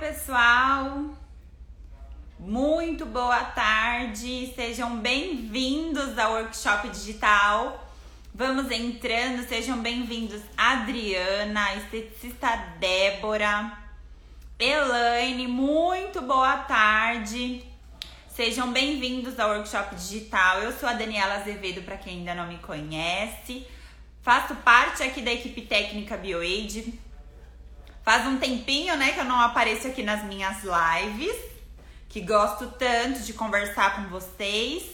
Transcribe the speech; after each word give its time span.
pessoal! 0.00 1.10
Muito 2.38 3.04
boa 3.04 3.44
tarde, 3.44 4.50
sejam 4.56 4.96
bem-vindos 4.96 6.18
ao 6.18 6.32
workshop 6.32 6.88
digital. 6.88 7.86
Vamos 8.34 8.70
entrando, 8.70 9.46
sejam 9.46 9.82
bem-vindos 9.82 10.40
Adriana, 10.56 11.74
esteticista 11.74 12.48
Débora, 12.78 13.76
Elaine, 14.58 15.46
muito 15.46 16.22
boa 16.22 16.56
tarde. 16.56 17.62
Sejam 18.26 18.72
bem-vindos 18.72 19.38
ao 19.38 19.50
workshop 19.50 19.94
digital. 19.96 20.62
Eu 20.62 20.72
sou 20.72 20.88
a 20.88 20.94
Daniela 20.94 21.34
Azevedo, 21.34 21.82
para 21.82 21.98
quem 21.98 22.20
ainda 22.20 22.34
não 22.34 22.46
me 22.46 22.56
conhece. 22.56 23.66
Faço 24.22 24.54
parte 24.56 25.02
aqui 25.02 25.20
da 25.20 25.30
equipe 25.30 25.60
técnica 25.60 26.16
BioAid 26.16 26.98
Faz 28.02 28.26
um 28.26 28.38
tempinho, 28.38 28.96
né, 28.96 29.12
que 29.12 29.20
eu 29.20 29.24
não 29.24 29.38
apareço 29.38 29.86
aqui 29.86 30.02
nas 30.02 30.24
minhas 30.24 30.58
lives, 30.62 31.36
que 32.08 32.20
gosto 32.20 32.66
tanto 32.78 33.20
de 33.20 33.32
conversar 33.32 33.96
com 33.96 34.08
vocês. 34.08 34.84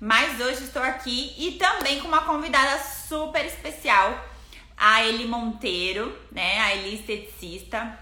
Mas 0.00 0.40
hoje 0.40 0.64
estou 0.64 0.82
aqui 0.82 1.34
e 1.36 1.52
também 1.52 2.00
com 2.00 2.08
uma 2.08 2.22
convidada 2.22 2.82
super 2.82 3.44
especial, 3.44 4.18
a 4.76 5.04
Eli 5.04 5.26
Monteiro, 5.26 6.16
né, 6.30 6.58
a 6.60 6.74
Eli 6.74 6.96
esteticista, 6.96 7.98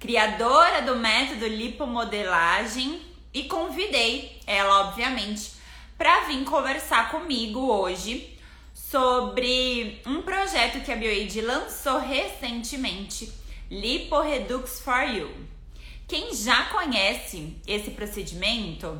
criadora 0.00 0.82
do 0.82 0.96
método 0.96 1.46
lipomodelagem 1.46 3.00
e 3.32 3.44
convidei 3.44 4.40
ela, 4.46 4.88
obviamente, 4.88 5.52
para 5.96 6.24
vir 6.24 6.44
conversar 6.44 7.10
comigo 7.10 7.60
hoje 7.60 8.33
sobre 8.94 10.00
um 10.06 10.22
projeto 10.22 10.84
que 10.84 10.92
a 10.92 10.94
BioAid 10.94 11.40
lançou 11.40 11.98
recentemente, 11.98 13.28
LipoRedux 13.68 14.78
for 14.78 15.02
You. 15.02 15.34
Quem 16.06 16.32
já 16.32 16.66
conhece 16.66 17.56
esse 17.66 17.90
procedimento, 17.90 18.96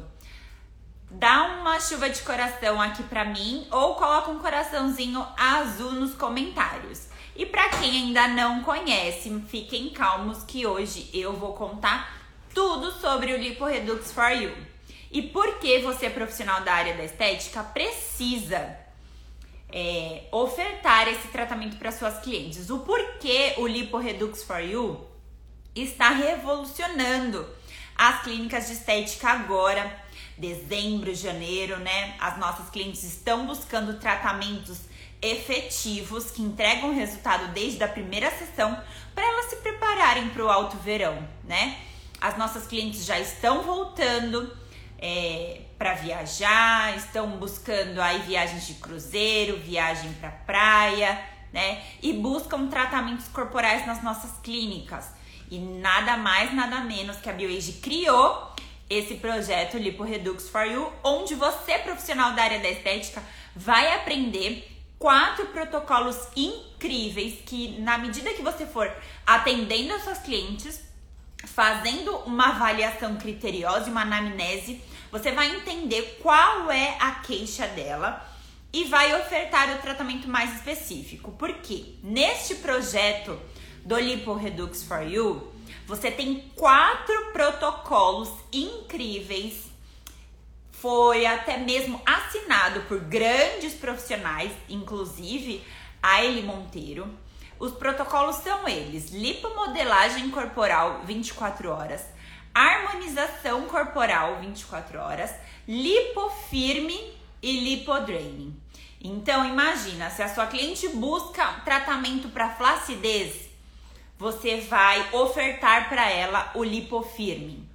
dá 1.08 1.44
uma 1.60 1.78
chuva 1.78 2.10
de 2.10 2.20
coração 2.22 2.82
aqui 2.82 3.04
para 3.04 3.24
mim 3.24 3.68
ou 3.70 3.94
coloca 3.94 4.32
um 4.32 4.40
coraçãozinho 4.40 5.24
azul 5.36 5.92
nos 5.92 6.12
comentários. 6.16 7.06
E 7.36 7.46
para 7.46 7.68
quem 7.68 7.92
ainda 7.92 8.26
não 8.26 8.64
conhece, 8.64 9.30
fiquem 9.48 9.90
calmos 9.90 10.42
que 10.42 10.66
hoje 10.66 11.08
eu 11.14 11.34
vou 11.34 11.52
contar 11.52 12.20
tudo 12.52 12.90
sobre 12.90 13.32
o 13.32 13.38
LipoRedux 13.38 14.10
for 14.10 14.30
You. 14.30 14.52
E 15.12 15.22
por 15.22 15.60
que 15.60 15.78
você, 15.78 16.10
profissional 16.10 16.62
da 16.62 16.72
área 16.72 16.96
da 16.96 17.04
estética, 17.04 17.62
precisa 17.62 18.82
é, 19.76 20.22
ofertar 20.30 21.08
esse 21.08 21.26
tratamento 21.28 21.76
para 21.76 21.90
suas 21.90 22.20
clientes. 22.20 22.70
O 22.70 22.78
porquê 22.78 23.54
o 23.58 23.66
LipoRedux 23.66 24.44
for 24.44 24.60
You 24.60 25.04
está 25.74 26.10
revolucionando 26.10 27.44
as 27.96 28.22
clínicas 28.22 28.68
de 28.68 28.74
estética 28.74 29.30
agora, 29.30 30.00
dezembro, 30.38 31.12
janeiro, 31.12 31.76
né? 31.80 32.14
As 32.20 32.38
nossas 32.38 32.70
clientes 32.70 33.02
estão 33.02 33.46
buscando 33.46 33.98
tratamentos 33.98 34.82
efetivos 35.20 36.30
que 36.30 36.42
entregam 36.42 36.94
resultado 36.94 37.52
desde 37.52 37.82
a 37.82 37.88
primeira 37.88 38.30
sessão 38.30 38.80
para 39.12 39.26
elas 39.26 39.46
se 39.46 39.56
prepararem 39.56 40.28
para 40.28 40.44
o 40.44 40.48
alto 40.48 40.76
verão, 40.76 41.26
né? 41.42 41.80
As 42.20 42.38
nossas 42.38 42.64
clientes 42.64 43.04
já 43.04 43.18
estão 43.18 43.62
voltando 43.62 44.56
é, 44.98 45.60
para 45.78 45.94
viajar, 45.94 46.96
estão 46.96 47.36
buscando 47.36 48.00
aí 48.00 48.20
viagens 48.20 48.66
de 48.66 48.74
cruzeiro, 48.74 49.58
viagem 49.58 50.12
para 50.14 50.30
praia, 50.30 51.20
né? 51.52 51.82
E 52.02 52.12
buscam 52.12 52.68
tratamentos 52.68 53.28
corporais 53.28 53.86
nas 53.86 54.02
nossas 54.02 54.32
clínicas. 54.42 55.08
E 55.50 55.58
nada 55.58 56.16
mais, 56.16 56.52
nada 56.54 56.80
menos 56.80 57.16
que 57.18 57.28
a 57.28 57.32
BioAge 57.32 57.74
criou 57.74 58.52
esse 58.88 59.14
projeto 59.14 59.78
Lipo 59.78 60.02
Redux 60.02 60.48
for 60.48 60.64
You, 60.64 60.92
onde 61.02 61.34
você, 61.34 61.78
profissional 61.78 62.32
da 62.32 62.42
área 62.42 62.60
da 62.60 62.70
estética, 62.70 63.22
vai 63.54 63.94
aprender 63.94 64.70
quatro 64.98 65.46
protocolos 65.46 66.16
incríveis 66.36 67.38
que, 67.46 67.80
na 67.80 67.98
medida 67.98 68.32
que 68.32 68.42
você 68.42 68.66
for 68.66 68.90
atendendo 69.26 69.94
as 69.94 70.02
suas 70.02 70.18
clientes, 70.18 70.80
fazendo 71.46 72.16
uma 72.18 72.48
avaliação 72.48 73.16
criteriosa 73.16 73.88
e 73.88 73.90
uma 73.90 74.02
anamnese, 74.02 74.80
você 75.14 75.30
vai 75.30 75.54
entender 75.54 76.18
qual 76.20 76.72
é 76.72 76.96
a 76.98 77.12
queixa 77.12 77.68
dela 77.68 78.28
e 78.72 78.82
vai 78.86 79.14
ofertar 79.20 79.72
o 79.72 79.78
tratamento 79.80 80.26
mais 80.26 80.56
específico. 80.56 81.30
Porque 81.38 81.94
neste 82.02 82.56
projeto 82.56 83.40
do 83.84 83.96
Lipo 83.96 84.34
Redux 84.34 84.82
for 84.82 85.02
You, 85.02 85.52
você 85.86 86.10
tem 86.10 86.50
quatro 86.56 87.30
protocolos 87.32 88.28
incríveis. 88.52 89.66
Foi 90.72 91.24
até 91.26 91.58
mesmo 91.58 92.02
assinado 92.04 92.80
por 92.88 92.98
grandes 92.98 93.72
profissionais, 93.74 94.50
inclusive 94.68 95.62
a 96.02 96.24
Eli 96.24 96.42
Monteiro. 96.42 97.08
Os 97.60 97.70
protocolos 97.70 98.34
são 98.42 98.66
eles: 98.66 99.12
lipomodelagem 99.12 100.28
corporal 100.30 101.02
24 101.04 101.70
horas, 101.70 102.02
harmonização 102.54 103.66
corporal 103.66 104.38
24 104.40 105.00
horas, 105.00 105.34
lipofirme 105.66 107.12
e 107.42 107.60
lipodraining. 107.60 108.56
Então 109.02 109.46
imagina, 109.46 110.08
se 110.08 110.22
a 110.22 110.32
sua 110.32 110.46
cliente 110.46 110.88
busca 110.88 111.44
tratamento 111.64 112.28
para 112.28 112.54
flacidez, 112.54 113.50
você 114.16 114.60
vai 114.62 115.12
ofertar 115.12 115.88
para 115.88 116.08
ela 116.08 116.50
o 116.54 116.64
lipofirme. 116.64 117.68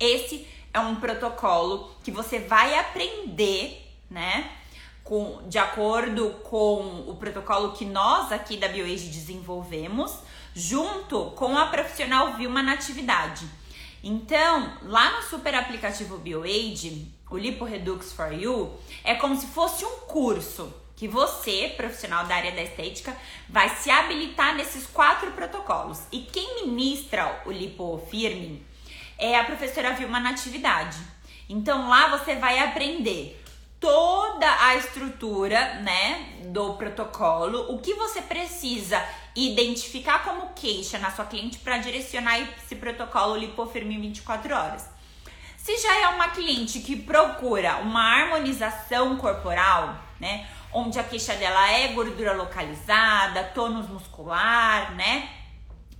Esse 0.00 0.46
é 0.72 0.80
um 0.80 0.96
protocolo 0.96 1.94
que 2.02 2.10
você 2.10 2.38
vai 2.38 2.78
aprender, 2.78 3.86
né? 4.10 4.50
Com, 5.04 5.42
de 5.48 5.58
acordo 5.58 6.30
com 6.42 7.04
o 7.06 7.16
protocolo 7.16 7.72
que 7.72 7.84
nós 7.84 8.30
aqui 8.32 8.56
da 8.56 8.68
BioAge 8.68 9.08
desenvolvemos, 9.08 10.18
junto 10.54 11.30
com 11.36 11.56
a 11.56 11.66
profissional 11.66 12.36
Vilma 12.36 12.62
Natividade. 12.62 13.46
Então, 14.02 14.78
lá 14.82 15.16
no 15.16 15.22
super 15.22 15.54
aplicativo 15.54 16.18
BioAid, 16.18 17.12
o 17.30 17.36
Lipo 17.36 17.64
Redux 17.64 18.12
for 18.12 18.32
You, 18.32 18.78
é 19.04 19.14
como 19.14 19.38
se 19.38 19.46
fosse 19.48 19.84
um 19.84 20.00
curso 20.06 20.72
que 20.94 21.06
você, 21.06 21.72
profissional 21.76 22.26
da 22.26 22.34
área 22.34 22.52
da 22.52 22.62
estética, 22.62 23.16
vai 23.48 23.68
se 23.76 23.90
habilitar 23.90 24.56
nesses 24.56 24.86
quatro 24.86 25.30
protocolos. 25.32 26.00
E 26.10 26.22
quem 26.22 26.66
ministra 26.66 27.42
o 27.46 27.52
Lipo 27.52 28.04
Firme 28.10 28.66
é 29.16 29.38
a 29.38 29.44
professora 29.44 29.92
Vilma 29.92 30.18
Natividade. 30.18 30.98
Então 31.48 31.88
lá 31.88 32.16
você 32.16 32.36
vai 32.36 32.58
aprender 32.58 33.40
toda 33.80 34.46
a 34.66 34.74
estrutura, 34.74 35.74
né, 35.82 36.40
do 36.46 36.74
protocolo, 36.74 37.72
o 37.72 37.78
que 37.78 37.94
você 37.94 38.20
precisa 38.20 39.00
identificar 39.46 40.24
como 40.24 40.52
queixa 40.54 40.98
na 40.98 41.10
sua 41.10 41.24
cliente 41.24 41.58
para 41.58 41.78
direcionar 41.78 42.38
esse 42.40 42.74
protocolo 42.74 43.36
lipofirme 43.36 43.94
em 43.94 44.00
24 44.00 44.54
horas. 44.54 44.88
Se 45.56 45.76
já 45.76 46.00
é 46.00 46.08
uma 46.08 46.28
cliente 46.28 46.80
que 46.80 46.96
procura 46.96 47.76
uma 47.76 48.00
harmonização 48.00 49.16
corporal, 49.16 49.96
né, 50.18 50.48
onde 50.72 50.98
a 50.98 51.04
queixa 51.04 51.34
dela 51.34 51.70
é 51.70 51.88
gordura 51.88 52.32
localizada, 52.32 53.44
tônus 53.54 53.88
muscular, 53.88 54.94
né, 54.94 55.28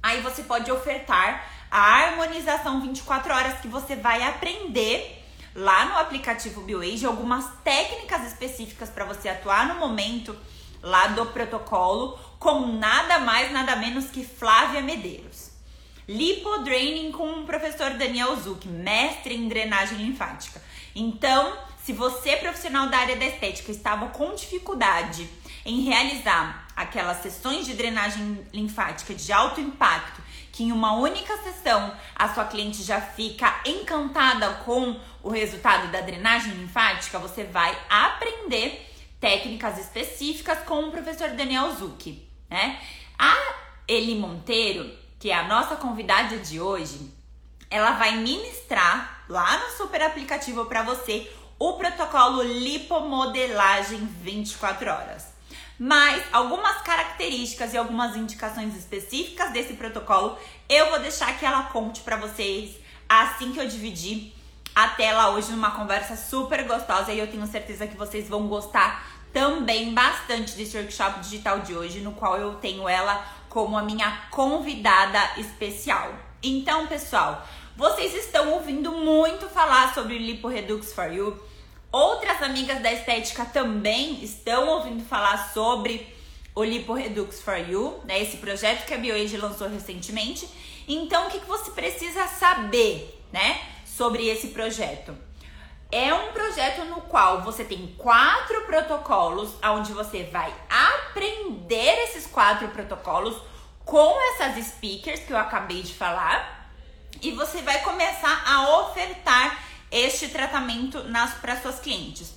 aí 0.03 0.21
você 0.21 0.43
pode 0.43 0.71
ofertar 0.72 1.47
a 1.71 1.78
harmonização 1.78 2.81
24 2.81 3.32
horas 3.32 3.60
que 3.60 3.69
você 3.69 3.94
vai 3.94 4.22
aprender 4.22 5.25
lá 5.54 5.84
no 5.87 5.98
aplicativo 5.98 6.62
BioAge 6.62 7.04
algumas 7.04 7.44
técnicas 7.62 8.27
específicas 8.27 8.88
para 8.88 9.04
você 9.04 9.28
atuar 9.28 9.66
no 9.66 9.75
momento 9.75 10.34
lá 10.83 11.09
do 11.09 11.27
protocolo 11.27 12.18
com 12.39 12.67
nada 12.79 13.19
mais, 13.19 13.51
nada 13.53 13.77
menos 13.77 14.07
que 14.07 14.25
Flávia 14.25 14.81
Medeiros. 14.81 15.51
Lipodraining 16.07 17.13
com 17.13 17.41
o 17.41 17.45
professor 17.45 17.91
Daniel 17.91 18.35
Zuc, 18.37 18.67
mestre 18.67 19.35
em 19.35 19.49
drenagem 19.49 19.99
linfática. 19.99 20.63
Então, 20.95 21.57
se 21.83 21.93
você, 21.93 22.37
profissional 22.37 22.89
da 22.89 22.99
área 22.99 23.17
da 23.17 23.27
estética, 23.27 23.71
estava 23.71 24.09
com 24.09 24.35
dificuldade 24.35 25.29
em 25.65 25.83
realizar 25.83 26.67
aquelas 26.75 27.19
sessões 27.23 27.67
de 27.67 27.75
drenagem 27.75 28.47
linfática 28.53 29.13
de 29.13 29.33
alto 29.33 29.61
impacto, 29.61 30.23
que 30.53 30.65
em 30.65 30.73
uma 30.73 30.95
única 30.95 31.37
sessão 31.39 31.93
a 32.15 32.33
sua 32.33 32.45
cliente 32.45 32.83
já 32.83 33.01
fica 33.01 33.61
encantada 33.67 34.49
com 34.65 34.99
o 35.23 35.29
resultado 35.29 35.91
da 35.91 36.01
drenagem 36.01 36.53
linfática, 36.53 37.19
você 37.19 37.45
vai 37.45 37.77
aprender 37.91 38.87
técnicas 39.21 39.79
específicas 39.79 40.61
com 40.61 40.85
o 40.85 40.91
professor 40.91 41.31
Daniel 41.31 41.75
Zucchi, 41.75 42.28
né? 42.48 42.80
A 43.18 43.34
Eli 43.86 44.15
Monteiro, 44.15 44.91
que 45.18 45.30
é 45.30 45.34
a 45.34 45.48
nossa 45.48 45.77
convidada 45.77 46.39
de 46.39 46.60
hoje, 46.60 47.12
ela 47.71 47.92
vai 47.92 48.16
ministrar 48.16 49.24
lá 49.28 49.59
no 49.59 49.77
super 49.77 50.03
aplicativo 50.03 50.65
para 50.66 50.83
você 50.83 51.30
o 51.59 51.74
protocolo 51.74 52.42
lipomodelagem 52.42 54.06
24 54.22 54.91
horas. 54.91 55.27
Mas 55.78 56.22
algumas 56.33 56.83
características 56.83 57.72
e 57.72 57.77
algumas 57.77 58.16
indicações 58.16 58.77
específicas 58.77 59.53
desse 59.53 59.74
protocolo 59.74 60.36
eu 60.68 60.91
vou 60.91 60.98
deixar 60.98 61.39
que 61.39 61.44
ela 61.44 61.65
conte 61.65 62.01
para 62.01 62.16
vocês 62.16 62.77
assim 63.09 63.53
que 63.53 63.60
eu 63.60 63.68
dividir 63.68 64.34
a 64.74 64.89
tela 64.89 65.30
hoje 65.30 65.51
numa 65.51 65.71
conversa 65.72 66.16
super 66.16 66.65
gostosa 66.65 67.12
e 67.12 67.18
eu 67.18 67.30
tenho 67.30 67.47
certeza 67.47 67.86
que 67.86 67.97
vocês 67.97 68.28
vão 68.28 68.48
gostar 68.48 69.17
também 69.39 69.95
bastante 69.95 70.57
desse 70.57 70.77
workshop 70.77 71.21
digital 71.21 71.61
de 71.61 71.73
hoje, 71.73 72.01
no 72.01 72.11
qual 72.11 72.37
eu 72.39 72.57
tenho 72.57 72.89
ela 72.89 73.25
como 73.49 73.79
a 73.79 73.83
minha 73.83 74.25
convidada 74.33 75.21
especial. 75.37 76.13
Então, 76.43 76.89
pessoal, 76.89 77.47
vocês 77.77 78.13
estão 78.15 78.55
ouvindo 78.55 78.91
muito 78.91 79.49
falar 79.49 79.95
sobre 79.95 80.17
o 80.17 80.19
Lipo 80.19 80.49
Redux 80.49 80.93
for 80.93 81.13
You. 81.13 81.41
Outras 81.93 82.43
amigas 82.43 82.83
da 82.83 82.93
estética 82.93 83.45
também 83.45 84.25
estão 84.25 84.67
ouvindo 84.71 85.05
falar 85.05 85.53
sobre 85.55 86.13
o 86.53 86.65
Lipo 86.65 86.93
Redux 86.93 87.41
for 87.41 87.59
You, 87.59 88.01
né? 88.07 88.21
Esse 88.21 88.39
projeto 88.39 88.87
que 88.87 88.95
a 88.95 88.99
BioAge 88.99 89.37
lançou 89.37 89.69
recentemente. 89.69 90.49
Então, 90.89 91.29
o 91.29 91.31
que, 91.31 91.39
que 91.39 91.47
você 91.47 91.71
precisa 91.71 92.27
saber, 92.27 93.23
né, 93.33 93.61
sobre 93.87 94.27
esse 94.27 94.49
projeto? 94.49 95.28
É 95.91 96.13
um 96.13 96.33
projeto 96.33 96.85
no 96.85 97.01
qual 97.01 97.41
você 97.41 97.65
tem 97.65 97.95
quatro 97.97 98.67
protocolos, 98.67 99.55
onde 99.65 99.91
você 99.93 100.25
vai 100.25 100.55
aprender 100.69 102.05
esses 102.05 102.27
quatro 102.27 102.69
protocolos 102.69 103.35
com 103.87 104.21
essas 104.33 104.67
speakers 104.67 105.21
que 105.21 105.33
eu 105.33 105.39
acabei 105.39 105.83
de 105.83 105.95
falar, 105.95 106.71
e 107.23 107.31
você 107.31 107.63
vai 107.63 107.81
começar 107.81 108.45
a 108.47 108.81
ofertar 108.81 109.65
este 109.91 110.29
tratamento 110.29 111.03
para 111.41 111.59
suas 111.59 111.81
clientes. 111.81 112.35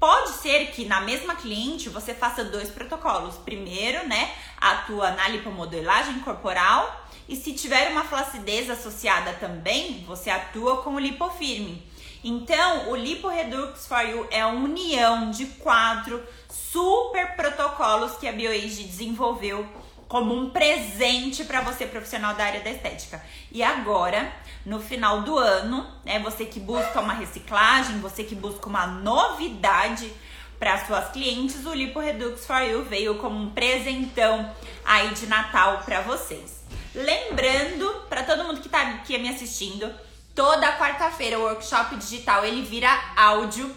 Pode 0.00 0.30
ser 0.30 0.72
que 0.72 0.84
na 0.84 1.00
mesma 1.00 1.36
cliente 1.36 1.88
você 1.88 2.12
faça 2.12 2.42
dois 2.42 2.68
protocolos. 2.68 3.36
Primeiro, 3.36 4.08
né, 4.08 4.34
atua 4.60 5.12
na 5.12 5.28
lipomodelagem 5.28 6.18
corporal 6.18 7.06
e 7.28 7.36
se 7.36 7.52
tiver 7.52 7.92
uma 7.92 8.02
flacidez 8.02 8.68
associada 8.68 9.34
também, 9.34 10.04
você 10.04 10.28
atua 10.28 10.82
com 10.82 10.94
o 10.94 10.98
lipofirme. 10.98 11.91
Então, 12.24 12.90
o 12.90 12.96
Lipo 12.96 13.28
Redux 13.28 13.86
for 13.86 14.00
You 14.00 14.28
é 14.30 14.40
a 14.40 14.48
união 14.48 15.30
de 15.30 15.46
quatro 15.46 16.22
super 16.48 17.34
protocolos 17.34 18.12
que 18.16 18.28
a 18.28 18.32
BioAge 18.32 18.84
desenvolveu 18.84 19.66
como 20.06 20.34
um 20.34 20.50
presente 20.50 21.42
para 21.42 21.62
você 21.62 21.86
profissional 21.86 22.34
da 22.34 22.44
área 22.44 22.60
da 22.60 22.70
estética. 22.70 23.24
E 23.50 23.62
agora, 23.62 24.30
no 24.64 24.78
final 24.78 25.22
do 25.22 25.36
ano, 25.38 25.86
né, 26.04 26.18
você 26.18 26.44
que 26.44 26.60
busca 26.60 27.00
uma 27.00 27.14
reciclagem, 27.14 27.98
você 27.98 28.22
que 28.22 28.34
busca 28.34 28.68
uma 28.68 28.86
novidade 28.86 30.12
para 30.58 30.84
suas 30.86 31.08
clientes, 31.10 31.66
o 31.66 31.74
Lipo 31.74 31.98
Redux 31.98 32.46
for 32.46 32.60
You 32.60 32.84
veio 32.84 33.16
como 33.16 33.36
um 33.36 33.50
presentão 33.50 34.54
aí 34.84 35.08
de 35.14 35.26
Natal 35.26 35.82
para 35.84 36.02
vocês. 36.02 36.62
Lembrando 36.94 38.04
para 38.08 38.22
todo 38.22 38.44
mundo 38.44 38.60
que 38.60 38.68
tá 38.68 38.82
aqui 38.82 39.18
me 39.18 39.28
assistindo, 39.28 39.92
Toda 40.34 40.78
quarta-feira 40.78 41.38
o 41.38 41.42
workshop 41.42 41.96
digital 41.96 42.44
ele 42.44 42.62
vira 42.62 42.88
áudio 43.16 43.74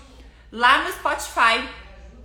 lá 0.49 0.83
no 0.83 0.91
Spotify, 0.93 1.67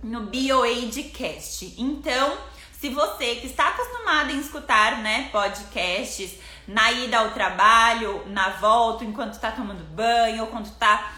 no 0.01 0.21
BioAidCast. 0.21 1.75
Então, 1.77 2.37
se 2.71 2.89
você 2.89 3.35
que 3.35 3.47
está 3.47 3.67
acostumado 3.67 4.31
em 4.31 4.39
escutar, 4.39 4.99
né, 4.99 5.29
podcasts 5.33 6.39
na 6.65 6.91
ida 6.93 7.19
ao 7.19 7.31
trabalho, 7.31 8.23
na 8.27 8.51
volta, 8.51 9.03
enquanto 9.03 9.33
está 9.33 9.51
tomando 9.51 9.83
banho, 9.93 10.43
ou 10.43 10.47
quando 10.47 10.67
está 10.67 11.11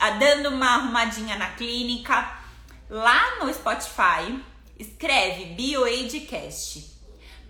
ah, 0.00 0.10
dando 0.10 0.48
uma 0.48 0.74
arrumadinha 0.74 1.36
na 1.36 1.50
clínica, 1.50 2.36
lá 2.90 3.36
no 3.36 3.54
Spotify, 3.54 4.42
escreve 4.76 5.54
BioAidCast. 5.54 6.96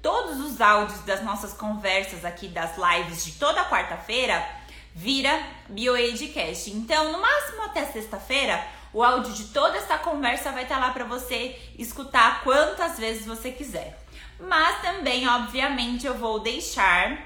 Todos 0.02 0.38
os 0.40 0.60
áudios 0.60 1.00
das 1.00 1.24
nossas 1.24 1.54
conversas 1.54 2.22
aqui 2.24 2.48
das 2.48 2.76
lives 2.76 3.24
de 3.24 3.32
toda 3.32 3.64
quarta-feira 3.64 4.46
vira 4.96 5.46
BioAidCast. 5.68 6.70
Então, 6.70 7.12
no 7.12 7.20
máximo 7.20 7.64
até 7.64 7.84
sexta-feira, 7.84 8.66
o 8.94 9.02
áudio 9.02 9.34
de 9.34 9.44
toda 9.48 9.76
essa 9.76 9.98
conversa 9.98 10.50
vai 10.52 10.62
estar 10.62 10.78
lá 10.78 10.90
para 10.90 11.04
você 11.04 11.54
escutar 11.78 12.42
quantas 12.42 12.98
vezes 12.98 13.26
você 13.26 13.52
quiser. 13.52 14.02
Mas 14.40 14.80
também, 14.80 15.28
obviamente, 15.28 16.06
eu 16.06 16.14
vou 16.14 16.40
deixar 16.40 17.18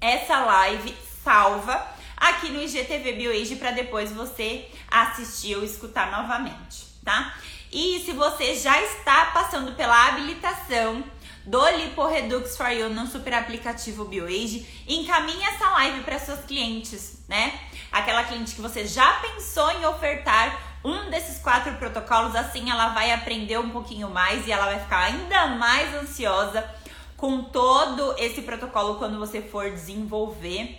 essa 0.00 0.40
live 0.40 0.92
salva 1.22 1.86
aqui 2.16 2.50
no 2.50 2.60
IGTV 2.60 3.12
BioAge 3.12 3.56
para 3.56 3.70
depois 3.70 4.10
você 4.10 4.68
assistir 4.90 5.54
ou 5.54 5.62
escutar 5.62 6.10
novamente, 6.10 6.84
tá? 7.04 7.32
E 7.70 8.02
se 8.04 8.10
você 8.10 8.56
já 8.56 8.80
está 8.82 9.26
passando 9.26 9.72
pela 9.76 10.08
habilitação 10.08 11.04
do 11.46 11.66
Liporedux 11.70 12.56
for 12.56 12.70
You 12.70 12.88
no 12.88 13.06
super 13.06 13.34
aplicativo 13.34 14.04
BioAge, 14.04 14.84
encaminhe 14.88 15.44
essa 15.44 15.68
live 15.70 16.00
para 16.02 16.18
seus 16.18 16.40
clientes, 16.40 17.22
né? 17.28 17.58
Aquela 17.92 18.24
cliente 18.24 18.54
que 18.54 18.60
você 18.60 18.86
já 18.86 19.12
pensou 19.20 19.70
em 19.72 19.84
ofertar 19.84 20.78
um 20.84 21.10
desses 21.10 21.38
quatro 21.38 21.74
protocolos, 21.74 22.34
assim 22.34 22.70
ela 22.70 22.88
vai 22.88 23.12
aprender 23.12 23.58
um 23.58 23.70
pouquinho 23.70 24.10
mais 24.10 24.46
e 24.46 24.52
ela 24.52 24.66
vai 24.66 24.80
ficar 24.80 25.04
ainda 25.04 25.48
mais 25.48 25.94
ansiosa 25.94 26.68
com 27.16 27.44
todo 27.44 28.14
esse 28.18 28.42
protocolo 28.42 28.96
quando 28.96 29.18
você 29.18 29.40
for 29.40 29.70
desenvolver 29.70 30.78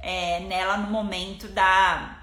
é, 0.00 0.40
nela 0.40 0.76
no 0.76 0.90
momento 0.90 1.48
da 1.48 2.18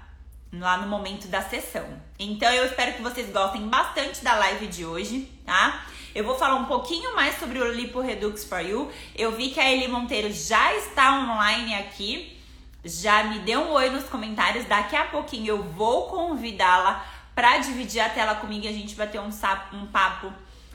lá 0.52 0.78
no 0.78 0.88
momento 0.88 1.28
da 1.28 1.42
sessão. 1.42 1.86
Então 2.22 2.52
eu 2.52 2.66
espero 2.66 2.92
que 2.92 3.00
vocês 3.00 3.32
gostem 3.32 3.66
bastante 3.66 4.22
da 4.22 4.34
live 4.34 4.66
de 4.66 4.84
hoje, 4.84 5.26
tá? 5.46 5.86
Eu 6.14 6.22
vou 6.22 6.34
falar 6.36 6.56
um 6.56 6.66
pouquinho 6.66 7.16
mais 7.16 7.38
sobre 7.38 7.58
o 7.58 7.72
Lipo 7.72 7.98
Redux 7.98 8.44
for 8.44 8.60
You. 8.60 8.92
Eu 9.16 9.32
vi 9.32 9.48
que 9.48 9.58
a 9.58 9.72
Eli 9.72 9.88
Monteiro 9.88 10.30
já 10.30 10.76
está 10.76 11.14
online 11.14 11.74
aqui. 11.76 12.38
Já 12.84 13.24
me 13.24 13.38
deu 13.38 13.60
um 13.60 13.70
oi 13.70 13.88
nos 13.88 14.04
comentários. 14.04 14.66
Daqui 14.66 14.94
a 14.96 15.06
pouquinho 15.06 15.46
eu 15.46 15.62
vou 15.62 16.08
convidá-la 16.08 17.02
para 17.34 17.56
dividir 17.56 18.02
a 18.02 18.10
tela 18.10 18.34
comigo 18.34 18.66
e 18.66 18.68
a 18.68 18.72
gente 18.72 18.94
vai 18.94 19.06
ter 19.06 19.18
um, 19.18 19.30
um 19.72 19.86
papo 19.86 20.30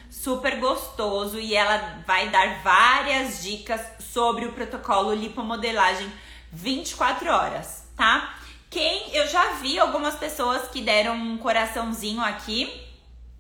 super 0.09 0.59
gostoso 0.59 1.39
e 1.39 1.53
ela 1.53 2.01
vai 2.07 2.29
dar 2.29 2.63
várias 2.63 3.43
dicas 3.43 3.81
sobre 3.99 4.45
o 4.45 4.51
protocolo 4.51 5.13
lipomodelagem 5.13 6.11
24 6.51 7.29
horas, 7.29 7.87
tá? 7.95 8.33
Quem 8.69 9.15
eu 9.15 9.27
já 9.27 9.53
vi 9.53 9.79
algumas 9.79 10.15
pessoas 10.15 10.67
que 10.69 10.81
deram 10.81 11.15
um 11.15 11.37
coraçãozinho 11.37 12.21
aqui 12.21 12.85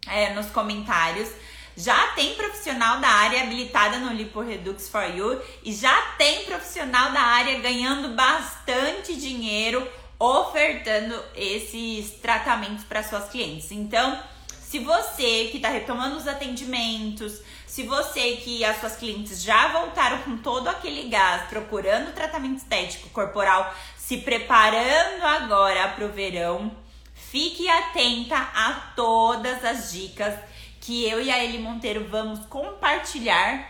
é, 0.07 0.33
nos 0.33 0.47
comentários. 0.47 1.29
Já 1.77 2.07
tem 2.13 2.35
profissional 2.35 2.99
da 3.01 3.09
área 3.09 3.43
habilitada 3.43 3.97
no 3.97 4.13
Lipo 4.13 4.39
Redux 4.39 4.87
for 4.87 5.03
You 5.03 5.41
e 5.63 5.73
já 5.73 6.13
tem 6.17 6.45
profissional 6.45 7.11
da 7.11 7.19
área 7.19 7.59
ganhando 7.59 8.15
bastante 8.15 9.15
dinheiro 9.15 9.85
ofertando 10.17 11.21
esses 11.35 12.11
tratamentos 12.21 12.85
para 12.85 13.03
suas 13.03 13.29
clientes. 13.29 13.71
Então, 13.71 14.17
se 14.47 14.79
você 14.79 15.49
que 15.51 15.57
está 15.57 15.67
retomando 15.67 16.15
os 16.15 16.27
atendimentos, 16.27 17.41
se 17.67 17.83
você 17.83 18.37
que 18.37 18.63
as 18.63 18.79
suas 18.79 18.95
clientes 18.95 19.43
já 19.43 19.67
voltaram 19.67 20.19
com 20.19 20.37
todo 20.37 20.69
aquele 20.69 21.09
gás, 21.09 21.49
procurando 21.49 22.13
tratamento 22.13 22.59
estético 22.59 23.09
corporal, 23.09 23.75
se 24.05 24.17
preparando 24.17 25.23
agora 25.23 25.87
para 25.87 26.05
o 26.05 26.11
verão, 26.11 26.71
fique 27.15 27.67
atenta 27.67 28.37
a 28.37 28.73
todas 28.95 29.65
as 29.65 29.91
dicas 29.91 30.35
que 30.79 31.09
eu 31.09 31.19
e 31.23 31.31
a 31.31 31.43
Eli 31.43 31.57
Monteiro 31.57 32.07
vamos 32.07 32.45
compartilhar 32.45 33.67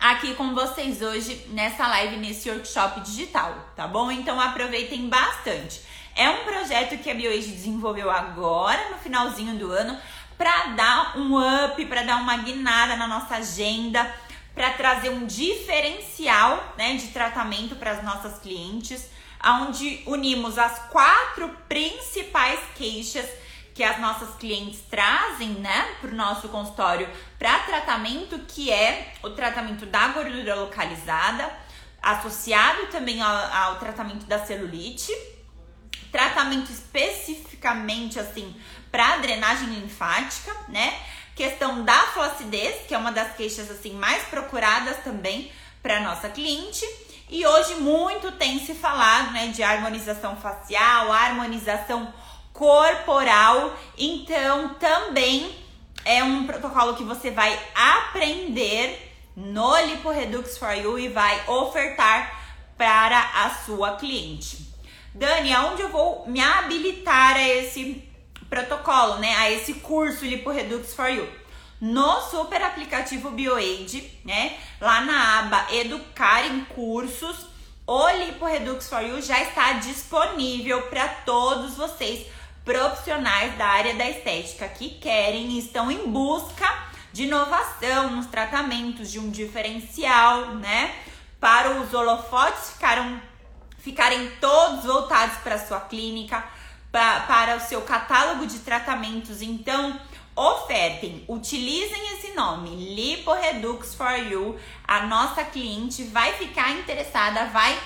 aqui 0.00 0.34
com 0.36 0.54
vocês 0.54 1.02
hoje 1.02 1.48
nessa 1.50 1.86
live, 1.86 2.16
nesse 2.16 2.48
workshop 2.48 3.02
digital, 3.02 3.54
tá 3.76 3.86
bom? 3.86 4.10
Então 4.10 4.40
aproveitem 4.40 5.10
bastante. 5.10 5.82
É 6.16 6.30
um 6.30 6.44
projeto 6.44 6.96
que 7.02 7.10
a 7.10 7.14
BioAge 7.14 7.50
desenvolveu 7.50 8.10
agora, 8.10 8.88
no 8.88 8.96
finalzinho 8.96 9.58
do 9.58 9.70
ano, 9.70 9.98
para 10.38 10.68
dar 10.68 11.18
um 11.18 11.36
up, 11.36 11.84
para 11.84 12.04
dar 12.04 12.22
uma 12.22 12.38
guinada 12.38 12.96
na 12.96 13.06
nossa 13.06 13.34
agenda, 13.34 14.10
para 14.54 14.70
trazer 14.70 15.10
um 15.10 15.26
diferencial 15.26 16.72
né, 16.78 16.96
de 16.96 17.08
tratamento 17.08 17.76
para 17.76 17.90
as 17.90 18.02
nossas 18.02 18.38
clientes, 18.38 19.11
onde 19.44 20.02
unimos 20.06 20.58
as 20.58 20.78
quatro 20.90 21.48
principais 21.68 22.60
queixas 22.74 23.26
que 23.74 23.82
as 23.82 23.98
nossas 24.00 24.34
clientes 24.36 24.80
trazem, 24.90 25.48
né, 25.48 25.96
para 26.00 26.10
o 26.10 26.14
nosso 26.14 26.48
consultório 26.48 27.08
para 27.38 27.58
tratamento, 27.60 28.38
que 28.40 28.70
é 28.70 29.14
o 29.22 29.30
tratamento 29.30 29.86
da 29.86 30.08
gordura 30.08 30.54
localizada, 30.54 31.50
associado 32.02 32.88
também 32.88 33.20
ao, 33.22 33.36
ao 33.36 33.78
tratamento 33.78 34.26
da 34.26 34.44
celulite, 34.44 35.12
tratamento 36.10 36.70
especificamente 36.70 38.18
assim 38.18 38.54
para 38.90 39.16
drenagem 39.16 39.68
linfática, 39.68 40.54
né? 40.68 40.94
Questão 41.34 41.82
da 41.82 41.98
flacidez, 42.08 42.86
que 42.86 42.94
é 42.94 42.98
uma 42.98 43.10
das 43.10 43.34
queixas 43.34 43.70
assim 43.70 43.94
mais 43.94 44.22
procuradas 44.24 44.98
também 45.02 45.50
para 45.82 46.00
nossa 46.00 46.28
cliente. 46.28 46.84
E 47.32 47.46
hoje 47.46 47.76
muito 47.76 48.30
tem 48.32 48.58
se 48.58 48.74
falado, 48.74 49.32
né, 49.32 49.46
de 49.46 49.62
harmonização 49.62 50.36
facial, 50.36 51.10
harmonização 51.10 52.12
corporal. 52.52 53.74
Então, 53.96 54.74
também 54.74 55.50
é 56.04 56.22
um 56.22 56.46
protocolo 56.46 56.94
que 56.94 57.02
você 57.02 57.30
vai 57.30 57.58
aprender 57.74 59.10
no 59.34 59.74
Lipo 59.86 60.10
Redux 60.10 60.58
for 60.58 60.74
You 60.74 60.98
e 60.98 61.08
vai 61.08 61.48
ofertar 61.48 62.38
para 62.76 63.18
a 63.18 63.48
sua 63.64 63.96
cliente. 63.96 64.70
Dani, 65.14 65.54
aonde 65.54 65.80
eu 65.80 65.88
vou 65.88 66.26
me 66.26 66.38
habilitar 66.38 67.36
a 67.36 67.48
esse 67.48 68.06
protocolo, 68.50 69.20
né? 69.20 69.34
A 69.36 69.50
esse 69.50 69.72
curso 69.74 70.26
Lipo 70.26 70.50
Redux 70.50 70.94
for 70.94 71.08
You? 71.08 71.26
No 71.82 72.20
super 72.20 72.62
aplicativo 72.62 73.32
BioAid, 73.32 74.20
né? 74.24 74.56
Lá 74.80 75.00
na 75.00 75.40
aba 75.40 75.66
Educar 75.74 76.46
em 76.46 76.64
Cursos, 76.66 77.44
o 77.84 78.08
Lipo 78.10 78.46
Redux 78.46 78.88
for 78.88 79.02
You 79.02 79.20
já 79.20 79.42
está 79.42 79.72
disponível 79.72 80.82
para 80.82 81.08
todos 81.08 81.74
vocês 81.74 82.24
profissionais 82.64 83.58
da 83.58 83.66
área 83.66 83.96
da 83.96 84.08
estética 84.08 84.68
que 84.68 84.90
querem 84.90 85.50
e 85.50 85.58
estão 85.58 85.90
em 85.90 86.06
busca 86.06 86.72
de 87.12 87.24
inovação 87.24 88.12
nos 88.12 88.26
tratamentos, 88.26 89.10
de 89.10 89.18
um 89.18 89.28
diferencial, 89.28 90.54
né? 90.54 90.94
Para 91.40 91.80
os 91.80 91.92
holofotes 91.92 92.74
ficaram, 92.74 93.20
ficarem 93.78 94.30
todos 94.40 94.84
voltados 94.84 95.38
para 95.38 95.56
a 95.56 95.66
sua 95.66 95.80
clínica, 95.80 96.44
pra, 96.92 97.22
para 97.22 97.56
o 97.56 97.60
seu 97.60 97.82
catálogo 97.82 98.46
de 98.46 98.60
tratamentos. 98.60 99.42
Então, 99.42 100.00
ofertem, 100.34 101.24
utilizem 101.28 102.14
esse 102.14 102.32
nome, 102.32 102.94
Lipo 102.94 103.32
Redux 103.32 103.94
for 103.94 104.16
You. 104.16 104.58
A 104.84 105.06
nossa 105.06 105.44
cliente 105.44 106.04
vai 106.04 106.32
ficar 106.32 106.70
interessada, 106.72 107.46
vai 107.46 107.78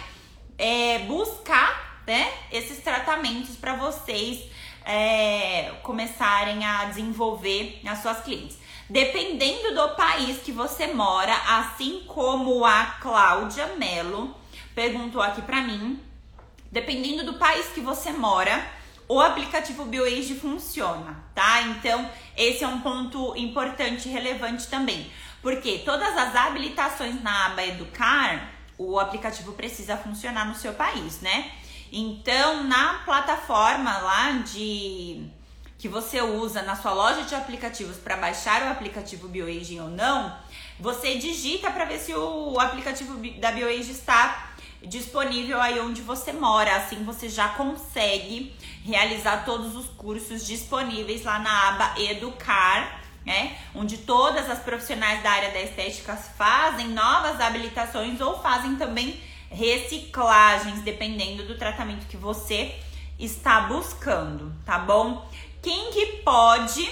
é, 0.58 1.00
buscar 1.00 2.02
né, 2.06 2.32
esses 2.52 2.78
tratamentos 2.78 3.56
para 3.56 3.74
vocês 3.74 4.48
é, 4.84 5.72
começarem 5.82 6.64
a 6.64 6.84
desenvolver 6.84 7.80
as 7.86 7.98
suas 7.98 8.20
clientes. 8.20 8.56
Dependendo 8.88 9.74
do 9.74 9.96
país 9.96 10.38
que 10.42 10.52
você 10.52 10.86
mora, 10.86 11.34
assim 11.48 12.04
como 12.06 12.64
a 12.64 12.84
Cláudia 13.00 13.74
Mello 13.76 14.32
perguntou 14.76 15.20
aqui 15.20 15.42
para 15.42 15.60
mim, 15.62 16.00
dependendo 16.70 17.24
do 17.24 17.34
país 17.34 17.66
que 17.68 17.80
você 17.80 18.12
mora, 18.12 18.64
o 19.08 19.20
aplicativo 19.20 19.84
BioAge 19.84 20.34
funciona, 20.34 21.24
tá? 21.34 21.62
Então, 21.62 22.08
esse 22.36 22.64
é 22.64 22.68
um 22.68 22.80
ponto 22.80 23.36
importante 23.36 24.08
e 24.08 24.12
relevante 24.12 24.66
também. 24.66 25.10
Porque 25.40 25.78
todas 25.84 26.16
as 26.16 26.34
habilitações 26.34 27.22
na 27.22 27.46
aba 27.46 27.64
Educar, 27.64 28.50
o 28.76 28.98
aplicativo 28.98 29.52
precisa 29.52 29.96
funcionar 29.96 30.46
no 30.46 30.54
seu 30.54 30.74
país, 30.74 31.20
né? 31.20 31.52
Então, 31.92 32.64
na 32.64 32.94
plataforma 33.04 33.96
lá 33.98 34.32
de 34.44 35.30
que 35.78 35.88
você 35.88 36.20
usa 36.20 36.62
na 36.62 36.74
sua 36.74 36.92
loja 36.92 37.22
de 37.22 37.34
aplicativos 37.34 37.96
para 37.98 38.16
baixar 38.16 38.62
o 38.62 38.70
aplicativo 38.70 39.28
BioAge 39.28 39.78
ou 39.78 39.88
não, 39.88 40.36
você 40.80 41.16
digita 41.16 41.70
para 41.70 41.84
ver 41.84 41.98
se 41.98 42.12
o 42.14 42.58
aplicativo 42.58 43.16
da 43.38 43.52
BioAge 43.52 43.92
está 43.92 44.45
disponível 44.88 45.60
aí 45.60 45.78
onde 45.80 46.02
você 46.02 46.32
mora. 46.32 46.76
Assim 46.76 47.04
você 47.04 47.28
já 47.28 47.48
consegue 47.50 48.54
realizar 48.84 49.44
todos 49.44 49.74
os 49.76 49.86
cursos 49.86 50.46
disponíveis 50.46 51.24
lá 51.24 51.38
na 51.38 51.68
aba 51.68 52.00
Educar, 52.00 53.00
né? 53.24 53.56
Onde 53.74 53.98
todas 53.98 54.48
as 54.48 54.60
profissionais 54.60 55.22
da 55.22 55.30
área 55.30 55.50
da 55.50 55.60
estética 55.60 56.16
fazem 56.16 56.88
novas 56.88 57.40
habilitações 57.40 58.20
ou 58.20 58.40
fazem 58.40 58.76
também 58.76 59.20
reciclagens, 59.50 60.82
dependendo 60.82 61.44
do 61.44 61.56
tratamento 61.56 62.06
que 62.06 62.16
você 62.16 62.74
está 63.18 63.62
buscando, 63.62 64.52
tá 64.64 64.78
bom? 64.78 65.28
Quem 65.62 65.90
que 65.90 66.06
pode 66.22 66.88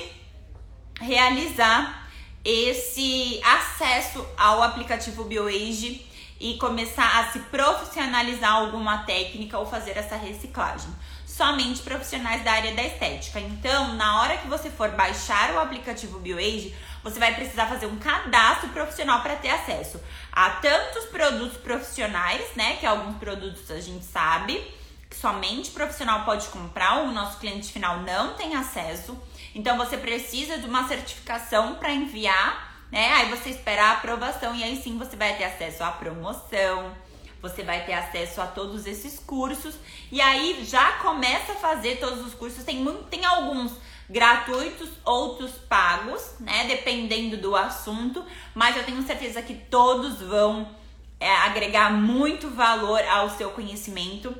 realizar 1.00 2.08
esse 2.44 3.40
acesso 3.42 4.26
ao 4.36 4.62
aplicativo 4.62 5.24
BioAge 5.24 6.06
e 6.40 6.56
começar 6.58 7.20
a 7.20 7.32
se 7.32 7.38
profissionalizar 7.38 8.52
alguma 8.52 8.98
técnica 9.04 9.58
ou 9.58 9.66
fazer 9.66 9.96
essa 9.96 10.16
reciclagem? 10.16 10.90
Somente 11.26 11.82
profissionais 11.82 12.44
da 12.44 12.52
área 12.52 12.74
da 12.74 12.82
estética. 12.82 13.40
Então, 13.40 13.94
na 13.94 14.20
hora 14.20 14.36
que 14.36 14.46
você 14.46 14.70
for 14.70 14.90
baixar 14.90 15.52
o 15.54 15.58
aplicativo 15.58 16.20
BioAge, 16.20 16.74
você 17.02 17.18
vai 17.18 17.34
precisar 17.34 17.66
fazer 17.66 17.86
um 17.86 17.98
cadastro 17.98 18.68
profissional 18.70 19.20
para 19.20 19.36
ter 19.36 19.50
acesso 19.50 20.00
a 20.32 20.50
tantos 20.50 21.04
produtos 21.06 21.58
profissionais, 21.58 22.44
né? 22.56 22.76
Que 22.76 22.86
alguns 22.86 23.16
produtos 23.18 23.70
a 23.70 23.80
gente 23.80 24.04
sabe 24.04 24.62
que 25.08 25.20
somente 25.20 25.70
profissional 25.70 26.24
pode 26.24 26.48
comprar, 26.48 27.02
o 27.02 27.12
nosso 27.12 27.38
cliente 27.38 27.72
final 27.72 28.00
não 28.00 28.34
tem 28.34 28.56
acesso. 28.56 29.16
Então 29.54 29.76
você 29.76 29.96
precisa 29.96 30.58
de 30.58 30.66
uma 30.66 30.88
certificação 30.88 31.76
para 31.76 31.92
enviar, 31.92 32.73
né? 32.94 33.08
Aí 33.14 33.28
você 33.28 33.50
espera 33.50 33.86
a 33.86 33.92
aprovação 33.94 34.54
e 34.54 34.62
aí 34.62 34.80
sim 34.80 34.96
você 34.96 35.16
vai 35.16 35.36
ter 35.36 35.42
acesso 35.42 35.82
à 35.82 35.90
promoção, 35.90 36.92
você 37.42 37.64
vai 37.64 37.84
ter 37.84 37.92
acesso 37.92 38.40
a 38.40 38.46
todos 38.46 38.86
esses 38.86 39.18
cursos 39.18 39.74
e 40.12 40.20
aí 40.20 40.64
já 40.64 40.92
começa 40.98 41.52
a 41.52 41.56
fazer 41.56 41.96
todos 41.96 42.24
os 42.24 42.34
cursos. 42.34 42.62
Tem 42.62 42.86
tem 43.10 43.24
alguns 43.24 43.72
gratuitos, 44.08 44.88
outros 45.04 45.50
pagos, 45.68 46.36
né? 46.38 46.68
Dependendo 46.68 47.36
do 47.36 47.56
assunto, 47.56 48.24
mas 48.54 48.76
eu 48.76 48.84
tenho 48.84 49.02
certeza 49.02 49.42
que 49.42 49.54
todos 49.54 50.20
vão 50.20 50.68
é, 51.18 51.34
agregar 51.38 51.90
muito 51.90 52.48
valor 52.48 53.02
ao 53.08 53.28
seu 53.28 53.50
conhecimento 53.50 54.32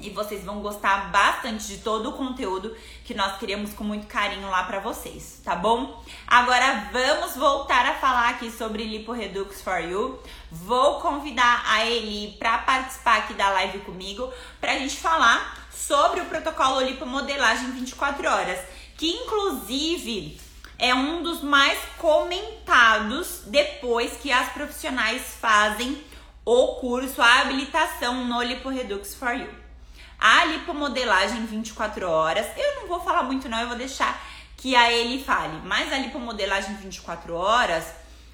e 0.00 0.10
vocês 0.10 0.44
vão 0.44 0.60
gostar 0.60 1.10
bastante 1.10 1.68
de 1.68 1.78
todo 1.78 2.10
o 2.10 2.12
conteúdo 2.14 2.76
que 3.04 3.14
nós 3.14 3.38
criamos 3.38 3.72
com 3.72 3.84
muito 3.84 4.06
carinho 4.06 4.50
lá 4.50 4.64
para 4.64 4.80
vocês, 4.80 5.40
tá 5.44 5.54
bom? 5.54 6.02
Agora 6.26 6.90
vamos 6.92 7.36
voltar 7.36 7.86
a 7.86 7.94
falar 7.94 8.30
aqui 8.30 8.50
sobre 8.50 8.84
Lipo 8.84 9.12
Redux 9.12 9.62
for 9.62 9.78
You. 9.78 10.18
Vou 10.50 11.00
convidar 11.00 11.62
a 11.66 11.86
Eli 11.86 12.36
para 12.38 12.58
participar 12.58 13.18
aqui 13.18 13.34
da 13.34 13.50
live 13.50 13.78
comigo 13.80 14.32
pra 14.60 14.78
gente 14.78 14.96
falar 14.96 15.68
sobre 15.72 16.20
o 16.20 16.26
protocolo 16.26 16.80
lipomodelagem 16.80 17.70
24 17.70 18.28
horas 18.28 18.58
que 18.96 19.10
inclusive 19.10 20.40
é 20.78 20.94
um 20.94 21.22
dos 21.22 21.40
mais 21.40 21.78
comentados 21.98 23.42
depois 23.46 24.16
que 24.16 24.32
as 24.32 24.52
profissionais 24.52 25.22
fazem 25.40 26.02
o 26.44 26.74
curso, 26.76 27.22
a 27.22 27.40
habilitação 27.40 28.24
no 28.24 28.42
Lipo 28.42 28.68
Redux 28.68 29.14
for 29.14 29.34
You. 29.34 29.63
A 30.26 30.46
lipomodelagem 30.46 31.44
24 31.44 32.08
horas, 32.08 32.46
eu 32.56 32.80
não 32.80 32.88
vou 32.88 32.98
falar 32.98 33.24
muito 33.24 33.46
não, 33.46 33.60
eu 33.60 33.68
vou 33.68 33.76
deixar 33.76 34.18
que 34.56 34.74
a 34.74 34.90
ele 34.90 35.22
fale, 35.22 35.60
mas 35.66 35.92
a 35.92 35.98
lipomodelagem 35.98 36.76
24 36.76 37.34
horas, 37.34 37.84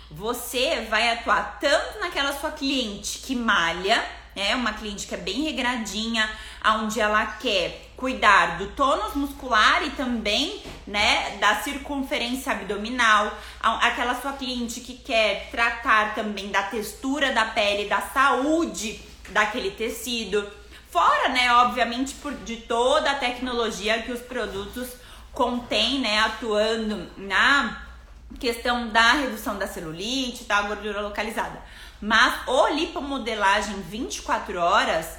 você 0.09 0.87
vai 0.89 1.11
atuar 1.11 1.59
tanto 1.61 1.99
naquela 1.99 2.33
sua 2.33 2.53
cliente 2.53 3.19
que 3.19 3.35
malha, 3.35 4.05
é 4.37 4.55
uma 4.55 4.73
cliente 4.73 5.09
que 5.09 5.17
é 5.17 5.19
bem 5.19 5.43
regradinha, 5.43 6.31
onde 6.65 7.01
ela 7.01 7.27
quer 7.27 7.91
cuidar 7.97 8.57
do 8.57 8.69
tônus 8.69 9.17
muscular 9.17 9.85
e 9.85 9.91
também, 9.91 10.63
né, 10.87 11.39
da 11.39 11.57
circunferência 11.57 12.53
abdominal, 12.53 13.37
aquela 13.61 14.15
sua 14.15 14.35
cliente 14.35 14.81
que 14.81 14.95
quer 14.95 15.49
tratar 15.51 16.15
também 16.15 16.53
da 16.53 16.63
textura 16.63 17.33
da 17.33 17.47
pele, 17.47 17.89
da 17.89 18.01
saúde 18.01 19.01
daquele 19.31 19.73
tecido. 19.73 20.60
Fora, 20.91 21.29
né, 21.29 21.53
obviamente, 21.55 22.15
por, 22.15 22.35
de 22.35 22.57
toda 22.57 23.13
a 23.13 23.15
tecnologia 23.15 24.03
que 24.03 24.11
os 24.11 24.21
produtos 24.21 24.89
contêm, 25.33 26.01
né, 26.01 26.19
atuando 26.19 27.09
na 27.17 27.81
questão 28.41 28.89
da 28.89 29.13
redução 29.13 29.57
da 29.57 29.69
celulite, 29.69 30.45
da 30.45 30.63
gordura 30.63 31.01
localizada. 31.01 31.63
Mas 32.01 32.35
o 32.49 32.69
lipomodelagem 32.69 33.81
24 33.83 34.59
horas, 34.59 35.17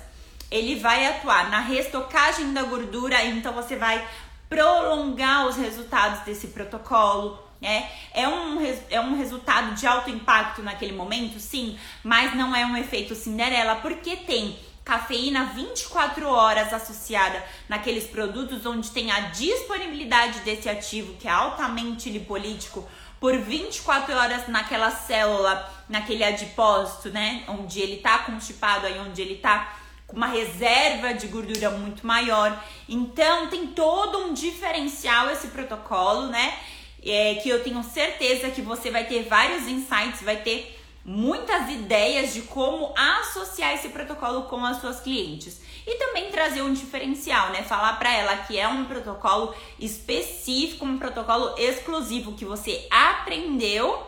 ele 0.50 0.76
vai 0.76 1.08
atuar 1.08 1.50
na 1.50 1.62
restocagem 1.62 2.52
da 2.52 2.64
gordura, 2.64 3.24
então 3.24 3.54
você 3.54 3.78
vai 3.78 4.06
prolongar 4.50 5.48
os 5.48 5.56
resultados 5.56 6.20
desse 6.22 6.48
protocolo, 6.48 7.42
né? 7.62 7.90
É 8.14 8.28
um, 8.28 8.58
é 8.90 9.00
um 9.00 9.16
resultado 9.16 9.74
de 9.76 9.88
alto 9.88 10.10
impacto 10.10 10.62
naquele 10.62 10.92
momento, 10.92 11.40
sim, 11.40 11.80
mas 12.04 12.36
não 12.36 12.54
é 12.54 12.66
um 12.66 12.76
efeito 12.76 13.16
Cinderela, 13.16 13.76
porque 13.76 14.18
tem 14.18 14.60
cafeína 14.92 15.46
24 15.56 16.28
horas 16.28 16.74
associada 16.74 17.42
naqueles 17.70 18.04
produtos 18.04 18.66
onde 18.66 18.90
tem 18.92 19.10
a 19.10 19.22
disponibilidade 19.30 20.40
desse 20.40 20.68
ativo 20.68 21.14
que 21.14 21.30
é 21.30 21.32
altamente 21.32 22.10
lipolítico 22.10 22.86
por 23.18 23.38
24 23.38 24.14
horas 24.14 24.50
naquela 24.50 24.92
célula, 24.92 25.72
naquele 25.88 26.26
adipócito, 26.26 27.10
né? 27.10 27.46
Onde 27.48 27.80
ele 27.80 27.98
tá 27.98 28.20
constipado, 28.20 28.86
aí 28.86 29.00
onde 29.00 29.22
ele 29.22 29.36
tá 29.36 29.74
com 30.06 30.18
uma 30.18 30.28
reserva 30.28 31.14
de 31.14 31.28
gordura 31.28 31.70
muito 31.70 32.06
maior. 32.06 32.62
Então 32.90 33.48
tem 33.48 33.68
todo 33.68 34.18
um 34.18 34.34
diferencial 34.34 35.30
esse 35.30 35.48
protocolo, 35.48 36.28
né? 36.28 36.54
É, 37.02 37.36
que 37.36 37.48
eu 37.48 37.64
tenho 37.64 37.82
certeza 37.82 38.52
que 38.52 38.62
você 38.62 38.92
vai 38.92 39.06
ter 39.06 39.24
vários 39.24 39.70
insights, 39.70 40.22
vai 40.22 40.36
ter 40.36 40.81
muitas 41.04 41.70
ideias 41.70 42.34
de 42.34 42.42
como 42.44 42.94
associar 42.96 43.74
esse 43.74 43.90
protocolo 43.90 44.44
com 44.44 44.64
as 44.64 44.78
suas 44.78 45.00
clientes 45.00 45.60
e 45.86 45.98
também 45.98 46.30
trazer 46.30 46.62
um 46.62 46.74
diferencial, 46.74 47.50
né? 47.52 47.64
Falar 47.64 47.94
para 47.98 48.14
ela 48.14 48.38
que 48.38 48.58
é 48.58 48.68
um 48.68 48.86
protocolo 48.86 49.54
específico, 49.80 50.86
um 50.86 50.98
protocolo 50.98 51.56
exclusivo 51.58 52.34
que 52.34 52.46
você 52.46 52.88
aprendeu 52.92 54.08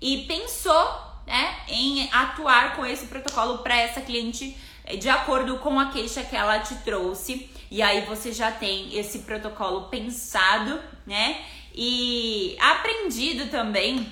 e 0.00 0.24
pensou, 0.26 0.88
né, 1.26 1.56
em 1.68 2.08
atuar 2.10 2.74
com 2.74 2.86
esse 2.86 3.06
protocolo 3.06 3.58
para 3.58 3.76
essa 3.76 4.00
cliente 4.00 4.56
eh, 4.84 4.96
de 4.96 5.08
acordo 5.08 5.58
com 5.58 5.78
a 5.78 5.90
queixa 5.90 6.22
que 6.22 6.34
ela 6.34 6.58
te 6.60 6.74
trouxe. 6.76 7.50
E 7.70 7.82
aí 7.82 8.00
você 8.06 8.32
já 8.32 8.50
tem 8.50 8.98
esse 8.98 9.20
protocolo 9.20 9.82
pensado, 9.88 10.80
né? 11.06 11.40
E 11.74 12.56
aprendido 12.58 13.48
também 13.48 14.10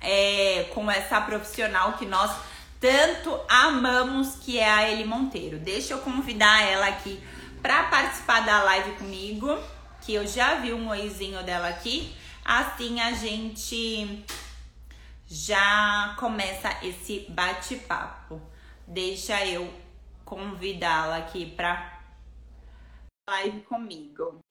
é, 0.00 0.68
com 0.74 0.90
essa 0.90 1.20
profissional 1.20 1.94
que 1.94 2.06
nós 2.06 2.30
tanto 2.80 3.40
amamos, 3.48 4.36
que 4.36 4.58
é 4.58 4.70
a 4.70 4.90
Eli 4.90 5.04
Monteiro. 5.04 5.58
Deixa 5.58 5.94
eu 5.94 5.98
convidar 5.98 6.62
ela 6.62 6.86
aqui 6.86 7.20
para 7.62 7.84
participar 7.84 8.40
da 8.40 8.62
live 8.62 8.92
comigo, 8.92 9.58
que 10.02 10.14
eu 10.14 10.26
já 10.26 10.56
vi 10.56 10.72
um 10.72 10.88
oizinho 10.88 11.42
dela 11.42 11.68
aqui. 11.68 12.14
Assim 12.44 13.00
a 13.00 13.12
gente 13.12 14.24
já 15.26 16.14
começa 16.18 16.68
esse 16.84 17.26
bate-papo. 17.28 18.40
Deixa 18.86 19.44
eu 19.44 19.72
convidá-la 20.24 21.16
aqui 21.16 21.46
para 21.46 22.00
live 23.28 23.62
comigo. 23.62 24.45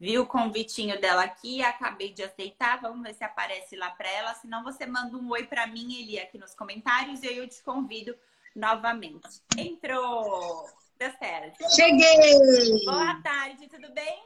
Viu 0.00 0.22
o 0.22 0.26
convitinho 0.26 1.00
dela 1.00 1.24
aqui, 1.24 1.60
acabei 1.60 2.12
de 2.12 2.22
aceitar. 2.22 2.80
Vamos 2.80 3.02
ver 3.02 3.14
se 3.14 3.24
aparece 3.24 3.74
lá 3.74 3.90
para 3.90 4.08
ela. 4.08 4.32
Senão 4.34 4.62
você 4.62 4.86
manda 4.86 5.16
um 5.16 5.28
oi 5.30 5.44
para 5.44 5.66
mim, 5.66 6.00
Eli, 6.00 6.20
aqui 6.20 6.38
nos 6.38 6.54
comentários 6.54 7.22
e 7.22 7.26
eu 7.26 7.48
te 7.48 7.60
convido 7.62 8.16
novamente. 8.54 9.42
Entrou! 9.56 10.68
Deu 10.96 11.12
certo. 11.18 11.64
Cheguei! 11.74 12.84
Boa 12.84 13.20
tarde, 13.22 13.68
tudo 13.68 13.92
bem? 13.92 14.22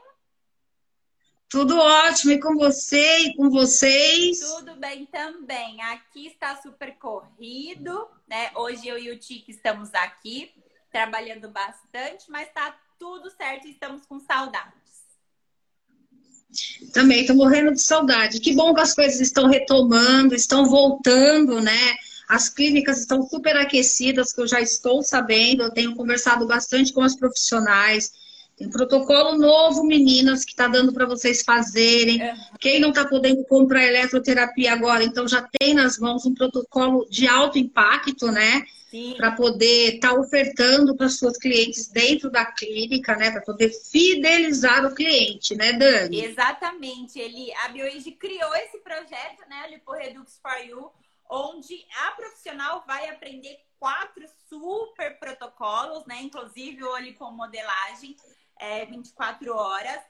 Tudo 1.49 1.79
ótimo, 1.79 2.33
e 2.33 2.41
com 2.41 2.57
você 2.57 3.19
e 3.19 3.37
com 3.37 3.51
vocês? 3.51 4.41
Tudo 4.41 4.75
bem 4.77 5.05
também. 5.05 5.83
Aqui 5.83 6.27
está 6.27 6.57
super 6.57 6.97
corrido, 6.99 8.09
né? 8.27 8.51
Hoje 8.55 8.89
eu 8.89 8.99
e 8.99 9.11
o 9.11 9.19
Tique 9.19 9.51
estamos 9.51 9.93
aqui 9.93 10.51
trabalhando 10.91 11.51
bastante, 11.51 12.31
mas 12.31 12.51
tá 12.53 12.75
tudo 12.99 13.31
certo 13.31 13.67
e 13.67 13.73
estamos 13.73 14.07
com 14.07 14.19
saudade. 14.19 14.82
Também 16.93 17.21
estou 17.21 17.37
morrendo 17.37 17.73
de 17.73 17.83
saudade. 17.83 18.41
Que 18.41 18.55
bom 18.55 18.75
que 18.75 18.81
as 18.81 18.95
coisas 18.95 19.21
estão 19.21 19.49
retomando, 19.49 20.35
estão 20.35 20.67
voltando, 20.67 21.61
né? 21.61 21.97
As 22.29 22.49
clínicas 22.49 23.01
estão 23.01 23.23
super 23.23 23.57
aquecidas, 23.57 24.33
que 24.33 24.41
eu 24.41 24.47
já 24.47 24.61
estou 24.61 25.03
sabendo. 25.03 25.63
Eu 25.63 25.71
tenho 25.71 25.95
conversado 25.95 26.47
bastante 26.47 26.93
com 26.93 27.03
as 27.03 27.17
profissionais. 27.17 28.13
Tem 28.57 28.71
protocolo 28.71 29.37
novo, 29.39 29.85
meninas, 29.85 30.45
que 30.45 30.53
está 30.53 30.69
dando 30.69 30.93
para 30.93 31.07
vocês 31.07 31.43
fazerem. 31.43 32.23
É. 32.23 32.35
Quem 32.61 32.81
não 32.81 32.91
está 32.91 33.05
podendo 33.07 33.45
comprar 33.45 33.85
eletroterapia 33.85 34.73
agora, 34.73 35.03
então 35.03 35.27
já 35.27 35.47
tem 35.59 35.75
nas 35.75 35.99
mãos 35.99 36.25
um 36.27 36.35
protocolo 36.35 37.07
de 37.11 37.27
alto 37.27 37.59
impacto, 37.59 38.27
né? 38.27 38.63
Para 39.17 39.33
poder 39.33 39.95
estar 39.95 40.11
tá 40.11 40.15
ofertando 40.15 40.97
para 40.97 41.09
suas 41.09 41.39
clientes 41.39 41.89
dentro 41.89 42.31
da 42.31 42.45
clínica, 42.45 43.17
né? 43.17 43.31
Para 43.31 43.41
poder 43.41 43.71
fidelizar 43.71 44.85
o 44.85 44.95
cliente, 44.95 45.55
né, 45.55 45.73
Dani? 45.73 46.25
Exatamente. 46.25 47.19
Ele, 47.19 47.53
a 47.65 47.69
BioAge 47.69 48.13
criou 48.13 48.55
esse 48.57 48.79
projeto, 48.79 49.49
né, 49.49 49.69
Lipo 49.71 49.93
Redux 49.93 50.39
for 50.41 50.59
You, 50.67 50.91
onde 51.29 51.87
a 52.07 52.11
profissional 52.13 52.85
vai 52.87 53.09
aprender 53.09 53.59
quatro 53.79 54.25
super 54.49 55.19
protocolos, 55.19 56.05
né? 56.07 56.21
Inclusive 56.23 56.85
o 56.85 56.99
lipomodelagem 56.99 58.17
é, 58.59 58.85
24 58.87 59.55
horas 59.55 60.01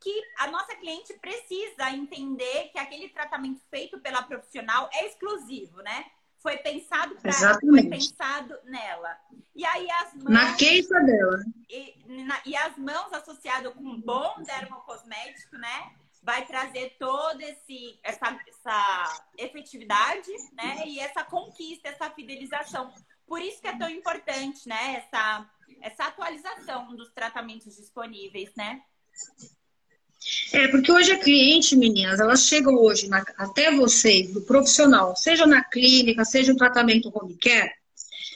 que 0.00 0.22
a 0.38 0.48
nossa 0.48 0.74
cliente 0.74 1.14
precisa 1.14 1.90
entender 1.92 2.70
que 2.72 2.78
aquele 2.78 3.08
tratamento 3.08 3.60
feito 3.70 4.00
pela 4.00 4.22
profissional 4.22 4.90
é 4.92 5.06
exclusivo, 5.06 5.80
né? 5.80 6.04
Foi 6.42 6.56
pensado 6.58 7.14
para 7.16 7.30
ela, 7.30 7.60
foi 7.60 7.88
pensado 7.88 8.58
nela. 8.64 9.16
E 9.54 9.64
aí 9.64 9.88
as 9.90 10.14
mãos. 10.14 10.30
Na 10.30 10.56
queixa 10.56 10.98
dela. 11.00 11.38
E, 11.70 12.24
na, 12.24 12.42
e 12.44 12.56
as 12.56 12.76
mãos 12.76 13.12
associadas 13.12 13.72
com 13.74 13.84
um 13.84 14.00
bom 14.00 14.42
dermocosmético, 14.42 15.56
né? 15.56 15.92
Vai 16.20 16.44
trazer 16.46 16.96
toda 16.98 17.44
esse, 17.44 17.98
essa, 18.02 18.38
essa 18.48 19.24
efetividade, 19.38 20.30
né? 20.52 20.84
E 20.86 20.98
essa 20.98 21.22
conquista, 21.22 21.88
essa 21.88 22.10
fidelização. 22.10 22.92
Por 23.26 23.40
isso 23.40 23.60
que 23.60 23.68
é 23.68 23.78
tão 23.78 23.88
importante, 23.88 24.68
né? 24.68 24.96
Essa, 24.96 25.48
essa 25.80 26.04
atualização 26.06 26.94
dos 26.96 27.12
tratamentos 27.12 27.76
disponíveis, 27.76 28.52
né? 28.56 28.82
É, 30.52 30.68
porque 30.68 30.92
hoje 30.92 31.12
a 31.12 31.18
cliente, 31.18 31.76
meninas, 31.76 32.20
elas 32.20 32.44
chegam 32.44 32.74
hoje 32.74 33.08
na, 33.08 33.24
até 33.38 33.70
vocês, 33.74 34.32
do 34.32 34.42
profissional, 34.42 35.16
seja 35.16 35.46
na 35.46 35.64
clínica, 35.64 36.24
seja 36.24 36.52
no 36.52 36.58
tratamento 36.58 37.10
home 37.14 37.36
care, 37.36 37.70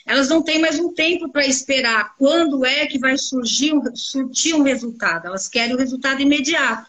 elas 0.06 0.28
não 0.28 0.40
têm 0.40 0.60
mais 0.60 0.78
um 0.78 0.92
tempo 0.92 1.28
para 1.28 1.46
esperar 1.46 2.14
quando 2.16 2.64
é 2.64 2.86
que 2.86 2.98
vai 2.98 3.18
surgir 3.18 3.74
um, 3.74 3.82
surtir 3.94 4.54
um 4.54 4.62
resultado. 4.62 5.26
Elas 5.26 5.48
querem 5.48 5.74
o 5.74 5.78
resultado 5.78 6.22
imediato. 6.22 6.88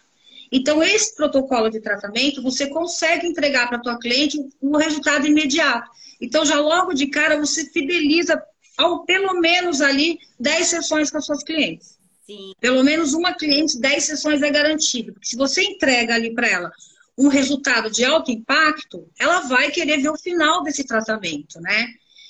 Então, 0.52 0.82
esse 0.82 1.14
protocolo 1.14 1.68
de 1.68 1.80
tratamento, 1.80 2.42
você 2.42 2.68
consegue 2.68 3.26
entregar 3.26 3.66
para 3.68 3.76
a 3.76 3.82
tua 3.82 3.98
cliente 3.98 4.38
um 4.62 4.76
resultado 4.76 5.26
imediato. 5.26 5.90
Então, 6.20 6.44
já 6.44 6.60
logo 6.60 6.94
de 6.94 7.08
cara, 7.08 7.38
você 7.38 7.66
fideliza 7.66 8.40
ao 8.76 9.04
pelo 9.04 9.40
menos 9.40 9.80
ali 9.80 10.18
10 10.38 10.66
sessões 10.66 11.10
com 11.10 11.18
as 11.18 11.26
suas 11.26 11.42
clientes. 11.42 11.97
Sim. 12.28 12.52
Pelo 12.60 12.84
menos 12.84 13.14
uma 13.14 13.32
cliente, 13.32 13.80
10 13.80 14.04
sessões 14.04 14.42
é 14.42 14.50
garantido. 14.50 15.14
Porque 15.14 15.28
se 15.28 15.34
você 15.34 15.62
entrega 15.62 16.14
ali 16.14 16.34
para 16.34 16.46
ela 16.46 16.70
um 17.16 17.28
resultado 17.28 17.90
de 17.90 18.04
alto 18.04 18.30
impacto, 18.30 19.08
ela 19.18 19.40
vai 19.40 19.70
querer 19.70 20.02
ver 20.02 20.10
o 20.10 20.18
final 20.18 20.62
desse 20.62 20.84
tratamento, 20.84 21.58
né? 21.58 21.86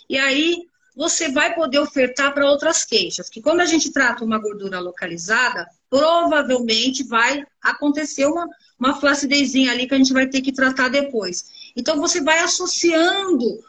E 0.08 0.16
aí 0.16 0.68
você 0.94 1.28
vai 1.32 1.52
poder 1.52 1.80
ofertar 1.80 2.32
para 2.32 2.48
outras 2.48 2.84
queixas. 2.84 3.28
Que 3.28 3.42
quando 3.42 3.58
a 3.58 3.66
gente 3.66 3.92
trata 3.92 4.24
uma 4.24 4.38
gordura 4.38 4.78
localizada, 4.78 5.66
provavelmente 5.90 7.02
vai 7.02 7.44
acontecer 7.60 8.26
uma, 8.26 8.48
uma 8.78 9.00
flacidezinha 9.00 9.72
ali 9.72 9.88
que 9.88 9.94
a 9.94 9.98
gente 9.98 10.12
vai 10.12 10.28
ter 10.28 10.42
que 10.42 10.52
tratar 10.52 10.90
depois. 10.90 11.72
Então 11.74 11.96
você 11.96 12.20
vai 12.20 12.38
associando 12.38 13.64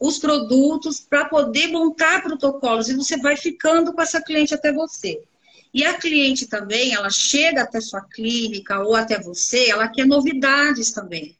os 0.00 0.18
produtos 0.18 0.98
para 0.98 1.26
poder 1.26 1.66
montar 1.66 2.22
protocolos 2.22 2.88
e 2.88 2.96
você 2.96 3.18
vai 3.18 3.36
ficando 3.36 3.92
com 3.92 4.00
essa 4.00 4.22
cliente 4.22 4.54
até 4.54 4.72
você. 4.72 5.22
E 5.74 5.84
a 5.84 5.94
cliente 5.94 6.46
também, 6.46 6.94
ela 6.94 7.10
chega 7.10 7.62
até 7.62 7.80
sua 7.80 8.00
clínica 8.00 8.78
ou 8.78 8.94
até 8.94 9.20
você, 9.20 9.70
ela 9.70 9.88
quer 9.88 10.06
novidades 10.06 10.92
também. 10.92 11.36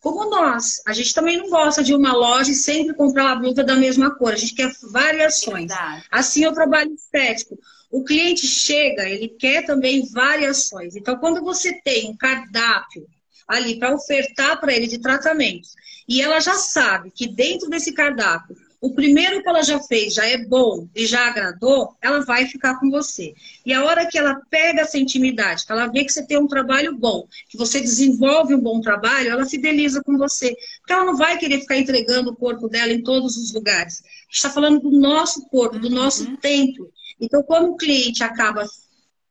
Como 0.00 0.30
nós, 0.30 0.80
a 0.86 0.92
gente 0.92 1.12
também 1.12 1.36
não 1.36 1.50
gosta 1.50 1.82
de 1.82 1.92
uma 1.92 2.12
loja 2.12 2.52
e 2.52 2.54
sempre 2.54 2.94
comprar 2.94 3.24
uma 3.24 3.40
blusa 3.40 3.64
da 3.64 3.74
mesma 3.74 4.14
cor, 4.14 4.32
a 4.32 4.36
gente 4.36 4.54
quer 4.54 4.72
variações. 4.90 5.66
Verdade. 5.66 6.04
Assim 6.10 6.44
é 6.44 6.48
o 6.48 6.54
trabalho 6.54 6.94
estético. 6.94 7.58
O 7.90 8.04
cliente 8.04 8.46
chega, 8.46 9.08
ele 9.08 9.28
quer 9.28 9.66
também 9.66 10.08
variações. 10.10 10.94
Então, 10.94 11.16
quando 11.16 11.42
você 11.42 11.72
tem 11.82 12.08
um 12.08 12.16
cardápio 12.16 13.06
ali 13.48 13.78
para 13.78 13.94
ofertar 13.94 14.60
para 14.60 14.72
ele 14.72 14.86
de 14.86 14.98
tratamentos, 14.98 15.72
e 16.08 16.22
ela 16.22 16.40
já 16.40 16.54
sabe 16.54 17.10
que 17.10 17.26
dentro 17.26 17.68
desse 17.68 17.92
cardápio 17.92 18.56
o 18.82 18.92
primeiro 18.92 19.40
que 19.40 19.48
ela 19.48 19.62
já 19.62 19.78
fez 19.78 20.12
já 20.12 20.26
é 20.26 20.36
bom 20.36 20.88
e 20.92 21.06
já 21.06 21.28
agradou, 21.28 21.96
ela 22.02 22.18
vai 22.24 22.46
ficar 22.46 22.80
com 22.80 22.90
você. 22.90 23.32
E 23.64 23.72
a 23.72 23.84
hora 23.84 24.06
que 24.06 24.18
ela 24.18 24.42
pega 24.50 24.80
essa 24.80 24.98
intimidade, 24.98 25.64
que 25.64 25.70
ela 25.70 25.86
vê 25.86 26.04
que 26.04 26.12
você 26.12 26.26
tem 26.26 26.36
um 26.36 26.48
trabalho 26.48 26.98
bom, 26.98 27.28
que 27.48 27.56
você 27.56 27.80
desenvolve 27.80 28.56
um 28.56 28.60
bom 28.60 28.80
trabalho, 28.80 29.30
ela 29.30 29.46
fideliza 29.46 30.02
com 30.02 30.18
você. 30.18 30.56
Porque 30.80 30.92
ela 30.92 31.04
não 31.04 31.16
vai 31.16 31.38
querer 31.38 31.60
ficar 31.60 31.78
entregando 31.78 32.30
o 32.30 32.36
corpo 32.36 32.68
dela 32.68 32.92
em 32.92 33.04
todos 33.04 33.36
os 33.36 33.52
lugares. 33.54 34.02
A 34.02 34.24
gente 34.24 34.34
está 34.34 34.50
falando 34.50 34.80
do 34.80 34.90
nosso 34.90 35.46
corpo, 35.46 35.78
do 35.78 35.88
nosso 35.88 36.24
uhum. 36.24 36.36
tempo. 36.36 36.92
Então, 37.20 37.40
quando 37.44 37.70
o 37.70 37.76
cliente 37.76 38.24
acaba 38.24 38.66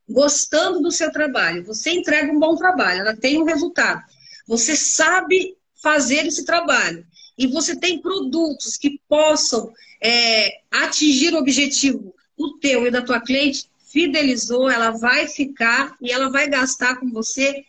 gostando 0.08 0.80
do 0.80 0.90
seu 0.90 1.12
trabalho, 1.12 1.62
você 1.62 1.90
entrega 1.90 2.32
um 2.32 2.40
bom 2.40 2.56
trabalho, 2.56 3.00
ela 3.00 3.14
tem 3.14 3.38
um 3.38 3.44
resultado. 3.44 4.02
Você 4.48 4.74
sabe 4.74 5.58
fazer 5.82 6.26
esse 6.26 6.46
trabalho 6.46 7.06
e 7.36 7.46
você 7.46 7.78
tem 7.78 8.00
produtos 8.00 8.76
que 8.76 9.00
possam 9.08 9.72
é, 10.00 10.60
atingir 10.70 11.34
o 11.34 11.38
objetivo 11.38 12.14
o 12.36 12.58
teu 12.58 12.86
e 12.86 12.90
da 12.90 13.02
tua 13.02 13.20
cliente, 13.20 13.70
fidelizou, 13.78 14.70
ela 14.70 14.90
vai 14.90 15.28
ficar 15.28 15.96
e 16.00 16.10
ela 16.10 16.30
vai 16.30 16.48
gastar 16.48 16.96
com 16.96 17.10
você 17.10 17.64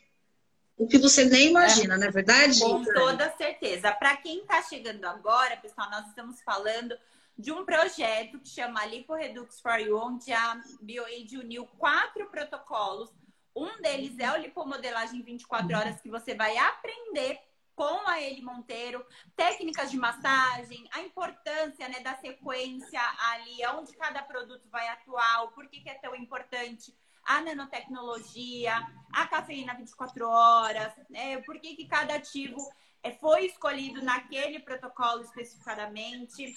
o 0.77 0.87
que 0.87 0.97
você 0.97 1.25
nem 1.25 1.49
imagina, 1.49 1.95
é, 1.95 1.97
não 1.97 2.07
é 2.07 2.11
verdade? 2.11 2.59
Com 2.59 2.83
toda 2.83 3.31
certeza. 3.37 3.91
Para 3.91 4.17
quem 4.17 4.39
está 4.39 4.61
chegando 4.63 5.05
agora, 5.05 5.55
pessoal, 5.57 5.89
nós 5.91 6.07
estamos 6.07 6.41
falando 6.41 6.97
de 7.37 7.51
um 7.51 7.63
projeto 7.63 8.39
que 8.39 8.49
chama 8.49 8.85
Lipo 8.85 9.13
Redux 9.13 9.59
for 9.61 9.79
You, 9.79 9.97
onde 9.97 10.31
a 10.33 10.61
BioAid 10.81 11.37
uniu 11.37 11.65
quatro 11.77 12.25
protocolos. 12.29 13.09
Um 13.55 13.81
deles 13.81 14.17
é 14.17 14.31
o 14.31 14.41
lipomodelagem 14.41 15.21
24 15.21 15.77
horas, 15.77 16.01
que 16.01 16.09
você 16.09 16.33
vai 16.33 16.57
aprender 16.57 17.39
com 17.75 18.07
a 18.07 18.21
Eli 18.21 18.41
Monteiro, 18.41 19.05
técnicas 19.35 19.89
de 19.89 19.97
massagem, 19.97 20.87
a 20.91 21.01
importância 21.01 21.87
né, 21.89 21.99
da 22.01 22.15
sequência 22.15 23.01
ali, 23.31 23.65
onde 23.75 23.95
cada 23.95 24.21
produto 24.21 24.67
vai 24.69 24.87
atuar, 24.89 25.43
o 25.43 25.51
porquê 25.51 25.79
que 25.79 25.89
é 25.89 25.95
tão 25.95 26.15
importante 26.15 26.95
a 27.25 27.41
nanotecnologia, 27.41 28.75
a 29.11 29.27
cafeína 29.27 29.73
24 29.75 30.27
horas, 30.27 30.93
né, 31.09 31.41
por 31.41 31.59
que, 31.59 31.75
que 31.75 31.87
cada 31.87 32.15
ativo 32.15 32.57
é, 33.01 33.11
foi 33.11 33.45
escolhido 33.45 34.01
naquele 34.01 34.59
protocolo 34.59 35.21
especificadamente. 35.21 36.53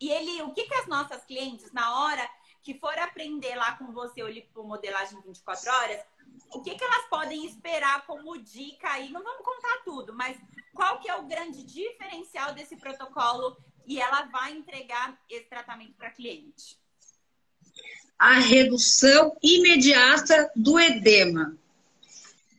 E 0.00 0.10
ele, 0.10 0.42
o 0.42 0.52
que, 0.52 0.64
que 0.64 0.74
as 0.74 0.86
nossas 0.86 1.24
clientes, 1.24 1.72
na 1.72 2.00
hora 2.00 2.28
que 2.62 2.78
for 2.78 2.96
aprender 2.98 3.54
lá 3.56 3.76
com 3.76 3.92
você 3.92 4.22
o 4.22 4.28
lipomodelagem 4.28 5.20
24 5.20 5.70
horas, 5.72 6.04
o 6.52 6.60
que, 6.60 6.74
que 6.74 6.84
elas 6.84 7.06
podem 7.08 7.46
esperar 7.46 8.06
como 8.06 8.38
dica 8.38 8.88
aí? 8.90 9.10
Não 9.10 9.22
vamos 9.22 9.44
contar 9.44 9.82
tudo, 9.84 10.14
mas 10.14 10.36
qual 10.74 11.00
que 11.00 11.10
é 11.10 11.16
o 11.16 11.26
grande 11.26 11.62
diferencial 11.62 12.54
desse 12.54 12.76
protocolo 12.76 13.56
e 13.86 14.00
ela 14.00 14.22
vai 14.26 14.52
entregar 14.52 15.18
esse 15.30 15.46
tratamento 15.46 15.94
para 15.94 16.10
cliente? 16.10 16.76
A 18.18 18.34
redução 18.34 19.36
imediata 19.42 20.50
do 20.54 20.78
edema. 20.78 21.56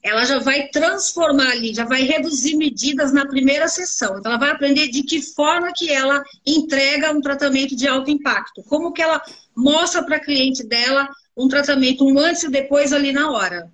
Ela 0.01 0.25
já 0.25 0.39
vai 0.39 0.67
transformar 0.67 1.51
ali, 1.51 1.73
já 1.73 1.85
vai 1.85 2.01
reduzir 2.01 2.57
medidas 2.57 3.13
na 3.13 3.25
primeira 3.25 3.69
sessão. 3.69 4.19
Então, 4.19 4.33
ela 4.33 4.39
vai 4.39 4.51
aprender 4.51 4.89
de 4.89 5.03
que 5.03 5.21
forma 5.21 5.71
que 5.73 5.89
ela 5.89 6.21
entrega 6.45 7.13
um 7.13 7.21
tratamento 7.21 7.73
de 7.73 7.87
alto 7.87 8.11
impacto. 8.11 8.61
Como 8.63 8.91
que 8.91 9.01
ela 9.01 9.23
mostra 9.55 10.03
para 10.03 10.17
a 10.17 10.19
cliente 10.19 10.61
dela 10.65 11.09
um 11.35 11.47
tratamento, 11.47 12.05
um 12.05 12.19
antes 12.19 12.43
e 12.43 12.49
depois 12.49 12.93
ali 12.93 13.11
na 13.11 13.31
hora 13.31 13.71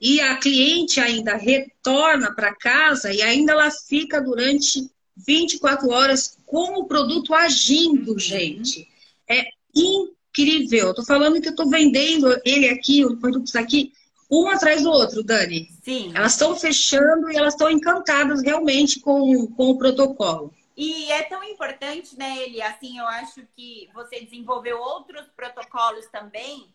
e 0.00 0.20
a 0.20 0.36
cliente 0.36 1.00
ainda 1.00 1.36
retorna 1.36 2.34
para 2.34 2.54
casa 2.54 3.12
e 3.12 3.22
ainda 3.22 3.52
ela 3.52 3.70
fica 3.70 4.20
durante 4.20 4.90
24 5.16 5.88
horas 5.90 6.36
com 6.44 6.80
o 6.80 6.84
produto 6.84 7.34
agindo, 7.34 8.12
uhum. 8.12 8.18
gente. 8.18 8.88
É 9.28 9.46
incrível. 9.74 10.90
Estou 10.90 11.04
falando 11.04 11.40
que 11.40 11.48
eu 11.48 11.52
estou 11.52 11.68
vendendo 11.68 12.28
ele 12.44 12.68
aqui, 12.68 13.04
os 13.04 13.18
produtos 13.18 13.56
aqui, 13.56 13.92
um 14.30 14.48
atrás 14.48 14.82
do 14.82 14.90
outro, 14.90 15.22
Dani. 15.22 15.70
Sim. 15.82 16.12
Elas 16.14 16.32
estão 16.32 16.54
fechando 16.54 17.30
e 17.30 17.36
elas 17.36 17.54
estão 17.54 17.70
encantadas 17.70 18.42
realmente 18.42 19.00
com, 19.00 19.46
com 19.46 19.70
o 19.70 19.78
protocolo. 19.78 20.52
E 20.76 21.10
é 21.10 21.22
tão 21.22 21.42
importante, 21.42 22.18
né, 22.18 22.42
Eli? 22.42 22.60
Assim, 22.60 22.98
eu 22.98 23.06
acho 23.06 23.40
que 23.56 23.88
você 23.94 24.20
desenvolveu 24.20 24.78
outros 24.78 25.24
protocolos 25.34 26.04
também 26.12 26.66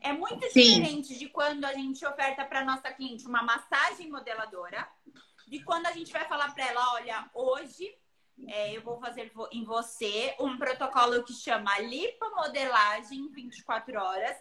é 0.00 0.12
muito 0.12 0.40
diferente 0.48 1.08
Sim. 1.08 1.18
de 1.18 1.28
quando 1.28 1.64
a 1.64 1.72
gente 1.72 2.04
oferta 2.06 2.44
para 2.44 2.64
nossa 2.64 2.90
cliente 2.92 3.26
uma 3.26 3.42
massagem 3.42 4.10
modeladora, 4.10 4.88
de 5.46 5.62
quando 5.64 5.86
a 5.86 5.92
gente 5.92 6.12
vai 6.12 6.26
falar 6.26 6.54
para 6.54 6.66
ela, 6.66 6.94
olha, 6.94 7.30
hoje 7.34 7.92
é, 8.46 8.76
eu 8.76 8.82
vou 8.82 9.00
fazer 9.00 9.32
em 9.50 9.64
você 9.64 10.34
um 10.38 10.56
protocolo 10.56 11.24
que 11.24 11.32
chama 11.32 11.78
lipomodelagem 11.80 13.28
24 13.30 13.98
horas, 13.98 14.36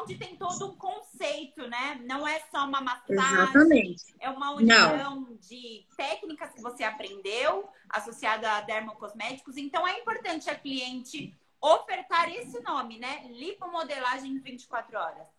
onde 0.00 0.16
tem 0.16 0.36
todo 0.36 0.66
um 0.66 0.76
conceito, 0.76 1.66
né? 1.68 2.00
Não 2.04 2.26
é 2.26 2.40
só 2.50 2.64
uma 2.64 2.80
massagem, 2.80 3.42
Exatamente. 3.42 4.02
é 4.20 4.28
uma 4.30 4.52
união 4.52 4.96
Não. 4.96 5.36
de 5.36 5.86
técnicas 5.96 6.52
que 6.52 6.62
você 6.62 6.84
aprendeu 6.84 7.68
associada 7.88 8.50
a 8.52 8.60
dermocosméticos. 8.60 9.56
Então 9.56 9.86
é 9.86 9.98
importante 10.00 10.48
a 10.50 10.54
cliente 10.54 11.36
ofertar 11.60 12.32
esse 12.34 12.60
nome, 12.60 12.98
né? 12.98 13.22
Lipomodelagem 13.30 14.38
24 14.38 14.96
horas. 14.96 15.38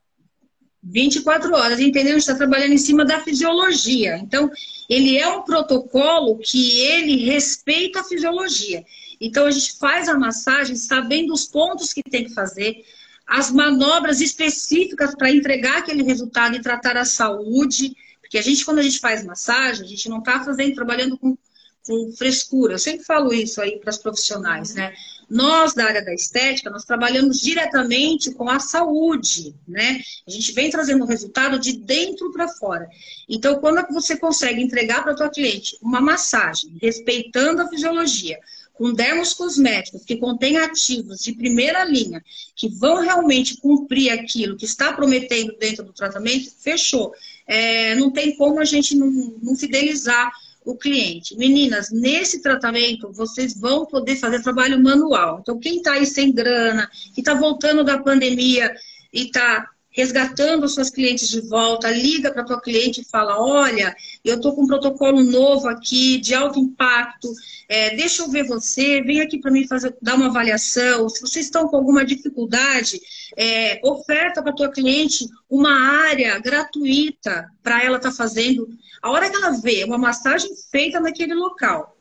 24 0.81 1.53
horas, 1.53 1.79
entendeu? 1.79 2.11
A 2.11 2.19
gente 2.19 2.21
está 2.21 2.35
trabalhando 2.35 2.73
em 2.73 2.77
cima 2.77 3.03
da 3.03 3.19
fisiologia. 3.19 4.17
Então, 4.17 4.49
ele 4.89 5.17
é 5.17 5.27
um 5.27 5.43
protocolo 5.43 6.37
que 6.37 6.79
ele 6.81 7.17
respeita 7.25 7.99
a 7.99 8.03
fisiologia. 8.03 8.83
Então, 9.19 9.45
a 9.45 9.51
gente 9.51 9.77
faz 9.77 10.07
a 10.07 10.17
massagem 10.17 10.75
sabendo 10.75 11.33
os 11.33 11.45
pontos 11.45 11.93
que 11.93 12.01
tem 12.01 12.23
que 12.23 12.33
fazer, 12.33 12.85
as 13.27 13.51
manobras 13.51 14.21
específicas 14.21 15.13
para 15.15 15.31
entregar 15.31 15.79
aquele 15.79 16.03
resultado 16.03 16.55
e 16.55 16.61
tratar 16.61 16.95
a 16.95 17.05
saúde. 17.05 17.95
Porque 18.21 18.37
a 18.37 18.41
gente, 18.41 18.63
quando 18.63 18.79
a 18.79 18.83
gente 18.83 18.99
faz 18.99 19.23
massagem, 19.23 19.85
a 19.85 19.87
gente 19.87 20.07
não 20.07 20.19
está 20.19 20.43
fazendo, 20.43 20.75
trabalhando 20.75 21.17
com, 21.17 21.37
com 21.85 22.11
frescura. 22.17 22.73
Eu 22.73 22.79
sempre 22.79 23.05
falo 23.05 23.33
isso 23.33 23.61
aí 23.61 23.77
para 23.79 23.89
as 23.89 23.97
profissionais, 23.97 24.73
né? 24.73 24.93
Nós, 25.29 25.73
da 25.73 25.85
área 25.85 26.03
da 26.03 26.13
estética, 26.13 26.69
nós 26.69 26.85
trabalhamos 26.85 27.39
diretamente 27.39 28.31
com 28.31 28.49
a 28.49 28.59
saúde, 28.59 29.53
né? 29.67 30.01
A 30.27 30.31
gente 30.31 30.51
vem 30.53 30.71
trazendo 30.71 31.03
o 31.03 31.07
resultado 31.07 31.59
de 31.59 31.73
dentro 31.73 32.31
para 32.31 32.47
fora. 32.47 32.89
Então, 33.27 33.59
quando 33.59 33.85
você 33.93 34.17
consegue 34.17 34.61
entregar 34.61 35.03
para 35.03 35.11
a 35.11 35.15
tua 35.15 35.29
cliente 35.29 35.77
uma 35.81 36.01
massagem, 36.01 36.75
respeitando 36.81 37.61
a 37.61 37.67
fisiologia, 37.67 38.39
com 38.79 38.93
dermos 38.93 39.33
cosméticos 39.33 40.05
que 40.05 40.15
contém 40.15 40.57
ativos 40.57 41.19
de 41.19 41.33
primeira 41.33 41.83
linha, 41.83 42.23
que 42.55 42.69
vão 42.69 43.01
realmente 43.01 43.57
cumprir 43.57 44.09
aquilo 44.09 44.55
que 44.55 44.63
está 44.63 44.93
prometendo 44.93 45.53
dentro 45.59 45.83
do 45.83 45.91
tratamento, 45.91 46.49
fechou. 46.57 47.11
É, 47.45 47.93
não 47.95 48.09
tem 48.09 48.37
como 48.37 48.57
a 48.57 48.63
gente 48.63 48.95
não, 48.95 49.11
não 49.43 49.53
fidelizar 49.57 50.31
o 50.69 50.77
cliente. 50.77 51.35
Meninas, 51.35 51.89
nesse 51.91 52.41
tratamento 52.41 53.11
vocês 53.11 53.59
vão 53.59 53.85
poder 53.85 54.15
fazer 54.17 54.41
trabalho 54.43 54.81
manual. 54.81 55.39
Então, 55.41 55.59
quem 55.59 55.77
está 55.77 55.93
aí 55.93 56.05
sem 56.05 56.31
grana, 56.31 56.89
que 57.13 57.21
está 57.21 57.33
voltando 57.33 57.83
da 57.83 57.97
pandemia 57.97 58.73
e 59.11 59.23
está 59.23 59.67
resgatando 59.99 60.63
os 60.63 60.73
seus 60.73 60.89
clientes 60.89 61.27
de 61.27 61.41
volta, 61.41 61.91
liga 61.91 62.31
para 62.31 62.45
tua 62.45 62.61
cliente 62.61 63.01
e 63.01 63.05
fala: 63.05 63.39
olha, 63.41 63.93
eu 64.23 64.35
estou 64.35 64.55
com 64.55 64.63
um 64.63 64.67
protocolo 64.67 65.21
novo 65.21 65.67
aqui 65.67 66.17
de 66.17 66.33
alto 66.33 66.57
impacto, 66.57 67.27
é, 67.67 67.95
deixa 67.95 68.23
eu 68.23 68.29
ver 68.29 68.47
você, 68.47 69.01
vem 69.01 69.19
aqui 69.21 69.39
para 69.39 69.51
mim 69.51 69.67
fazer, 69.67 69.95
dar 70.01 70.15
uma 70.15 70.27
avaliação. 70.27 71.09
Se 71.09 71.21
vocês 71.21 71.45
estão 71.45 71.67
com 71.67 71.75
alguma 71.75 72.05
dificuldade, 72.05 72.99
é, 73.37 73.79
oferta 73.83 74.41
para 74.41 74.53
tua 74.53 74.71
cliente 74.71 75.27
uma 75.49 75.73
área 76.07 76.39
gratuita 76.39 77.49
para 77.61 77.83
ela 77.83 77.97
estar 77.97 78.11
tá 78.11 78.15
fazendo 78.15 78.69
a 79.01 79.11
hora 79.11 79.29
que 79.29 79.35
ela 79.35 79.51
vê 79.51 79.83
uma 79.83 79.97
massagem 79.97 80.51
feita 80.71 80.99
naquele 80.99 81.33
local, 81.33 81.95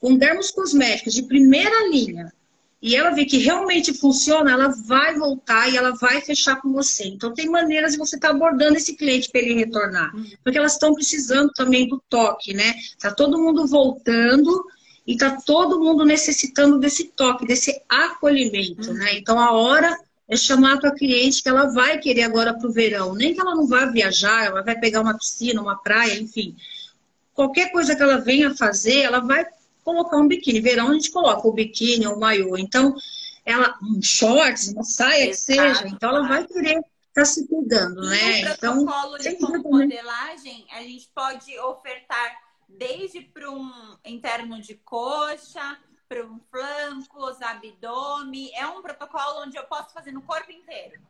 com 0.00 0.16
dermos 0.16 0.50
cosméticos 0.50 1.14
de 1.14 1.24
primeira 1.24 1.88
linha, 1.88 2.32
e 2.82 2.96
ela 2.96 3.10
vê 3.10 3.26
que 3.26 3.36
realmente 3.36 3.92
funciona, 3.92 4.52
ela 4.52 4.68
vai 4.68 5.14
voltar 5.14 5.68
e 5.68 5.76
ela 5.76 5.94
vai 5.96 6.22
fechar 6.22 6.56
com 6.56 6.72
você. 6.72 7.04
Então, 7.04 7.34
tem 7.34 7.46
maneiras 7.48 7.92
de 7.92 7.98
você 7.98 8.16
estar 8.16 8.28
tá 8.28 8.34
abordando 8.34 8.76
esse 8.76 8.96
cliente 8.96 9.28
para 9.30 9.42
ele 9.42 9.54
retornar. 9.54 10.10
Porque 10.42 10.56
elas 10.56 10.72
estão 10.72 10.94
precisando 10.94 11.50
também 11.52 11.86
do 11.86 12.02
toque, 12.08 12.54
né? 12.54 12.74
Tá 12.98 13.12
todo 13.12 13.38
mundo 13.38 13.66
voltando 13.66 14.64
e 15.06 15.14
tá 15.14 15.38
todo 15.44 15.78
mundo 15.78 16.06
necessitando 16.06 16.78
desse 16.78 17.08
toque, 17.08 17.46
desse 17.46 17.82
acolhimento, 17.86 18.94
né? 18.94 19.18
Então, 19.18 19.38
a 19.38 19.52
hora 19.52 19.94
é 20.26 20.34
chamar 20.34 20.74
a 20.74 20.80
tua 20.80 20.92
cliente 20.92 21.42
que 21.42 21.48
ela 21.50 21.66
vai 21.66 21.98
querer 21.98 22.22
agora 22.22 22.54
para 22.54 22.66
o 22.66 22.72
verão. 22.72 23.14
Nem 23.14 23.34
que 23.34 23.40
ela 23.40 23.54
não 23.54 23.66
vá 23.66 23.84
viajar, 23.86 24.46
ela 24.46 24.62
vai 24.62 24.78
pegar 24.78 25.02
uma 25.02 25.18
piscina, 25.18 25.60
uma 25.60 25.76
praia, 25.76 26.18
enfim. 26.18 26.56
Qualquer 27.34 27.70
coisa 27.72 27.94
que 27.94 28.02
ela 28.02 28.16
venha 28.16 28.54
fazer, 28.54 29.00
ela 29.00 29.20
vai 29.20 29.44
colocar 29.84 30.16
um 30.16 30.28
biquíni. 30.28 30.60
Verão 30.60 30.90
a 30.90 30.94
gente 30.94 31.10
coloca 31.10 31.46
o 31.46 31.52
biquíni 31.52 32.06
ou 32.06 32.16
o 32.16 32.20
maiô. 32.20 32.56
Então, 32.56 32.94
ela, 33.44 33.78
um 33.82 34.00
shorts, 34.02 34.68
uma 34.68 34.84
saia 34.84 35.28
que 35.28 35.34
seja, 35.34 35.86
então 35.88 36.10
ela 36.10 36.28
vai 36.28 36.46
querer 36.46 36.78
estar 36.78 36.84
tá 37.14 37.24
se 37.24 37.46
cuidando, 37.48 38.02
né? 38.02 38.40
então, 38.42 38.84
protocolo 38.84 39.18
de 39.18 39.38
modelagem, 39.38 40.66
a 40.72 40.82
gente 40.82 41.10
pode 41.14 41.58
ofertar 41.58 42.36
desde 42.68 43.20
para 43.20 43.50
um 43.50 43.70
interno 44.04 44.60
de 44.60 44.74
coxa, 44.76 45.78
para 46.08 46.24
um 46.26 46.40
flancos, 46.50 47.40
abdômen. 47.40 48.50
É 48.54 48.66
um 48.66 48.82
protocolo 48.82 49.44
onde 49.44 49.56
eu 49.56 49.64
posso 49.64 49.92
fazer 49.92 50.12
no 50.12 50.22
corpo 50.22 50.50
inteiro. 50.50 51.00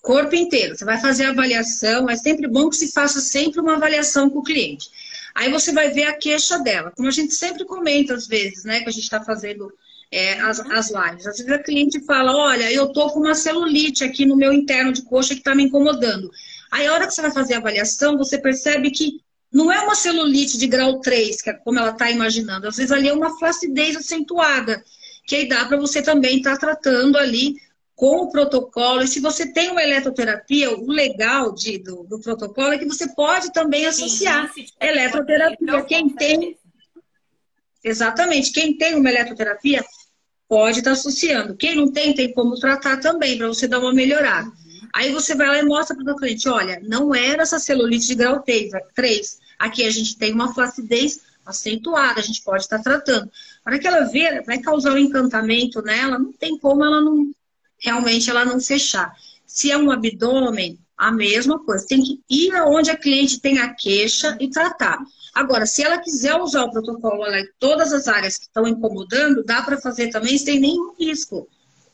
Corpo 0.00 0.34
inteiro. 0.34 0.76
Você 0.76 0.84
vai 0.84 1.00
fazer 1.00 1.26
a 1.26 1.30
avaliação, 1.30 2.08
é 2.08 2.16
sempre 2.16 2.46
bom 2.48 2.68
que 2.68 2.76
se 2.76 2.92
faça 2.92 3.20
sempre 3.20 3.60
uma 3.60 3.76
avaliação 3.76 4.30
com 4.30 4.38
o 4.38 4.44
cliente. 4.44 4.90
Aí 5.34 5.50
você 5.50 5.72
vai 5.72 5.90
ver 5.90 6.04
a 6.04 6.16
queixa 6.16 6.58
dela. 6.58 6.92
Como 6.94 7.08
a 7.08 7.12
gente 7.12 7.34
sempre 7.34 7.64
comenta 7.64 8.14
às 8.14 8.26
vezes, 8.26 8.64
né? 8.64 8.80
Que 8.80 8.88
a 8.88 8.92
gente 8.92 9.04
está 9.04 9.22
fazendo 9.22 9.72
é, 10.10 10.38
as, 10.40 10.58
uhum. 10.58 10.72
as 10.72 10.90
lives. 10.90 11.26
Às 11.26 11.38
vezes 11.38 11.50
a 11.52 11.58
cliente 11.58 12.04
fala, 12.04 12.36
olha, 12.36 12.70
eu 12.70 12.92
tô 12.92 13.10
com 13.10 13.20
uma 13.20 13.34
celulite 13.34 14.04
aqui 14.04 14.26
no 14.26 14.36
meu 14.36 14.52
interno 14.52 14.92
de 14.92 15.02
coxa 15.02 15.34
que 15.34 15.40
está 15.40 15.54
me 15.54 15.64
incomodando. 15.64 16.30
Aí 16.70 16.86
a 16.86 16.92
hora 16.92 17.06
que 17.06 17.14
você 17.14 17.22
vai 17.22 17.32
fazer 17.32 17.54
a 17.54 17.58
avaliação, 17.58 18.18
você 18.18 18.38
percebe 18.38 18.90
que 18.90 19.20
não 19.52 19.70
é 19.70 19.80
uma 19.80 19.94
celulite 19.94 20.56
de 20.56 20.66
grau 20.66 21.00
3, 21.00 21.42
que 21.42 21.50
é 21.50 21.52
como 21.52 21.78
ela 21.78 21.90
está 21.90 22.10
imaginando. 22.10 22.68
Às 22.68 22.76
vezes 22.76 22.92
ali 22.92 23.08
é 23.08 23.12
uma 23.12 23.38
flacidez 23.38 23.96
acentuada, 23.96 24.82
que 25.26 25.36
aí 25.36 25.48
dá 25.48 25.64
para 25.64 25.76
você 25.76 26.02
também 26.02 26.38
estar 26.38 26.52
tá 26.52 26.58
tratando 26.58 27.18
ali 27.18 27.56
com 27.94 28.22
o 28.22 28.30
protocolo. 28.30 29.02
E 29.02 29.08
se 29.08 29.20
você 29.20 29.52
tem 29.52 29.70
uma 29.70 29.82
eletroterapia, 29.82 30.70
o 30.70 30.90
legal 30.90 31.52
de, 31.52 31.78
do, 31.78 32.04
do 32.04 32.20
protocolo 32.20 32.72
é 32.72 32.78
que 32.78 32.86
você 32.86 33.08
pode 33.14 33.52
também 33.52 33.86
associar 33.86 34.52
Sim, 34.52 34.66
eletroterapia. 34.80 35.82
Quem 35.84 36.08
tem. 36.08 36.56
Exatamente. 37.84 38.52
Quem 38.52 38.76
tem 38.76 38.94
uma 38.94 39.10
eletroterapia 39.10 39.84
pode 40.48 40.78
estar 40.78 40.90
tá 40.90 40.94
associando. 40.94 41.56
Quem 41.56 41.74
não 41.76 41.90
tem, 41.90 42.14
tem 42.14 42.32
como 42.32 42.58
tratar 42.58 42.98
também, 42.98 43.38
para 43.38 43.48
você 43.48 43.66
dar 43.66 43.78
uma 43.78 43.92
melhorada. 43.92 44.48
Uhum. 44.48 44.88
Aí 44.92 45.12
você 45.12 45.34
vai 45.34 45.48
lá 45.48 45.58
e 45.58 45.64
mostra 45.64 45.96
para 45.96 46.12
o 46.12 46.16
cliente: 46.16 46.48
olha, 46.48 46.80
não 46.82 47.14
era 47.14 47.42
essa 47.42 47.58
celulite 47.58 48.06
de 48.06 48.14
grau 48.14 48.42
3, 48.94 49.40
Aqui 49.58 49.84
a 49.84 49.90
gente 49.90 50.18
tem 50.18 50.32
uma 50.32 50.52
flacidez 50.52 51.20
acentuada, 51.46 52.20
a 52.20 52.22
gente 52.22 52.42
pode 52.42 52.64
estar 52.64 52.78
tá 52.78 52.82
tratando. 52.82 53.30
Para 53.62 53.78
que 53.78 53.86
ela 53.86 54.04
ver, 54.04 54.42
vai 54.44 54.58
causar 54.58 54.92
um 54.92 54.98
encantamento 54.98 55.80
nela, 55.82 56.18
não 56.18 56.32
tem 56.32 56.58
como 56.58 56.84
ela 56.84 57.00
não 57.00 57.32
realmente 57.82 58.30
ela 58.30 58.44
não 58.44 58.60
fechar. 58.60 59.14
Se 59.46 59.70
é 59.70 59.76
um 59.76 59.90
abdômen, 59.90 60.78
a 61.02 61.10
mesma 61.10 61.58
coisa. 61.58 61.86
Tem 61.86 62.00
que 62.00 62.20
ir 62.30 62.54
aonde 62.54 62.90
a 62.90 62.96
cliente 62.96 63.40
tem 63.40 63.58
a 63.58 63.74
queixa 63.74 64.36
e 64.40 64.48
tratar. 64.48 64.98
Agora, 65.34 65.66
se 65.66 65.82
ela 65.82 65.98
quiser 65.98 66.36
usar 66.36 66.62
o 66.62 66.70
protocolo 66.70 67.26
em 67.34 67.48
todas 67.58 67.92
as 67.92 68.06
áreas 68.06 68.36
que 68.36 68.44
estão 68.44 68.68
incomodando, 68.68 69.42
dá 69.44 69.62
para 69.62 69.80
fazer 69.80 70.10
também 70.10 70.38
sem 70.38 70.60
nenhum 70.60 70.94
risco, 70.98 71.48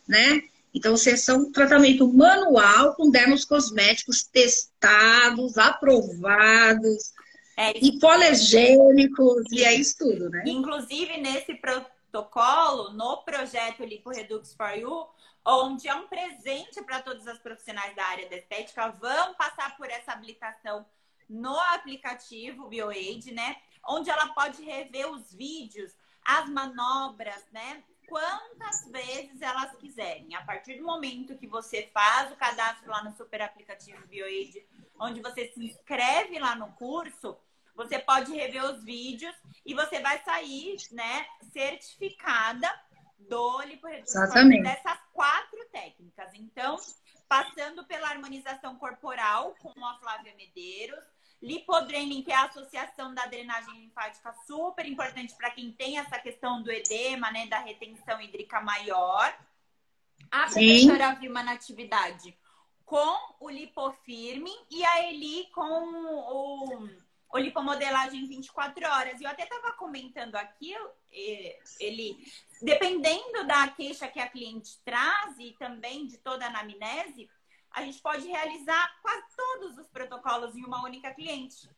né? 0.06 0.42
Então, 0.74 0.94
é 0.94 1.32
um 1.32 1.50
tratamento 1.50 2.12
manual 2.12 2.94
com 2.94 3.10
dermos 3.10 3.44
cosméticos 3.44 4.24
testados, 4.24 5.56
aprovados, 5.56 7.12
é, 7.56 7.72
hipoalergênicos, 7.84 9.44
e 9.50 9.64
é 9.64 9.74
isso 9.74 9.96
tudo, 9.98 10.28
né? 10.28 10.44
Inclusive, 10.46 11.18
nesse 11.18 11.54
protocolo, 11.54 12.92
no 12.92 13.24
projeto 13.24 13.84
Lipo 13.84 14.10
Redux 14.10 14.52
for 14.54 14.76
You, 14.76 15.06
onde 15.50 15.88
é 15.88 15.94
um 15.94 16.06
presente 16.06 16.82
para 16.82 17.00
todos 17.00 17.26
os 17.26 17.38
profissionais 17.38 17.96
da 17.96 18.04
área 18.04 18.28
da 18.28 18.36
estética, 18.36 18.90
vão 18.90 19.32
passar 19.32 19.78
por 19.78 19.88
essa 19.88 20.12
habilitação 20.12 20.84
no 21.26 21.58
aplicativo 21.58 22.68
BioAid, 22.68 23.32
né? 23.32 23.56
Onde 23.88 24.10
ela 24.10 24.28
pode 24.34 24.62
rever 24.62 25.10
os 25.10 25.32
vídeos, 25.32 25.96
as 26.22 26.46
manobras, 26.50 27.46
né? 27.50 27.82
Quantas 28.06 28.90
vezes 28.90 29.40
elas 29.40 29.74
quiserem. 29.76 30.34
A 30.34 30.42
partir 30.42 30.76
do 30.76 30.84
momento 30.84 31.38
que 31.38 31.46
você 31.46 31.90
faz 31.94 32.30
o 32.30 32.36
cadastro 32.36 32.90
lá 32.90 33.02
no 33.02 33.16
super 33.16 33.40
aplicativo 33.40 34.06
BioAid, 34.06 34.66
onde 35.00 35.22
você 35.22 35.48
se 35.48 35.64
inscreve 35.64 36.38
lá 36.38 36.54
no 36.56 36.72
curso, 36.74 37.38
você 37.74 37.98
pode 37.98 38.34
rever 38.34 38.64
os 38.64 38.84
vídeos 38.84 39.34
e 39.64 39.72
você 39.72 40.00
vai 40.00 40.22
sair, 40.24 40.76
né, 40.90 41.26
certificada 41.52 42.68
do 43.18 43.62
liporedução 43.62 44.28
dessas 44.62 44.98
quatro 45.12 45.58
técnicas. 45.72 46.32
Então, 46.34 46.76
passando 47.28 47.84
pela 47.84 48.08
harmonização 48.08 48.76
corporal 48.76 49.54
com 49.60 49.84
a 49.84 49.98
Flávia 49.98 50.34
Medeiros, 50.36 51.02
Lipodrening, 51.40 52.22
que 52.22 52.32
é 52.32 52.34
a 52.34 52.46
associação 52.46 53.14
da 53.14 53.26
drenagem 53.26 53.72
linfática, 53.80 54.34
super 54.46 54.84
importante 54.86 55.34
para 55.36 55.50
quem 55.50 55.70
tem 55.72 55.98
essa 55.98 56.18
questão 56.18 56.62
do 56.62 56.70
edema, 56.70 57.30
né, 57.30 57.46
da 57.46 57.60
retenção 57.60 58.20
hídrica 58.20 58.60
maior. 58.60 59.32
A 60.30 60.48
Sim. 60.48 60.84
professora 60.84 61.14
Vilma 61.14 61.42
Natividade 61.42 62.36
com 62.84 63.34
o 63.40 63.50
lipofirme 63.50 64.50
e 64.70 64.82
a 64.84 65.08
Eli 65.08 65.46
com 65.54 65.60
o, 65.62 66.88
o 67.30 67.38
lipomodelagem 67.38 68.26
24 68.26 68.86
horas. 68.86 69.20
E 69.20 69.24
eu 69.24 69.30
até 69.30 69.44
estava 69.44 69.72
comentando 69.74 70.34
aqui, 70.36 70.74
ele, 71.78 72.16
dependendo 72.62 73.46
da 73.46 73.68
queixa 73.68 74.08
que 74.08 74.20
a 74.20 74.28
cliente 74.28 74.78
traz 74.84 75.38
e 75.38 75.54
também 75.58 76.06
de 76.06 76.18
toda 76.18 76.44
a 76.44 76.48
anamnese, 76.48 77.28
a 77.70 77.82
gente 77.82 78.00
pode 78.00 78.26
realizar 78.26 78.90
quase 79.02 79.24
todos 79.36 79.78
os 79.78 79.88
protocolos 79.88 80.56
em 80.56 80.64
uma 80.64 80.82
única 80.84 81.12
cliente. 81.12 81.68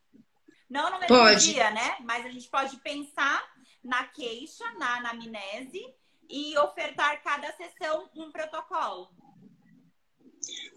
Não 0.68 0.90
no 0.90 1.00
mesmo 1.00 1.16
pode. 1.16 1.52
dia, 1.52 1.70
né? 1.70 1.96
Mas 2.00 2.24
a 2.24 2.30
gente 2.30 2.48
pode 2.48 2.76
pensar 2.78 3.42
na 3.82 4.04
queixa, 4.04 4.64
na 4.78 4.98
anamnese 4.98 5.84
e 6.28 6.56
ofertar 6.58 7.20
cada 7.22 7.52
sessão 7.52 8.08
um 8.14 8.30
protocolo. 8.30 9.10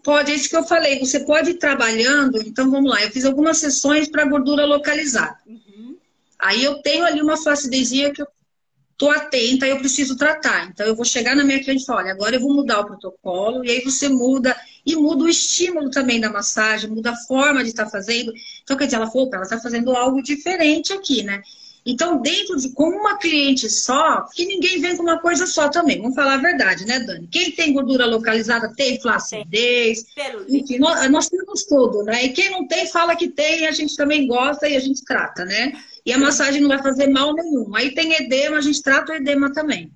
Pode, 0.02 0.32
é 0.32 0.34
isso 0.34 0.50
que 0.50 0.56
eu 0.56 0.64
falei. 0.64 0.98
Você 0.98 1.24
pode 1.24 1.50
ir 1.50 1.58
trabalhando. 1.58 2.42
Então, 2.42 2.70
vamos 2.70 2.90
lá. 2.90 3.02
Eu 3.02 3.10
fiz 3.10 3.24
algumas 3.24 3.58
sessões 3.58 4.10
para 4.10 4.26
gordura 4.26 4.66
localizada. 4.66 5.38
Uhum. 5.46 5.98
Aí 6.38 6.62
eu 6.62 6.82
tenho 6.82 7.04
ali 7.04 7.22
uma 7.22 7.36
flacidezinha 7.36 8.12
que 8.12 8.20
eu 8.20 8.26
tô 8.96 9.10
atenta, 9.10 9.66
eu 9.66 9.78
preciso 9.78 10.16
tratar. 10.16 10.68
Então, 10.68 10.86
eu 10.86 10.94
vou 10.94 11.04
chegar 11.04 11.34
na 11.34 11.44
minha 11.44 11.62
cliente 11.62 11.82
e 11.82 11.86
falar, 11.86 12.02
olha, 12.02 12.12
agora 12.12 12.36
eu 12.36 12.40
vou 12.40 12.54
mudar 12.54 12.80
o 12.80 12.86
protocolo. 12.86 13.64
E 13.64 13.70
aí 13.70 13.80
você 13.82 14.08
muda 14.08 14.56
e 14.86 14.94
muda 14.96 15.24
o 15.24 15.28
estímulo 15.28 15.90
também 15.90 16.20
da 16.20 16.30
massagem, 16.30 16.90
muda 16.90 17.10
a 17.10 17.16
forma 17.16 17.62
de 17.62 17.70
estar 17.70 17.84
tá 17.84 17.90
fazendo. 17.90 18.32
Então, 18.62 18.76
quer 18.76 18.84
dizer, 18.84 18.96
ela 18.96 19.10
falou, 19.10 19.30
ela 19.32 19.42
está 19.42 19.58
fazendo 19.58 19.90
algo 19.96 20.22
diferente 20.22 20.92
aqui, 20.92 21.22
né? 21.22 21.42
Então, 21.86 22.20
dentro 22.22 22.56
de 22.56 22.70
como 22.70 22.96
uma 22.96 23.18
cliente 23.18 23.68
só, 23.68 24.22
que 24.34 24.46
ninguém 24.46 24.80
vem 24.80 24.96
com 24.96 25.02
uma 25.02 25.20
coisa 25.20 25.46
só 25.46 25.68
também, 25.68 26.00
vamos 26.00 26.14
falar 26.14 26.34
a 26.34 26.38
verdade, 26.38 26.86
né, 26.86 26.98
Dani? 27.00 27.28
Quem 27.30 27.50
tem 27.50 27.74
gordura 27.74 28.06
localizada 28.06 28.72
tem 28.74 28.98
flacidez, 29.00 30.06
enfim, 30.48 30.78
nós, 30.78 31.10
nós, 31.10 31.28
temos 31.28 31.64
tudo, 31.64 32.02
né? 32.02 32.24
E 32.24 32.28
quem 32.30 32.50
não 32.50 32.66
tem, 32.66 32.86
fala 32.86 33.14
que 33.14 33.28
tem, 33.28 33.66
a 33.66 33.72
gente 33.72 33.96
também 33.96 34.26
gosta 34.26 34.66
e 34.66 34.76
a 34.76 34.80
gente 34.80 35.04
trata, 35.04 35.44
né? 35.44 35.72
E 36.06 36.12
a 36.12 36.18
massagem 36.18 36.62
não 36.62 36.68
vai 36.68 36.82
fazer 36.82 37.08
mal 37.08 37.34
nenhum. 37.34 37.74
Aí 37.76 37.94
tem 37.94 38.14
edema, 38.14 38.56
a 38.56 38.62
gente 38.62 38.82
trata 38.82 39.12
o 39.12 39.16
edema 39.16 39.52
também. 39.52 39.90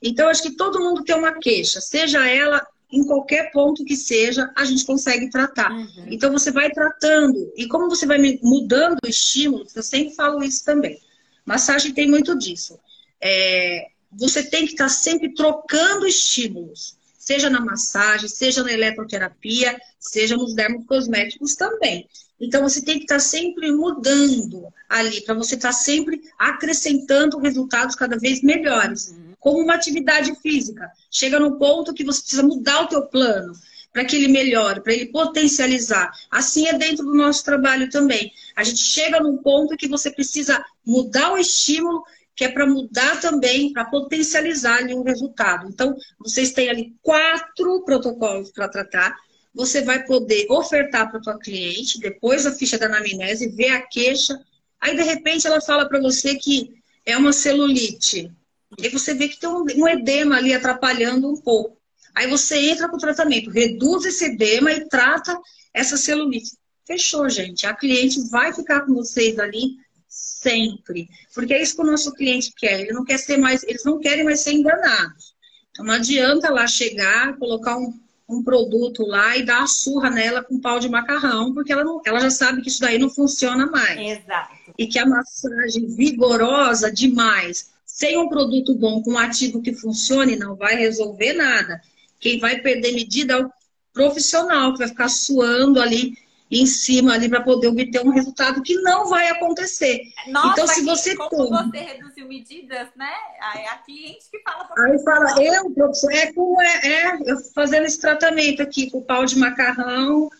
Então, 0.00 0.28
acho 0.28 0.42
que 0.42 0.56
todo 0.56 0.80
mundo 0.80 1.02
tem 1.02 1.16
uma 1.16 1.32
queixa, 1.38 1.80
seja 1.80 2.26
ela 2.26 2.64
em 2.92 3.04
qualquer 3.04 3.50
ponto 3.52 3.84
que 3.84 3.96
seja, 3.96 4.50
a 4.56 4.64
gente 4.64 4.84
consegue 4.84 5.30
tratar. 5.30 5.70
Uhum. 5.72 6.06
Então 6.08 6.32
você 6.32 6.50
vai 6.50 6.70
tratando. 6.70 7.52
E 7.56 7.68
como 7.68 7.88
você 7.88 8.06
vai 8.06 8.18
mudando 8.42 8.98
o 9.04 9.08
estímulo, 9.08 9.66
eu 9.74 9.82
sempre 9.82 10.14
falo 10.14 10.42
isso 10.42 10.64
também. 10.64 10.98
Massagem 11.44 11.92
tem 11.92 12.08
muito 12.08 12.36
disso. 12.36 12.78
É, 13.20 13.88
você 14.12 14.42
tem 14.42 14.66
que 14.66 14.72
estar 14.72 14.88
sempre 14.88 15.32
trocando 15.34 16.06
estímulos, 16.06 16.96
seja 17.18 17.48
na 17.48 17.60
massagem, 17.60 18.28
seja 18.28 18.62
na 18.62 18.72
eletroterapia, 18.72 19.78
seja 19.98 20.36
nos 20.36 20.54
dermocosméticos 20.54 21.54
também. 21.54 22.08
Então 22.40 22.62
você 22.62 22.82
tem 22.82 22.96
que 22.96 23.04
estar 23.04 23.20
sempre 23.20 23.70
mudando 23.70 24.66
ali, 24.88 25.20
para 25.20 25.34
você 25.34 25.54
estar 25.54 25.72
sempre 25.72 26.22
acrescentando 26.38 27.38
resultados 27.38 27.94
cada 27.94 28.18
vez 28.18 28.42
melhores. 28.42 29.08
Uhum 29.08 29.29
como 29.40 29.58
uma 29.58 29.74
atividade 29.74 30.34
física. 30.40 30.88
Chega 31.10 31.40
no 31.40 31.58
ponto 31.58 31.94
que 31.94 32.04
você 32.04 32.20
precisa 32.20 32.42
mudar 32.42 32.82
o 32.82 32.88
teu 32.88 33.06
plano 33.06 33.52
para 33.92 34.04
que 34.04 34.16
ele 34.16 34.28
melhore, 34.28 34.82
para 34.82 34.92
ele 34.92 35.06
potencializar. 35.06 36.12
Assim 36.30 36.68
é 36.68 36.74
dentro 36.74 37.04
do 37.04 37.14
nosso 37.14 37.44
trabalho 37.44 37.90
também. 37.90 38.32
A 38.54 38.62
gente 38.62 38.80
chega 38.80 39.20
num 39.20 39.38
ponto 39.38 39.76
que 39.76 39.88
você 39.88 40.10
precisa 40.10 40.64
mudar 40.86 41.32
o 41.32 41.38
estímulo, 41.38 42.04
que 42.36 42.44
é 42.44 42.48
para 42.48 42.66
mudar 42.66 43.20
também, 43.20 43.72
para 43.72 43.84
potencializar 43.86 44.78
ali 44.78 44.94
um 44.94 45.02
resultado. 45.02 45.68
Então, 45.68 45.96
vocês 46.18 46.52
têm 46.52 46.70
ali 46.70 46.94
quatro 47.02 47.82
protocolos 47.84 48.52
para 48.52 48.68
tratar. 48.68 49.16
Você 49.52 49.82
vai 49.82 50.04
poder 50.04 50.46
ofertar 50.48 51.10
para 51.10 51.18
a 51.18 51.22
tua 51.22 51.38
cliente, 51.38 51.98
depois 51.98 52.46
a 52.46 52.52
ficha 52.52 52.78
da 52.78 52.86
anamnese, 52.86 53.48
ver 53.48 53.70
a 53.70 53.82
queixa. 53.82 54.40
Aí, 54.80 54.96
de 54.96 55.02
repente, 55.02 55.46
ela 55.46 55.60
fala 55.60 55.88
para 55.88 56.00
você 56.00 56.36
que 56.36 56.80
é 57.04 57.16
uma 57.16 57.32
celulite. 57.32 58.30
E 58.78 58.88
você 58.88 59.14
vê 59.14 59.28
que 59.28 59.38
tem 59.38 59.48
um, 59.48 59.88
edema 59.88 60.36
ali 60.36 60.54
atrapalhando 60.54 61.28
um 61.28 61.36
pouco. 61.36 61.76
Aí 62.14 62.26
você 62.26 62.70
entra 62.70 62.88
com 62.88 62.96
o 62.96 63.00
tratamento, 63.00 63.50
reduz 63.50 64.04
esse 64.04 64.26
edema 64.26 64.72
e 64.72 64.88
trata 64.88 65.38
essa 65.72 65.96
celulite. 65.96 66.56
Fechou, 66.86 67.28
gente. 67.28 67.66
A 67.66 67.74
cliente 67.74 68.28
vai 68.28 68.52
ficar 68.52 68.82
com 68.82 68.94
vocês 68.94 69.38
ali 69.38 69.76
sempre. 70.08 71.08
Porque 71.34 71.54
é 71.54 71.62
isso 71.62 71.76
que 71.76 71.82
o 71.82 71.86
nosso 71.86 72.12
cliente 72.12 72.52
quer. 72.56 72.80
Ele 72.80 72.92
não 72.92 73.04
quer 73.04 73.18
ser 73.18 73.36
mais, 73.36 73.62
eles 73.62 73.84
não 73.84 73.98
querem 73.98 74.24
mais 74.24 74.40
ser 74.40 74.52
enganados. 74.52 75.34
Então 75.70 75.84
não 75.84 75.94
adianta 75.94 76.50
lá 76.50 76.66
chegar, 76.66 77.36
colocar 77.38 77.76
um, 77.76 77.92
um 78.28 78.42
produto 78.42 79.04
lá 79.06 79.36
e 79.36 79.44
dar 79.44 79.62
a 79.62 79.66
surra 79.68 80.10
nela 80.10 80.42
com 80.42 80.60
pau 80.60 80.80
de 80.80 80.88
macarrão, 80.88 81.54
porque 81.54 81.72
ela, 81.72 81.84
não, 81.84 82.00
ela 82.04 82.20
já 82.20 82.30
sabe 82.30 82.62
que 82.62 82.68
isso 82.68 82.80
daí 82.80 82.98
não 82.98 83.08
funciona 83.08 83.66
mais. 83.66 83.98
Exato. 83.98 84.54
E 84.76 84.86
que 84.86 84.98
a 84.98 85.06
massagem 85.06 85.86
vigorosa 85.94 86.90
demais 86.90 87.70
sem 88.00 88.16
um 88.16 88.30
produto 88.30 88.74
bom, 88.74 89.02
com 89.02 89.12
um 89.12 89.18
ativo 89.18 89.60
que 89.60 89.74
funcione, 89.74 90.34
não 90.34 90.56
vai 90.56 90.74
resolver 90.74 91.34
nada. 91.34 91.82
Quem 92.18 92.38
vai 92.40 92.58
perder 92.58 92.92
medida 92.92 93.34
é 93.34 93.44
o 93.44 93.52
profissional, 93.92 94.72
que 94.72 94.78
vai 94.78 94.88
ficar 94.88 95.10
suando 95.10 95.78
ali 95.78 96.16
em 96.50 96.64
cima 96.64 97.12
ali 97.12 97.28
para 97.28 97.42
poder 97.42 97.68
obter 97.68 98.00
um 98.00 98.08
resultado 98.08 98.62
que 98.62 98.74
não 98.76 99.06
vai 99.06 99.28
acontecer. 99.28 100.00
Nossa, 100.28 100.52
então, 100.52 100.66
se 100.66 100.82
você 100.82 101.14
como 101.14 101.70
tem... 101.70 101.84
você 101.84 101.92
reduziu 101.92 102.26
medidas, 102.26 102.88
né? 102.96 103.12
Aí 103.38 103.66
a 103.66 103.76
cliente 103.76 104.30
que 104.30 104.40
fala 104.40 104.64
para 104.64 104.82
Aí 104.82 104.98
fala, 105.04 105.44
eu, 105.44 105.70
professor, 105.70 106.10
é, 106.10 106.32
com, 106.32 106.60
é, 106.62 106.86
é, 106.86 107.18
eu 107.26 107.36
fazendo 107.54 107.84
esse 107.84 108.00
tratamento 108.00 108.62
aqui 108.62 108.90
com 108.90 109.02
pau 109.02 109.26
de 109.26 109.38
macarrão 109.38 110.30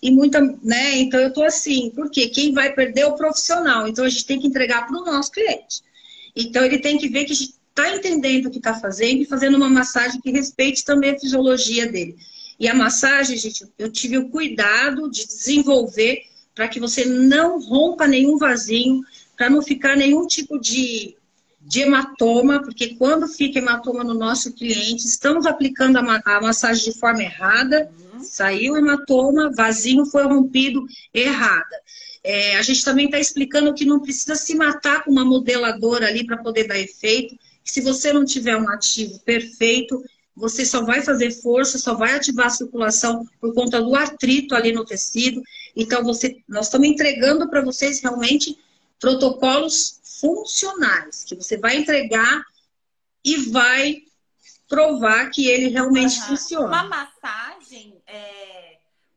e 0.00 0.12
muita, 0.12 0.40
né? 0.62 0.98
Então 0.98 1.18
eu 1.18 1.32
tô 1.32 1.42
assim, 1.42 1.90
porque 1.96 2.28
quem 2.28 2.54
vai 2.54 2.72
perder 2.72 3.00
é 3.00 3.06
o 3.06 3.16
profissional. 3.16 3.88
Então 3.88 4.04
a 4.04 4.08
gente 4.08 4.24
tem 4.24 4.40
que 4.40 4.46
entregar 4.46 4.86
para 4.86 4.96
o 4.96 5.04
nosso 5.04 5.32
cliente. 5.32 5.87
Então, 6.38 6.64
ele 6.64 6.78
tem 6.78 6.96
que 6.96 7.08
ver 7.08 7.24
que 7.24 7.32
está 7.32 7.94
entendendo 7.94 8.46
o 8.46 8.50
que 8.50 8.58
está 8.58 8.74
fazendo 8.74 9.22
e 9.22 9.26
fazendo 9.26 9.56
uma 9.56 9.68
massagem 9.68 10.20
que 10.20 10.30
respeite 10.30 10.84
também 10.84 11.10
a 11.10 11.18
fisiologia 11.18 11.90
dele. 11.90 12.16
E 12.58 12.68
a 12.68 12.74
massagem, 12.74 13.36
gente, 13.36 13.66
eu 13.78 13.90
tive 13.90 14.18
o 14.18 14.28
cuidado 14.28 15.10
de 15.10 15.26
desenvolver 15.26 16.22
para 16.54 16.68
que 16.68 16.80
você 16.80 17.04
não 17.04 17.60
rompa 17.60 18.06
nenhum 18.06 18.36
vasinho, 18.36 19.00
para 19.36 19.48
não 19.48 19.62
ficar 19.62 19.96
nenhum 19.96 20.26
tipo 20.26 20.58
de, 20.58 21.16
de 21.60 21.80
hematoma, 21.82 22.60
porque 22.60 22.96
quando 22.96 23.28
fica 23.28 23.60
hematoma 23.60 24.02
no 24.02 24.14
nosso 24.14 24.52
cliente, 24.52 25.06
estamos 25.06 25.46
aplicando 25.46 25.98
a, 25.98 26.22
a 26.24 26.40
massagem 26.40 26.92
de 26.92 26.98
forma 26.98 27.22
errada, 27.22 27.88
uhum. 28.12 28.24
Saiu 28.24 28.74
o 28.74 28.76
hematoma, 28.76 29.52
vasinho 29.54 30.04
foi 30.04 30.24
rompido, 30.24 30.84
errada. 31.14 31.76
É, 32.30 32.58
a 32.58 32.62
gente 32.62 32.84
também 32.84 33.06
está 33.06 33.18
explicando 33.18 33.72
que 33.72 33.86
não 33.86 34.00
precisa 34.00 34.34
se 34.34 34.54
matar 34.54 35.02
com 35.02 35.10
uma 35.10 35.24
modeladora 35.24 36.08
ali 36.08 36.26
para 36.26 36.36
poder 36.36 36.64
dar 36.64 36.78
efeito. 36.78 37.34
Se 37.64 37.80
você 37.80 38.12
não 38.12 38.22
tiver 38.22 38.54
um 38.54 38.68
ativo 38.68 39.18
perfeito, 39.20 40.04
você 40.36 40.66
só 40.66 40.84
vai 40.84 41.00
fazer 41.00 41.30
força, 41.30 41.78
só 41.78 41.94
vai 41.94 42.14
ativar 42.14 42.48
a 42.48 42.50
circulação 42.50 43.26
por 43.40 43.54
conta 43.54 43.80
do 43.80 43.96
atrito 43.96 44.54
ali 44.54 44.72
no 44.72 44.84
tecido. 44.84 45.42
Então, 45.74 46.04
você, 46.04 46.36
nós 46.46 46.66
estamos 46.66 46.86
entregando 46.86 47.48
para 47.48 47.62
vocês 47.62 48.02
realmente 48.02 48.58
protocolos 49.00 49.98
funcionais, 50.20 51.24
que 51.24 51.34
você 51.34 51.56
vai 51.56 51.78
entregar 51.78 52.44
e 53.24 53.38
vai 53.50 54.02
provar 54.68 55.30
que 55.30 55.48
ele 55.48 55.68
realmente 55.68 56.20
uhum. 56.20 56.26
funciona. 56.26 56.66
Uma 56.66 56.84
massagem, 56.84 57.47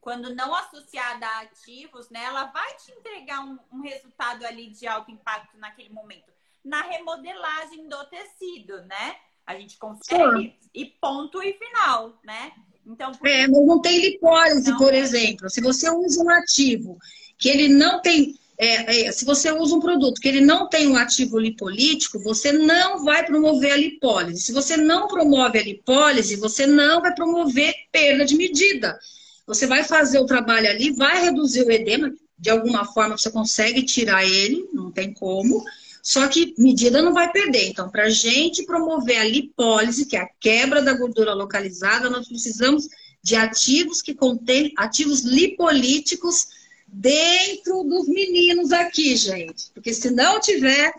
quando 0.01 0.33
não 0.33 0.53
associada 0.55 1.27
a 1.27 1.41
ativos, 1.41 2.09
né, 2.09 2.23
ela 2.23 2.45
vai 2.45 2.75
te 2.75 2.91
entregar 2.91 3.45
um, 3.45 3.57
um 3.71 3.81
resultado 3.81 4.43
ali 4.43 4.71
de 4.71 4.87
alto 4.87 5.11
impacto 5.11 5.55
naquele 5.57 5.89
momento. 5.89 6.31
Na 6.65 6.81
remodelagem 6.81 7.87
do 7.87 8.03
tecido, 8.05 8.81
né? 8.83 9.15
A 9.45 9.55
gente 9.55 9.77
consegue 9.77 10.55
e 10.73 10.85
ponto 10.85 11.41
e 11.41 11.53
final, 11.53 12.19
né? 12.23 12.51
Então, 12.85 13.11
é, 13.23 13.47
mas 13.47 13.65
não 13.65 13.79
tem 13.79 13.99
lipólise, 13.99 14.71
não, 14.71 14.77
por 14.77 14.93
é. 14.93 14.97
exemplo. 14.97 15.49
Se 15.49 15.61
você 15.61 15.89
usa 15.89 16.23
um 16.23 16.29
ativo 16.29 16.97
que 17.37 17.49
ele 17.49 17.67
não 17.67 18.01
tem 18.01 18.39
é, 18.57 19.07
é, 19.07 19.11
se 19.11 19.25
você 19.25 19.51
usa 19.51 19.75
um 19.75 19.79
produto 19.79 20.21
que 20.21 20.27
ele 20.27 20.41
não 20.41 20.69
tem 20.69 20.87
um 20.87 20.95
ativo 20.95 21.39
lipolítico, 21.39 22.19
você 22.19 22.51
não 22.51 23.03
vai 23.03 23.25
promover 23.25 23.71
a 23.71 23.77
lipólise. 23.77 24.41
Se 24.41 24.51
você 24.51 24.77
não 24.77 25.07
promove 25.07 25.57
a 25.57 25.63
lipólise, 25.63 26.35
você 26.35 26.67
não 26.67 27.01
vai 27.01 27.13
promover 27.15 27.73
perda 27.91 28.23
de 28.23 28.35
medida. 28.35 28.99
Você 29.45 29.65
vai 29.67 29.83
fazer 29.83 30.19
o 30.19 30.25
trabalho 30.25 30.69
ali, 30.69 30.91
vai 30.91 31.23
reduzir 31.23 31.63
o 31.63 31.71
edema, 31.71 32.13
de 32.37 32.49
alguma 32.49 32.85
forma 32.85 33.17
você 33.17 33.29
consegue 33.29 33.83
tirar 33.83 34.25
ele, 34.25 34.67
não 34.73 34.91
tem 34.91 35.13
como, 35.13 35.63
só 36.01 36.27
que 36.27 36.55
medida 36.57 37.01
não 37.01 37.13
vai 37.13 37.31
perder. 37.31 37.69
Então, 37.69 37.89
para 37.89 38.05
a 38.05 38.09
gente 38.09 38.65
promover 38.65 39.17
a 39.17 39.23
lipólise, 39.23 40.05
que 40.05 40.15
é 40.15 40.21
a 40.21 40.29
quebra 40.39 40.81
da 40.81 40.93
gordura 40.93 41.33
localizada, 41.33 42.09
nós 42.09 42.27
precisamos 42.27 42.87
de 43.23 43.35
ativos 43.35 44.01
que 44.01 44.15
contêm 44.15 44.73
ativos 44.75 45.21
lipolíticos 45.21 46.47
dentro 46.87 47.83
dos 47.83 48.07
meninos 48.07 48.71
aqui, 48.71 49.15
gente. 49.15 49.71
Porque 49.73 49.93
se 49.93 50.09
não 50.09 50.39
tiver, 50.39 50.91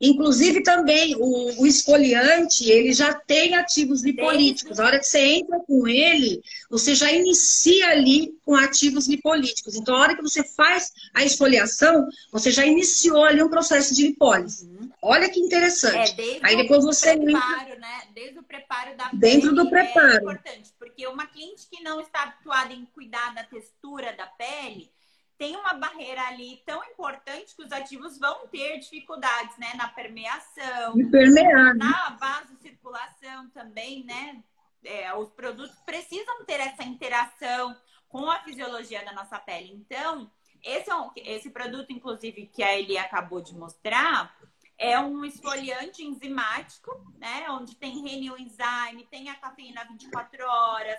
inclusive 0.00 0.62
também 0.62 1.14
o, 1.16 1.62
o 1.62 1.66
esfoliante, 1.66 2.70
ele 2.70 2.92
já 2.92 3.14
tem 3.14 3.54
ativos 3.54 4.02
lipolíticos. 4.02 4.78
A 4.78 4.84
hora 4.84 4.98
que 4.98 5.06
você 5.06 5.20
entra 5.20 5.58
com 5.60 5.88
ele, 5.88 6.42
você 6.70 6.94
já 6.94 7.10
inicia 7.10 7.88
ali 7.88 8.34
com 8.44 8.54
ativos 8.54 9.08
lipolíticos. 9.08 9.74
Então, 9.74 9.96
a 9.96 10.00
hora 10.00 10.16
que 10.16 10.22
você 10.22 10.44
faz 10.44 10.92
a 11.14 11.24
esfoliação, 11.24 12.08
você 12.30 12.50
já 12.50 12.66
iniciou 12.66 13.24
ali 13.24 13.42
um 13.42 13.48
processo 13.48 13.94
de 13.94 14.08
lipólise. 14.08 14.66
Uhum. 14.66 14.90
Olha 15.02 15.30
que 15.30 15.40
interessante. 15.40 16.12
É, 16.12 16.14
desde 16.14 16.40
Aí 16.42 16.56
depois 16.56 16.84
você 16.84 17.16
preparo, 17.16 17.62
entra... 17.62 17.76
né? 17.76 18.02
Desde 18.14 18.38
o 18.38 18.42
preparo 18.42 18.96
da 18.96 19.10
Dentro 19.12 19.54
do 19.54 19.68
preparo. 19.70 20.12
É 20.12 20.16
importante, 20.16 20.72
porque 20.78 21.06
uma 21.06 21.26
cliente 21.26 21.66
que 21.70 21.82
não 21.82 22.00
está 22.00 22.24
habituada 22.24 22.72
em 22.72 22.84
cuidar 22.86 23.34
da 23.34 23.44
textura 23.44 24.12
da 24.12 24.26
pele, 24.26 24.90
tem 25.38 25.56
uma 25.56 25.74
barreira 25.74 26.22
ali 26.28 26.62
tão 26.64 26.82
importante 26.84 27.54
que 27.54 27.62
os 27.62 27.72
ativos 27.72 28.18
vão 28.18 28.46
ter 28.48 28.78
dificuldades, 28.78 29.56
né? 29.58 29.74
Na 29.74 29.88
permeação, 29.88 30.94
permear, 31.10 31.74
né? 31.74 31.84
na 31.84 32.16
vasocirculação 32.18 33.48
também, 33.50 34.04
né? 34.04 34.42
É, 34.84 35.14
os 35.14 35.30
produtos 35.30 35.76
precisam 35.84 36.44
ter 36.44 36.60
essa 36.60 36.84
interação 36.84 37.76
com 38.08 38.30
a 38.30 38.40
fisiologia 38.40 39.04
da 39.04 39.12
nossa 39.12 39.38
pele. 39.38 39.72
Então, 39.72 40.30
esse, 40.62 40.90
é 40.90 40.94
um, 40.94 41.10
esse 41.16 41.50
produto, 41.50 41.92
inclusive, 41.92 42.46
que 42.46 42.62
a 42.62 42.78
Eli 42.78 42.96
acabou 42.96 43.40
de 43.40 43.54
mostrar, 43.54 44.34
é 44.78 44.98
um 44.98 45.24
esfoliante 45.24 46.04
enzimático, 46.04 46.90
né? 47.18 47.46
Onde 47.50 47.74
tem 47.76 48.02
renil 48.02 48.38
enzyme, 48.38 49.06
tem 49.10 49.28
a 49.28 49.34
cafeína 49.34 49.84
24 49.84 50.46
horas, 50.46 50.98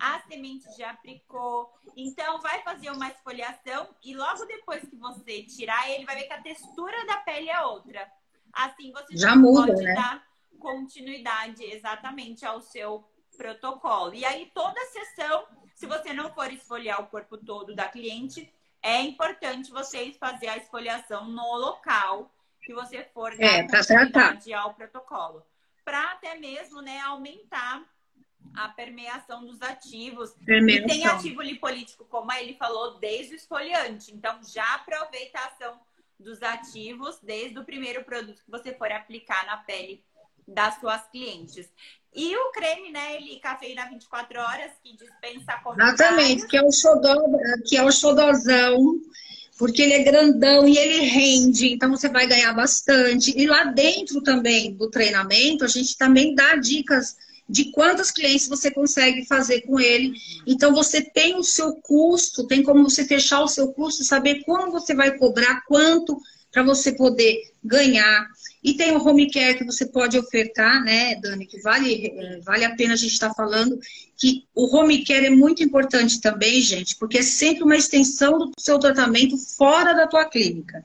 a 0.00 0.20
semente 0.28 0.68
de 0.76 0.82
apricot. 0.82 1.70
Então, 1.96 2.40
vai 2.40 2.62
fazer 2.62 2.90
uma 2.90 3.08
esfoliação 3.08 3.88
e 4.02 4.14
logo 4.14 4.44
depois 4.44 4.80
que 4.88 4.96
você 4.96 5.42
tirar 5.42 5.90
ele, 5.90 6.04
vai 6.04 6.16
ver 6.16 6.24
que 6.24 6.32
a 6.32 6.42
textura 6.42 7.06
da 7.06 7.18
pele 7.18 7.50
é 7.50 7.60
outra. 7.62 8.10
Assim, 8.52 8.92
você 8.92 9.16
já, 9.16 9.30
já 9.30 9.36
muda, 9.36 9.66
pode 9.66 9.82
né? 9.82 9.94
dar 9.94 10.26
continuidade 10.58 11.64
exatamente 11.64 12.44
ao 12.44 12.60
seu 12.60 13.04
protocolo. 13.36 14.14
E 14.14 14.24
aí, 14.24 14.50
toda 14.54 14.80
sessão, 14.86 15.46
se 15.74 15.86
você 15.86 16.12
não 16.12 16.32
for 16.34 16.52
esfoliar 16.52 17.00
o 17.00 17.06
corpo 17.06 17.36
todo 17.38 17.74
da 17.74 17.88
cliente, 17.88 18.52
é 18.82 19.00
importante 19.02 19.70
vocês 19.70 20.16
fazer 20.16 20.48
a 20.48 20.56
esfoliação 20.56 21.26
no 21.26 21.56
local 21.56 22.30
que 22.62 22.74
você 22.74 23.04
for 23.14 23.32
é, 23.40 23.62
dar 23.62 23.78
continuidade 23.78 24.52
ao 24.52 24.74
protocolo. 24.74 25.42
Para 25.84 26.12
até 26.12 26.34
mesmo 26.34 26.82
né, 26.82 27.00
aumentar 27.00 27.82
a 28.54 28.68
permeação 28.68 29.44
dos 29.44 29.60
ativos. 29.62 30.30
Permeação. 30.44 30.84
E 30.84 30.88
tem 30.88 31.06
ativo 31.06 31.42
lipolítico, 31.42 32.04
como 32.04 32.32
ele 32.32 32.54
falou, 32.54 32.98
desde 32.98 33.34
o 33.34 33.36
esfoliante. 33.36 34.12
Então, 34.12 34.40
já 34.42 34.74
aproveita 34.74 35.38
a 35.38 35.46
ação 35.46 35.80
dos 36.18 36.42
ativos 36.42 37.18
desde 37.22 37.58
o 37.58 37.64
primeiro 37.64 38.04
produto 38.04 38.42
que 38.44 38.50
você 38.50 38.74
for 38.74 38.90
aplicar 38.90 39.46
na 39.46 39.58
pele 39.58 40.02
das 40.46 40.80
suas 40.80 41.06
clientes. 41.08 41.68
E 42.14 42.34
o 42.36 42.50
creme, 42.52 42.90
né, 42.90 43.16
ele 43.16 43.38
cafeína 43.38 43.88
24 43.88 44.40
horas, 44.40 44.72
que 44.82 44.96
dispensa 44.96 45.58
comentários. 45.62 46.00
Exatamente, 46.00 46.46
que 46.46 46.56
é 46.56 46.62
o 46.62 46.72
xodó, 46.72 47.14
que 47.66 47.76
é 47.76 47.84
o 47.84 47.92
xodozão, 47.92 49.00
porque 49.58 49.82
ele 49.82 49.92
é 49.92 50.02
grandão 50.02 50.66
e 50.66 50.78
ele 50.78 51.04
rende, 51.04 51.72
então 51.72 51.90
você 51.90 52.08
vai 52.08 52.26
ganhar 52.26 52.52
bastante. 52.54 53.36
E 53.36 53.46
lá 53.46 53.64
dentro 53.64 54.22
também 54.22 54.74
do 54.74 54.90
treinamento, 54.90 55.64
a 55.64 55.68
gente 55.68 55.96
também 55.98 56.34
dá 56.34 56.56
dicas 56.56 57.16
de 57.48 57.72
quantos 57.72 58.10
clientes 58.10 58.46
você 58.46 58.70
consegue 58.70 59.24
fazer 59.24 59.62
com 59.62 59.80
ele. 59.80 60.12
Então, 60.46 60.74
você 60.74 61.00
tem 61.00 61.36
o 61.36 61.42
seu 61.42 61.76
custo, 61.76 62.46
tem 62.46 62.62
como 62.62 62.88
você 62.88 63.04
fechar 63.04 63.42
o 63.42 63.48
seu 63.48 63.72
custo, 63.72 64.04
saber 64.04 64.44
como 64.44 64.70
você 64.70 64.94
vai 64.94 65.16
cobrar, 65.16 65.62
quanto 65.66 66.20
para 66.52 66.62
você 66.62 66.92
poder 66.92 67.40
ganhar. 67.64 68.26
E 68.62 68.74
tem 68.74 68.92
o 68.92 69.02
home 69.02 69.30
care 69.30 69.56
que 69.56 69.64
você 69.64 69.86
pode 69.86 70.18
ofertar, 70.18 70.82
né, 70.82 71.14
Dani, 71.16 71.46
que 71.46 71.60
vale, 71.60 72.06
é, 72.06 72.40
vale 72.40 72.64
a 72.64 72.74
pena 72.74 72.94
a 72.94 72.96
gente 72.96 73.12
estar 73.12 73.28
tá 73.28 73.34
falando, 73.34 73.78
que 74.16 74.44
o 74.54 74.74
home 74.76 75.04
care 75.04 75.26
é 75.26 75.30
muito 75.30 75.62
importante 75.62 76.20
também, 76.20 76.60
gente, 76.60 76.96
porque 76.96 77.18
é 77.18 77.22
sempre 77.22 77.62
uma 77.62 77.76
extensão 77.76 78.38
do 78.38 78.52
seu 78.58 78.78
tratamento 78.78 79.38
fora 79.56 79.94
da 79.94 80.06
tua 80.06 80.24
clínica. 80.24 80.84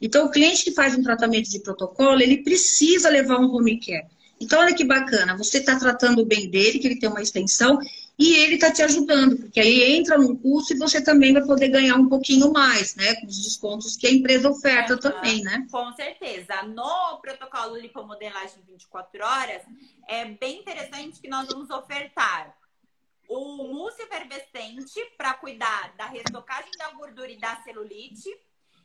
Então, 0.00 0.26
o 0.26 0.30
cliente 0.30 0.64
que 0.64 0.72
faz 0.72 0.96
um 0.96 1.02
tratamento 1.02 1.48
de 1.48 1.60
protocolo, 1.60 2.20
ele 2.20 2.42
precisa 2.42 3.08
levar 3.08 3.38
um 3.38 3.54
home 3.54 3.78
care. 3.78 4.08
Então, 4.42 4.60
olha 4.60 4.74
que 4.74 4.84
bacana, 4.84 5.36
você 5.36 5.58
está 5.58 5.78
tratando 5.78 6.24
bem 6.24 6.50
dele, 6.50 6.78
que 6.78 6.86
ele 6.86 6.98
tem 6.98 7.08
uma 7.08 7.22
extensão, 7.22 7.78
e 8.18 8.34
ele 8.34 8.54
está 8.56 8.70
te 8.70 8.82
ajudando, 8.82 9.36
porque 9.36 9.58
aí 9.58 9.96
entra 9.96 10.18
num 10.18 10.36
curso 10.36 10.74
e 10.74 10.78
você 10.78 11.02
também 11.02 11.32
vai 11.32 11.44
poder 11.44 11.68
ganhar 11.68 11.96
um 11.96 12.08
pouquinho 12.08 12.52
mais, 12.52 12.94
né? 12.94 13.14
Com 13.16 13.26
os 13.26 13.42
descontos 13.42 13.96
que 13.96 14.06
a 14.06 14.12
empresa 14.12 14.50
oferta 14.50 14.98
também, 14.98 15.42
né? 15.42 15.66
Com 15.70 15.92
certeza. 15.92 16.62
No 16.64 17.18
protocolo 17.20 17.76
lipomodelagem 17.76 18.62
24 18.66 19.24
horas, 19.24 19.62
é 20.08 20.24
bem 20.26 20.60
interessante 20.60 21.20
que 21.20 21.28
nós 21.28 21.48
vamos 21.48 21.70
ofertar 21.70 22.54
o 23.28 23.56
mousse 23.56 24.02
efervescente 24.02 25.00
para 25.16 25.34
cuidar 25.34 25.94
da 25.96 26.06
restocagem 26.06 26.70
da 26.76 26.90
gordura 26.90 27.30
e 27.30 27.40
da 27.40 27.56
celulite 27.62 28.28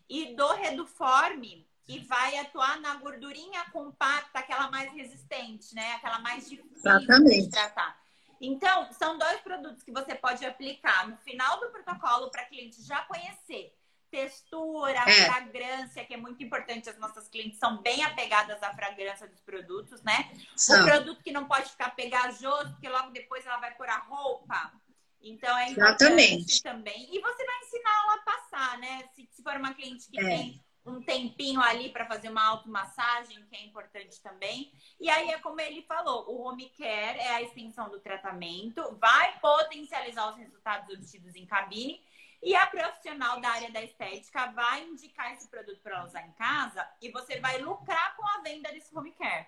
e 0.09 0.35
do 0.35 0.47
reduforme 0.53 1.67
que 1.87 1.99
vai 1.99 2.37
atuar 2.37 2.81
na 2.81 2.95
gordurinha 2.95 3.63
compacta, 3.71 4.39
aquela 4.39 4.69
mais 4.69 4.91
resistente, 4.91 5.73
né? 5.73 5.93
Aquela 5.93 6.19
mais 6.19 6.49
difícil 6.49 6.75
Exatamente. 6.75 7.45
de 7.45 7.49
tratar. 7.49 7.97
Então, 8.41 8.91
são 8.91 9.17
dois 9.17 9.39
produtos 9.39 9.81
que 9.81 9.91
você 9.91 10.13
pode 10.13 10.45
aplicar 10.45 11.07
no 11.07 11.15
final 11.17 11.61
do 11.61 11.69
protocolo 11.69 12.29
para 12.29 12.43
cliente 12.43 12.83
já 12.83 13.03
conhecer. 13.03 13.73
Textura, 14.11 14.99
é. 15.07 15.25
fragrância, 15.25 16.03
que 16.03 16.13
é 16.13 16.17
muito 16.17 16.43
importante. 16.43 16.89
As 16.89 16.97
nossas 16.97 17.29
clientes 17.29 17.57
são 17.57 17.81
bem 17.81 18.03
apegadas 18.03 18.61
à 18.61 18.73
fragrância 18.73 19.27
dos 19.27 19.39
produtos, 19.39 20.01
né? 20.03 20.29
São. 20.57 20.81
O 20.81 20.85
produto 20.85 21.23
que 21.23 21.31
não 21.31 21.45
pode 21.45 21.69
ficar 21.69 21.95
pegajoso, 21.95 22.71
porque 22.71 22.89
logo 22.89 23.11
depois 23.11 23.45
ela 23.45 23.57
vai 23.57 23.73
pôr 23.75 23.87
a 23.87 23.97
roupa. 23.97 24.73
Então 25.21 25.57
é 25.57 25.69
importante 25.69 26.03
Exatamente. 26.03 26.61
também. 26.63 27.15
E 27.15 27.19
você 27.19 27.45
vai 27.45 27.59
ensinar 27.59 28.03
ela 28.03 28.13
a 28.15 28.19
passar, 28.19 28.77
né? 28.77 29.03
Se, 29.13 29.27
se 29.31 29.41
for 29.41 29.55
uma 29.55 29.73
cliente 29.73 30.09
que 30.09 30.19
é. 30.19 30.23
tem 30.23 30.66
um 30.87 31.01
tempinho 31.01 31.61
ali 31.61 31.89
para 31.89 32.05
fazer 32.05 32.29
uma 32.29 32.45
automassagem, 32.45 33.43
que 33.45 33.55
é 33.55 33.65
importante 33.65 34.21
também. 34.21 34.71
E 34.99 35.09
aí 35.09 35.29
é 35.29 35.39
como 35.39 35.59
ele 35.59 35.81
falou, 35.83 36.29
o 36.29 36.41
home 36.41 36.69
care 36.77 37.19
é 37.19 37.35
a 37.35 37.41
extensão 37.41 37.89
do 37.89 37.99
tratamento, 37.99 38.95
vai 38.99 39.37
potencializar 39.39 40.31
os 40.31 40.37
resultados 40.37 40.93
obtidos 40.93 41.35
em 41.35 41.45
cabine 41.45 42.01
e 42.41 42.55
a 42.55 42.67
profissional 42.67 43.41
da 43.41 43.49
área 43.49 43.71
da 43.71 43.83
estética 43.83 44.51
vai 44.51 44.83
indicar 44.83 45.33
esse 45.33 45.47
produto 45.47 45.79
para 45.81 46.05
usar 46.05 46.21
em 46.21 46.31
casa 46.33 46.87
e 47.01 47.11
você 47.11 47.39
vai 47.39 47.57
lucrar 47.59 48.15
com 48.15 48.25
a 48.27 48.41
venda 48.41 48.71
desse 48.71 48.95
home 48.95 49.11
care. 49.13 49.47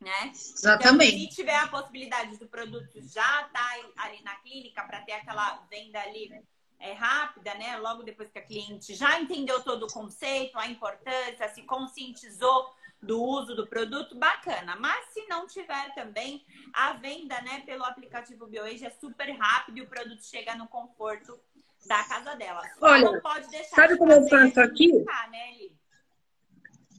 né? 0.00 0.30
Exatamente. 0.32 1.16
Então, 1.16 1.30
se 1.30 1.36
tiver 1.36 1.56
a 1.56 1.68
possibilidade 1.68 2.38
do 2.38 2.46
produto 2.46 3.00
já 3.02 3.44
tá 3.44 3.76
ali 3.96 4.22
na 4.22 4.36
clínica 4.36 4.84
para 4.84 5.00
ter 5.02 5.12
aquela 5.12 5.56
venda 5.68 6.00
ali 6.00 6.30
é, 6.78 6.92
rápida, 6.92 7.54
né? 7.54 7.76
Logo 7.78 8.02
depois 8.02 8.30
que 8.30 8.38
a 8.38 8.42
cliente 8.42 8.94
já 8.94 9.20
entendeu 9.20 9.62
todo 9.62 9.84
o 9.84 9.92
conceito, 9.92 10.58
a 10.58 10.66
importância, 10.68 11.48
se 11.48 11.62
conscientizou 11.62 12.74
do 13.02 13.22
uso 13.22 13.54
do 13.54 13.66
produto, 13.66 14.16
bacana. 14.16 14.76
Mas 14.76 15.06
se 15.12 15.26
não 15.26 15.46
tiver 15.46 15.94
também, 15.94 16.44
a 16.72 16.94
venda, 16.94 17.40
né, 17.42 17.62
pelo 17.64 17.84
aplicativo 17.84 18.46
BioAge 18.46 18.84
é 18.84 18.90
super 18.90 19.30
rápido 19.36 19.78
e 19.78 19.82
o 19.82 19.86
produto 19.86 20.24
chega 20.24 20.54
no 20.54 20.66
conforto 20.66 21.38
da 21.86 22.02
casa 22.04 22.34
dela. 22.34 22.62
Olha, 22.80 23.22
sabe 23.70 23.96
como 23.96 24.12
eu 24.12 24.28
faço 24.28 24.60
aqui? 24.60 25.04
né, 25.30 25.52
Eli? 25.52 25.76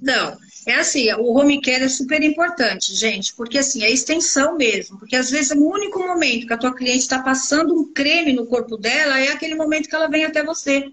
Não, 0.01 0.37
é 0.67 0.75
assim, 0.75 1.11
o 1.13 1.33
home 1.33 1.61
care 1.61 1.83
é 1.83 1.89
super 1.89 2.21
importante, 2.21 2.93
gente, 2.93 3.33
porque 3.35 3.57
assim, 3.57 3.83
é 3.83 3.91
extensão 3.91 4.55
mesmo, 4.55 4.99
porque 4.99 5.15
às 5.15 5.29
vezes 5.29 5.51
o 5.51 5.65
único 5.65 5.99
momento 5.99 6.45
que 6.45 6.53
a 6.53 6.57
tua 6.57 6.75
cliente 6.75 6.99
está 6.99 7.21
passando 7.21 7.73
um 7.73 7.91
creme 7.93 8.33
no 8.33 8.45
corpo 8.45 8.77
dela 8.77 9.19
é 9.19 9.29
aquele 9.29 9.55
momento 9.55 9.87
que 9.89 9.95
ela 9.95 10.09
vem 10.09 10.25
até 10.25 10.43
você. 10.43 10.91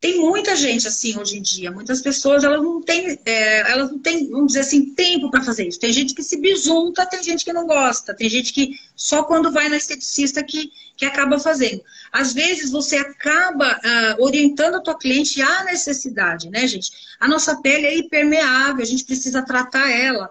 Tem 0.00 0.18
muita 0.18 0.56
gente 0.56 0.88
assim 0.88 1.18
hoje 1.18 1.36
em 1.36 1.42
dia, 1.42 1.70
muitas 1.70 2.00
pessoas 2.00 2.42
elas 2.42 2.62
não 2.62 2.80
têm, 2.80 3.20
é, 3.26 3.70
elas 3.70 3.90
não 3.90 3.98
têm, 3.98 4.30
vamos 4.30 4.48
dizer 4.48 4.60
assim, 4.60 4.94
tempo 4.94 5.30
para 5.30 5.42
fazer 5.42 5.68
isso. 5.68 5.78
Tem 5.78 5.92
gente 5.92 6.14
que 6.14 6.22
se 6.22 6.40
bisunta, 6.40 7.04
tem 7.04 7.22
gente 7.22 7.44
que 7.44 7.52
não 7.52 7.66
gosta, 7.66 8.14
tem 8.14 8.26
gente 8.26 8.50
que 8.50 8.80
só 8.96 9.24
quando 9.24 9.52
vai 9.52 9.68
na 9.68 9.76
esteticista 9.76 10.42
que, 10.42 10.72
que 10.96 11.04
acaba 11.04 11.38
fazendo. 11.38 11.82
Às 12.10 12.32
vezes 12.32 12.70
você 12.70 12.96
acaba 12.96 13.78
uh, 13.78 14.24
orientando 14.24 14.76
a 14.76 14.80
tua 14.80 14.98
cliente 14.98 15.42
à 15.42 15.64
necessidade, 15.64 16.48
né, 16.48 16.66
gente? 16.66 16.90
A 17.20 17.28
nossa 17.28 17.60
pele 17.60 17.86
é 17.86 17.98
hipermeável, 17.98 18.82
a 18.82 18.86
gente 18.86 19.04
precisa 19.04 19.42
tratar 19.42 19.90
ela, 19.90 20.30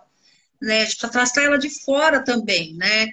né? 0.59 0.81
A 0.81 0.85
gente 0.85 0.97
precisa 0.97 1.11
tratar 1.11 1.43
ela 1.43 1.59
de 1.59 1.69
fora 1.69 2.23
também, 2.23 2.73
né? 2.73 3.07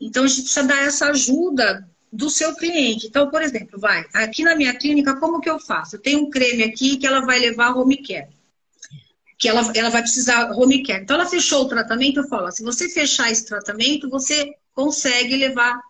Então 0.00 0.24
a 0.24 0.26
gente 0.26 0.42
precisa 0.42 0.64
dar 0.64 0.82
essa 0.82 1.06
ajuda 1.06 1.88
do 2.12 2.28
seu 2.28 2.54
cliente. 2.54 3.06
Então, 3.06 3.30
por 3.30 3.42
exemplo, 3.42 3.78
vai, 3.78 4.04
aqui 4.14 4.42
na 4.42 4.56
minha 4.56 4.74
clínica, 4.74 5.16
como 5.16 5.40
que 5.40 5.48
eu 5.48 5.58
faço? 5.58 5.96
Eu 5.96 6.02
tenho 6.02 6.20
um 6.20 6.30
creme 6.30 6.64
aqui 6.64 6.96
que 6.96 7.06
ela 7.06 7.20
vai 7.20 7.38
levar 7.38 7.76
home 7.76 8.02
care. 8.02 8.28
Que 9.38 9.48
ela, 9.48 9.72
ela 9.74 9.90
vai 9.90 10.02
precisar 10.02 10.50
home 10.52 10.82
care. 10.82 11.02
Então, 11.02 11.16
ela 11.16 11.28
fechou 11.28 11.62
o 11.62 11.68
tratamento, 11.68 12.20
eu 12.20 12.28
falo, 12.28 12.50
se 12.50 12.62
você 12.62 12.88
fechar 12.88 13.30
esse 13.30 13.46
tratamento, 13.46 14.10
você 14.10 14.54
consegue 14.74 15.36
levar 15.36 15.80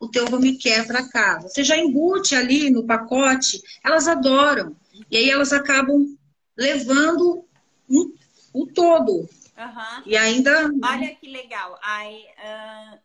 o 0.00 0.08
teu 0.08 0.26
home 0.32 0.58
care 0.58 0.86
para 0.86 1.08
casa. 1.08 1.48
Você 1.48 1.64
já 1.64 1.76
embute 1.76 2.34
ali 2.34 2.70
no 2.70 2.84
pacote, 2.84 3.60
elas 3.84 4.06
adoram. 4.06 4.76
E 5.10 5.16
aí 5.16 5.30
elas 5.30 5.52
acabam 5.52 6.16
levando 6.56 7.44
o, 7.88 8.12
o 8.52 8.66
todo. 8.66 9.28
Uhum. 9.58 10.02
E 10.06 10.16
ainda. 10.16 10.70
Olha 10.82 11.14
que 11.16 11.28
legal. 11.28 11.78
Aí, 11.82 12.24
uh, 12.38 12.98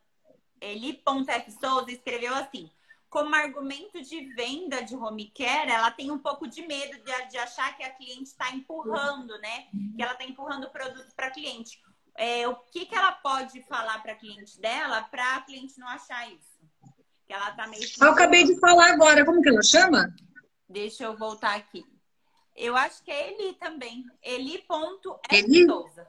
Eli.f 0.64 1.52
Souza 1.52 1.92
escreveu 1.92 2.34
assim: 2.36 2.70
como 3.10 3.36
argumento 3.36 4.02
de 4.02 4.34
venda 4.34 4.82
de 4.82 4.96
home 4.96 5.32
care, 5.36 5.70
ela 5.70 5.92
tem 5.92 6.10
um 6.10 6.18
pouco 6.18 6.48
de 6.48 6.66
medo 6.66 6.98
de, 7.04 7.30
de 7.30 7.38
achar 7.38 7.78
que 7.78 7.84
a 7.84 7.92
cliente 7.92 8.24
está 8.24 8.52
empurrando, 8.52 9.38
né? 9.40 9.68
Que 9.96 10.02
ela 10.02 10.14
está 10.14 10.24
empurrando 10.24 10.64
o 10.66 10.72
produto 10.72 11.14
para 11.16 11.28
a 11.28 11.32
cliente. 11.32 11.80
É, 12.16 12.48
o 12.48 12.56
que, 12.56 12.86
que 12.86 12.96
ela 12.96 13.12
pode 13.12 13.62
falar 13.64 14.02
para 14.02 14.14
a 14.14 14.16
cliente 14.16 14.60
dela 14.60 15.04
para 15.04 15.36
a 15.36 15.42
cliente 15.42 15.80
não 15.80 15.88
achar 15.88 16.28
isso? 16.32 16.60
Que 17.28 17.34
ela 17.34 17.52
tá 17.52 17.68
meio. 17.68 17.84
Eu 18.02 18.12
acabei 18.12 18.46
de 18.46 18.60
falar 18.60 18.94
agora, 18.94 19.26
como 19.26 19.42
que 19.42 19.50
ela 19.50 19.64
chama? 19.64 20.16
Deixa 20.68 21.04
eu 21.04 21.16
voltar 21.16 21.56
aqui. 21.56 21.86
Eu 22.56 22.76
acho 22.76 23.04
que 23.04 23.12
é 23.12 23.34
Eli 23.34 23.54
também. 23.56 24.06
Eli.f 24.22 24.66
Eli? 25.32 25.66
Souza. 25.66 26.08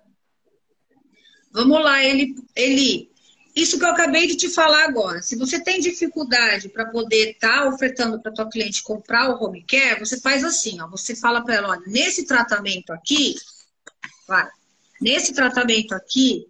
Vamos 1.52 1.82
lá, 1.82 2.02
Eli. 2.02 2.34
Eli, 2.56 3.13
isso 3.54 3.78
que 3.78 3.84
eu 3.84 3.90
acabei 3.90 4.26
de 4.26 4.36
te 4.36 4.48
falar 4.48 4.84
agora. 4.84 5.22
Se 5.22 5.36
você 5.36 5.60
tem 5.60 5.80
dificuldade 5.80 6.68
para 6.68 6.86
poder 6.86 7.30
estar 7.30 7.62
tá 7.62 7.68
ofertando 7.68 8.20
para 8.20 8.32
tua 8.32 8.48
cliente 8.50 8.82
comprar 8.82 9.30
o 9.30 9.42
home 9.42 9.62
care, 9.62 10.00
você 10.00 10.20
faz 10.20 10.42
assim, 10.42 10.80
ó. 10.80 10.88
Você 10.88 11.14
fala 11.14 11.44
para 11.44 11.54
ela, 11.54 11.68
olha, 11.68 11.82
nesse 11.86 12.26
tratamento 12.26 12.92
aqui, 12.92 13.36
vai, 14.26 14.48
nesse 15.00 15.32
tratamento 15.32 15.94
aqui, 15.94 16.46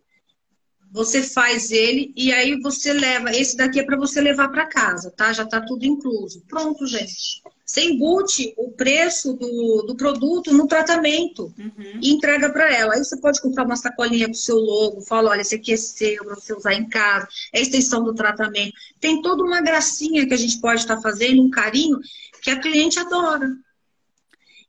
você 0.94 1.24
faz 1.24 1.72
ele 1.72 2.12
e 2.16 2.32
aí 2.32 2.60
você 2.60 2.92
leva. 2.92 3.34
Esse 3.34 3.56
daqui 3.56 3.80
é 3.80 3.82
para 3.82 3.96
você 3.96 4.20
levar 4.20 4.48
para 4.48 4.64
casa, 4.64 5.10
tá? 5.10 5.32
Já 5.32 5.44
tá 5.44 5.60
tudo 5.60 5.84
incluso. 5.84 6.40
Pronto, 6.48 6.86
gente. 6.86 7.42
Você 7.66 7.82
embute 7.82 8.54
o 8.56 8.70
preço 8.70 9.32
do, 9.32 9.82
do 9.88 9.96
produto 9.96 10.52
no 10.52 10.68
tratamento 10.68 11.52
uhum. 11.58 11.98
e 12.00 12.12
entrega 12.12 12.48
para 12.48 12.72
ela. 12.72 12.94
Aí 12.94 13.00
você 13.02 13.16
pode 13.16 13.42
comprar 13.42 13.64
uma 13.64 13.74
sacolinha 13.74 14.26
com 14.26 14.34
o 14.34 14.36
seu 14.36 14.54
logo, 14.54 15.00
fala, 15.00 15.30
olha, 15.30 15.40
esse 15.40 15.56
aqui 15.56 15.72
é 15.72 15.76
seu 15.76 16.24
para 16.24 16.36
você 16.36 16.54
usar 16.54 16.74
em 16.74 16.88
casa, 16.88 17.26
é 17.52 17.58
a 17.58 17.62
extensão 17.62 18.04
do 18.04 18.14
tratamento. 18.14 18.74
Tem 19.00 19.20
toda 19.20 19.42
uma 19.42 19.60
gracinha 19.60 20.24
que 20.28 20.34
a 20.34 20.36
gente 20.36 20.60
pode 20.60 20.82
estar 20.82 20.94
tá 20.94 21.02
fazendo, 21.02 21.42
um 21.42 21.50
carinho 21.50 21.98
que 22.40 22.50
a 22.50 22.60
cliente 22.60 23.00
adora. 23.00 23.50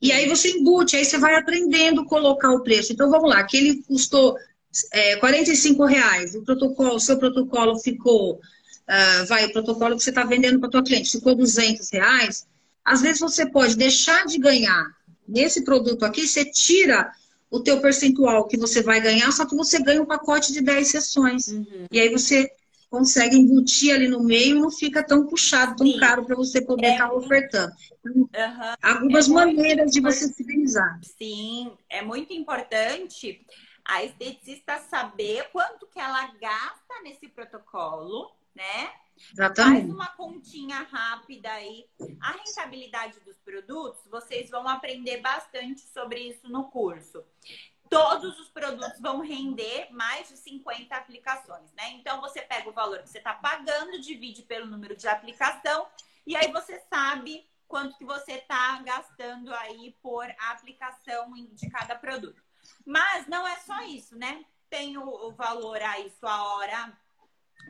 E 0.02 0.12
aí 0.12 0.28
você 0.28 0.58
embute, 0.58 0.96
aí 0.96 1.06
você 1.06 1.20
vai 1.20 1.36
aprendendo 1.36 2.02
a 2.02 2.08
colocar 2.08 2.52
o 2.52 2.64
preço. 2.64 2.92
Então 2.92 3.12
vamos 3.12 3.30
lá, 3.30 3.44
que 3.44 3.58
ele 3.58 3.84
custou 3.84 4.36
é, 4.92 5.16
45 5.18 5.86
reais, 5.86 6.36
o 6.36 6.44
protocolo, 6.44 7.00
seu 7.00 7.18
protocolo 7.18 7.80
ficou, 7.80 8.34
uh, 8.34 9.26
vai, 9.28 9.46
o 9.46 9.52
protocolo 9.54 9.96
que 9.96 10.04
você 10.04 10.10
está 10.10 10.24
vendendo 10.24 10.60
para 10.60 10.70
tua 10.70 10.84
cliente 10.84 11.12
ficou 11.12 11.36
200 11.36 11.90
reais, 11.92 12.48
às 12.84 13.02
vezes 13.02 13.20
você 13.20 13.46
pode 13.50 13.76
deixar 13.76 14.26
de 14.26 14.38
ganhar 14.38 14.86
nesse 15.28 15.64
produto 15.64 16.04
aqui, 16.04 16.28
você 16.28 16.46
tira 16.46 17.12
o 17.50 17.60
teu 17.60 17.80
percentual 17.80 18.48
que 18.48 18.58
você 18.58 18.82
vai 18.82 19.02
ganhar, 19.02 19.32
só 19.32 19.46
que 19.46 19.56
você 19.56 19.82
ganha 19.82 20.02
um 20.02 20.06
pacote 20.06 20.52
de 20.52 20.62
10 20.62 20.88
sessões. 20.88 21.48
Uhum. 21.48 21.88
E 21.92 22.00
aí 22.00 22.10
você 22.10 22.52
consegue 22.90 23.36
embutir 23.36 23.94
ali 23.94 24.08
no 24.08 24.24
meio, 24.24 24.60
não 24.60 24.72
fica 24.72 25.04
tão 25.04 25.26
puxado, 25.26 25.76
tão 25.76 25.88
Sim. 25.88 25.98
caro 25.98 26.26
para 26.26 26.36
você 26.36 26.62
poder 26.62 26.94
estar 26.94 27.06
é 27.06 27.08
tá 27.08 27.14
ofertando. 27.14 27.74
uhum. 28.06 28.28
Algumas 28.82 29.28
é 29.28 29.32
maneiras 29.32 29.92
de 29.92 30.02
você 30.02 30.32
fidelizar. 30.34 31.00
Sim, 31.18 31.72
é 31.90 32.02
muito 32.02 32.34
importante 32.34 33.42
a 33.86 34.04
esteticista 34.04 34.80
saber 34.80 35.50
quanto 35.52 35.86
que 35.88 36.00
ela 36.00 36.26
gasta 36.34 37.02
nesse 37.04 37.28
protocolo, 37.28 38.36
né? 38.54 38.92
Exatamente. 39.32 39.82
Faz 39.82 39.94
uma 39.94 40.08
continha 40.08 40.82
rápida 40.84 41.52
aí. 41.52 41.88
A 42.20 42.32
rentabilidade 42.32 43.20
dos 43.22 43.38
produtos, 43.38 44.02
vocês 44.10 44.50
vão 44.50 44.68
aprender 44.68 45.22
bastante 45.22 45.82
sobre 45.82 46.20
isso 46.20 46.50
no 46.50 46.66
curso. 46.66 47.24
Todos 47.90 48.40
os 48.40 48.50
produtos 48.50 49.00
vão 49.00 49.22
render 49.22 49.88
mais 49.92 50.28
de 50.30 50.38
50 50.38 50.96
aplicações, 50.96 51.72
né? 51.74 51.92
Então 51.92 52.20
você 52.20 52.42
pega 52.42 52.68
o 52.68 52.74
valor 52.74 53.00
que 53.04 53.10
você 53.10 53.20
está 53.20 53.36
pagando, 53.36 54.02
divide 54.02 54.42
pelo 54.42 54.66
número 54.66 54.96
de 54.96 55.08
aplicação 55.08 55.88
e 56.26 56.36
aí 56.36 56.52
você 56.52 56.82
sabe 56.92 57.48
quanto 57.68 57.98
que 57.98 58.06
você 58.06 58.34
está 58.34 58.82
gastando 58.82 59.54
aí 59.54 59.96
por 60.02 60.26
aplicação 60.40 61.32
de 61.54 61.70
cada 61.70 61.96
produto. 61.96 62.45
Mas 62.86 63.28
não 63.28 63.48
é 63.48 63.56
só 63.58 63.82
isso, 63.84 64.18
né? 64.18 64.44
Tem 64.70 64.98
o, 64.98 65.08
o 65.08 65.32
valor 65.32 65.82
aí, 65.82 66.10
sua 66.20 66.56
hora 66.56 66.98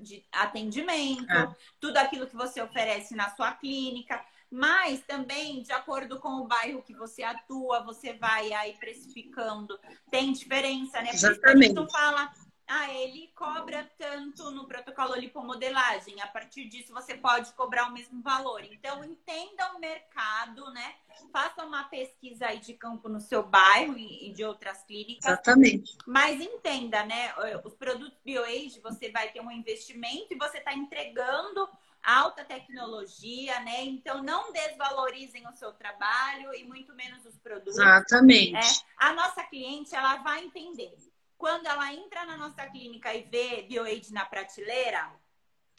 de 0.02 0.26
atendimento, 0.32 1.32
é. 1.32 1.56
tudo 1.80 1.98
aquilo 1.98 2.28
que 2.28 2.36
você 2.36 2.62
oferece 2.62 3.16
na 3.16 3.34
sua 3.36 3.54
clínica, 3.54 4.24
mas 4.52 5.02
também 5.02 5.62
de 5.62 5.72
acordo 5.72 6.20
com 6.20 6.42
o 6.42 6.48
bairro 6.48 6.84
que 6.84 6.94
você 6.94 7.24
atua, 7.24 7.84
você 7.84 8.14
vai 8.14 8.52
aí 8.54 8.74
precificando. 8.78 9.80
Tem 10.10 10.32
diferença, 10.32 11.02
né? 11.02 11.10
Exatamente. 11.12 11.42
Por 11.42 11.50
isso 11.50 11.58
a 11.58 11.62
gente 11.62 11.74
não 11.74 11.90
fala 11.90 12.34
ah, 12.68 12.92
ele 12.92 13.32
cobra 13.36 13.90
tanto 13.98 14.50
no 14.50 14.68
protocolo 14.68 15.16
lipomodelagem. 15.16 16.20
A 16.22 16.28
partir 16.28 16.66
disso, 16.68 16.92
você 16.94 17.16
pode 17.16 17.54
cobrar 17.54 17.88
o 17.88 17.94
mesmo 17.94 18.22
valor. 18.22 18.64
Então, 18.64 19.04
entenda 19.04 19.74
o 19.76 19.80
mercado, 19.80 20.72
né? 20.72 20.96
Faça 21.32 21.64
uma 21.64 21.84
pesquisa 21.84 22.48
aí 22.48 22.60
de 22.60 22.74
campo 22.74 23.08
no 23.08 23.22
seu 23.22 23.44
bairro 23.44 23.98
e 23.98 24.32
de 24.34 24.44
outras 24.44 24.84
clínicas. 24.84 25.26
Exatamente. 25.26 25.96
Mas 26.08 26.42
entenda, 26.42 27.06
né? 27.06 27.34
Os 27.64 27.76
produtos 27.76 28.18
BioAge, 28.26 28.80
você 28.82 29.12
vai 29.12 29.32
ter 29.32 29.42
um 29.42 29.52
investimento 29.52 30.34
e 30.34 30.38
você 30.38 30.58
está 30.58 30.74
entregando 30.74 31.70
alta 32.02 32.44
tecnologia, 32.44 33.60
né? 33.62 33.84
Então, 33.84 34.24
não 34.24 34.52
desvalorizem 34.52 35.48
o 35.48 35.54
seu 35.54 35.72
trabalho 35.74 36.54
e 36.56 36.64
muito 36.64 36.94
menos 36.96 37.26
os 37.26 37.38
produtos. 37.38 37.78
Exatamente. 37.78 38.58
É, 38.58 39.06
a 39.06 39.14
nossa 39.14 39.44
cliente, 39.44 39.96
ela 39.96 40.18
vai 40.18 40.44
entender 40.44 40.96
quando 41.38 41.68
ela 41.68 41.94
entra 41.94 42.26
na 42.26 42.38
nossa 42.38 42.66
clínica 42.68 43.14
e 43.14 43.24
vê 43.24 43.64
BioAid 43.64 44.12
na 44.14 44.26
prateleira, 44.26 45.12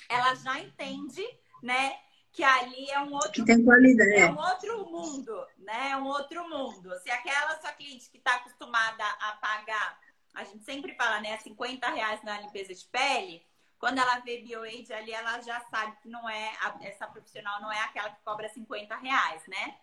ela 0.09 0.35
já 0.35 0.61
entende, 0.61 1.25
né? 1.63 1.99
Que 2.33 2.45
ali 2.45 2.91
é 2.91 3.01
um 3.01 3.15
outro, 3.15 3.45
qualidade. 3.65 4.15
é 4.15 4.31
um 4.31 4.39
outro 4.39 4.91
mundo, 4.91 5.47
né? 5.59 5.91
É 5.91 5.97
um 5.97 6.07
outro 6.07 6.49
mundo. 6.49 6.95
Se 7.01 7.11
aquela 7.11 7.59
sua 7.61 7.73
cliente 7.73 8.11
que 8.11 8.19
está 8.19 8.37
acostumada 8.37 9.05
a 9.05 9.33
pagar, 9.41 9.99
a 10.35 10.45
gente 10.45 10.65
sempre 10.65 10.95
fala, 10.95 11.21
né, 11.21 11.39
50 11.39 11.89
reais 11.89 12.23
na 12.23 12.41
limpeza 12.41 12.75
de 12.75 12.85
pele, 12.87 13.43
quando 13.79 13.99
ela 13.99 14.19
vê 14.21 14.39
BioAid 14.39 14.93
ali, 14.93 15.13
ela 15.13 15.41
já 15.41 15.61
sabe 15.71 15.97
que 16.03 16.09
não 16.09 16.29
é, 16.29 16.53
essa 16.83 17.07
profissional 17.07 17.61
não 17.61 17.73
é 17.73 17.81
aquela 17.81 18.11
que 18.11 18.23
cobra 18.23 18.49
50 18.49 18.97
reais, 18.97 19.43
né? 19.47 19.79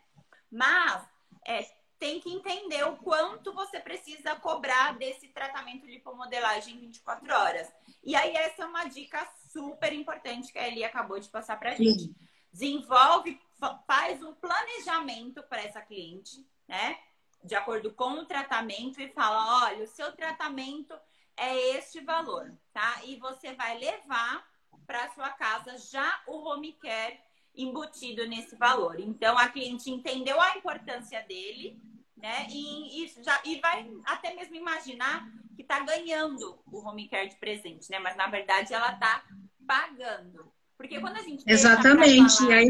Mas 0.52 1.04
é, 1.46 1.66
tem 2.04 2.20
que 2.20 2.30
entender 2.30 2.84
o 2.84 2.98
quanto 2.98 3.54
você 3.54 3.80
precisa 3.80 4.36
cobrar 4.36 4.98
desse 4.98 5.30
tratamento 5.30 5.86
de 5.86 5.94
lipomodelagem 5.94 6.76
em 6.76 6.80
24 6.80 7.34
horas. 7.34 7.72
E 8.04 8.14
aí, 8.14 8.36
essa 8.36 8.64
é 8.64 8.66
uma 8.66 8.84
dica 8.84 9.26
super 9.54 9.94
importante 9.94 10.52
que 10.52 10.60
a 10.60 10.68
Eli 10.68 10.84
acabou 10.84 11.18
de 11.18 11.30
passar 11.30 11.58
pra 11.58 11.76
gente. 11.76 12.08
Sim. 12.08 12.16
Desenvolve, 12.52 13.40
faz 13.88 14.22
um 14.22 14.34
planejamento 14.34 15.42
para 15.44 15.62
essa 15.62 15.82
cliente, 15.82 16.46
né? 16.68 17.00
De 17.42 17.56
acordo 17.56 17.94
com 17.94 18.12
o 18.16 18.26
tratamento 18.26 19.00
e 19.00 19.08
fala: 19.14 19.68
olha, 19.68 19.86
o 19.86 19.88
seu 19.88 20.12
tratamento 20.12 20.94
é 21.38 21.58
este 21.78 22.02
valor, 22.02 22.54
tá? 22.74 23.00
E 23.06 23.16
você 23.16 23.54
vai 23.54 23.78
levar 23.78 24.46
para 24.86 25.10
sua 25.14 25.30
casa 25.30 25.78
já 25.78 26.22
o 26.28 26.40
home 26.40 26.74
care 26.74 27.18
embutido 27.56 28.28
nesse 28.28 28.58
valor. 28.58 29.00
Então 29.00 29.38
a 29.38 29.48
cliente 29.48 29.90
entendeu 29.90 30.38
a 30.42 30.58
importância 30.58 31.24
dele, 31.24 31.82
né? 32.24 32.48
E, 32.50 33.04
e, 33.04 33.14
já, 33.22 33.42
e 33.44 33.60
vai 33.60 33.86
até 34.06 34.34
mesmo 34.34 34.56
imaginar 34.56 35.30
que 35.58 35.62
está 35.62 35.82
ganhando 35.82 36.58
o 36.72 36.80
home 36.80 37.10
care 37.10 37.28
de 37.28 37.36
presente, 37.36 37.92
né? 37.92 38.00
Mas 38.00 38.16
na 38.16 38.28
verdade 38.28 38.74
ela 38.74 38.94
está 38.94 39.22
pagando. 39.68 40.50
Porque 40.78 41.02
quando 41.02 41.18
a 41.18 41.22
gente 41.22 41.44
Exatamente. 41.46 42.42
E 42.46 42.54
aí 42.54 42.70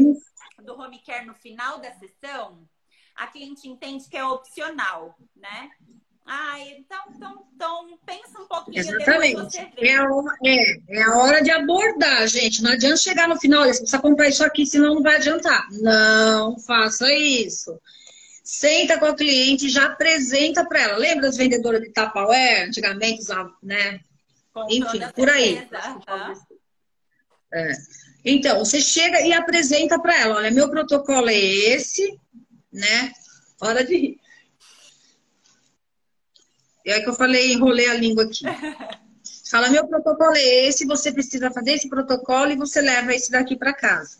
do 0.64 0.74
home 0.74 1.00
care 1.06 1.24
no 1.24 1.34
final 1.34 1.78
da 1.78 1.92
sessão, 1.92 2.68
a 3.14 3.28
cliente 3.28 3.68
entende 3.68 4.08
que 4.08 4.16
é 4.16 4.26
opcional, 4.26 5.16
né? 5.36 5.70
Ah, 6.26 6.58
então, 6.60 7.04
então, 7.14 7.46
então 7.54 7.98
pensa 8.04 8.40
um 8.40 8.48
pouquinho. 8.48 8.78
Exatamente. 8.78 9.58
É 9.76 9.96
a, 9.96 10.10
hora, 10.10 10.36
é, 10.44 10.98
é 10.98 11.02
a 11.02 11.16
hora 11.18 11.42
de 11.42 11.50
abordar, 11.52 12.26
gente. 12.26 12.60
Não 12.62 12.72
adianta 12.72 12.96
chegar 12.96 13.28
no 13.28 13.38
final, 13.38 13.62
você 13.62 13.78
precisa 13.78 14.00
comprar 14.00 14.28
isso 14.28 14.42
aqui, 14.42 14.66
senão 14.66 14.96
não 14.96 15.02
vai 15.02 15.16
adiantar. 15.16 15.68
Não 15.70 16.58
faça 16.58 17.12
isso. 17.12 17.78
Senta 18.44 18.98
com 18.98 19.06
a 19.06 19.16
cliente, 19.16 19.70
já 19.70 19.86
apresenta 19.86 20.66
para 20.66 20.82
ela. 20.82 20.98
Lembra 20.98 21.22
das 21.22 21.36
vendedoras 21.38 21.80
de 21.80 21.90
Tupperware? 21.90 22.68
Antigamente 22.68 23.22
usavam, 23.22 23.54
né? 23.62 24.00
Com 24.52 24.66
Enfim, 24.70 25.00
por 25.14 25.30
aí. 25.30 25.54
Uhum. 25.56 26.34
É. 27.54 27.72
Então, 28.22 28.58
você 28.58 28.82
chega 28.82 29.22
e 29.22 29.32
apresenta 29.32 29.98
para 29.98 30.20
ela: 30.20 30.36
olha, 30.36 30.50
meu 30.50 30.68
protocolo 30.68 31.30
é 31.30 31.34
esse, 31.34 32.18
né? 32.70 33.12
Hora 33.58 33.82
de 33.82 33.96
rir. 33.96 34.20
É 36.86 37.00
que 37.00 37.08
eu 37.08 37.14
falei, 37.14 37.54
enrolei 37.54 37.88
a 37.88 37.94
língua 37.94 38.24
aqui. 38.24 38.44
Fala, 39.50 39.70
meu 39.70 39.86
protocolo 39.86 40.36
é 40.36 40.66
esse, 40.66 40.84
você 40.84 41.12
precisa 41.12 41.50
fazer 41.50 41.72
esse 41.72 41.88
protocolo 41.88 42.50
e 42.50 42.56
você 42.56 42.82
leva 42.82 43.14
esse 43.14 43.30
daqui 43.30 43.56
para 43.56 43.72
casa. 43.72 44.18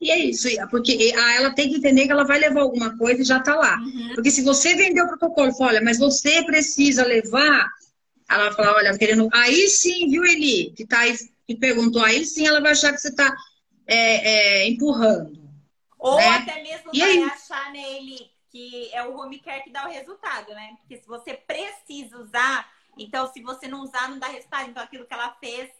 E 0.00 0.12
é 0.12 0.18
isso, 0.18 0.48
porque 0.70 1.12
ela 1.12 1.52
tem 1.52 1.68
que 1.68 1.76
entender 1.76 2.06
que 2.06 2.12
ela 2.12 2.24
vai 2.24 2.38
levar 2.38 2.60
alguma 2.60 2.96
coisa 2.96 3.20
e 3.20 3.24
já 3.24 3.38
está 3.38 3.56
lá. 3.56 3.78
Uhum. 3.78 4.12
Porque 4.14 4.30
se 4.30 4.42
você 4.42 4.76
vender 4.76 5.02
o 5.02 5.08
protocolo, 5.08 5.52
fala, 5.52 5.70
olha, 5.70 5.82
mas 5.82 5.98
você 5.98 6.44
precisa 6.44 7.04
levar, 7.04 7.68
ela 8.30 8.44
vai 8.44 8.52
falar, 8.52 8.76
olha, 8.76 8.96
querendo. 8.96 9.28
Aí 9.32 9.68
sim, 9.68 10.08
viu, 10.08 10.24
Eli, 10.24 10.72
que 10.76 10.86
tá 10.86 11.00
aí, 11.00 11.16
que 11.46 11.56
perguntou, 11.56 12.02
aí 12.04 12.24
sim 12.24 12.46
ela 12.46 12.60
vai 12.60 12.72
achar 12.72 12.92
que 12.92 13.00
você 13.00 13.08
está 13.08 13.34
é, 13.88 14.60
é, 14.60 14.68
empurrando. 14.68 15.36
Ou 15.98 16.16
né? 16.16 16.28
até 16.28 16.62
mesmo 16.62 16.90
e 16.92 17.00
vai 17.00 17.10
aí... 17.10 17.22
achar, 17.24 17.72
né, 17.72 17.96
Eli, 17.96 18.30
que 18.52 18.90
é 18.92 19.04
o 19.04 19.18
home 19.18 19.40
care 19.40 19.64
que 19.64 19.70
dá 19.70 19.86
o 19.88 19.90
resultado, 19.90 20.54
né? 20.54 20.76
Porque 20.78 21.02
se 21.02 21.08
você 21.08 21.34
precisa 21.34 22.18
usar, 22.18 22.70
então 22.96 23.30
se 23.32 23.42
você 23.42 23.66
não 23.66 23.82
usar, 23.82 24.08
não 24.08 24.18
dá 24.18 24.28
resultado. 24.28 24.70
Então 24.70 24.82
aquilo 24.82 25.06
que 25.06 25.14
ela 25.14 25.36
fez 25.40 25.70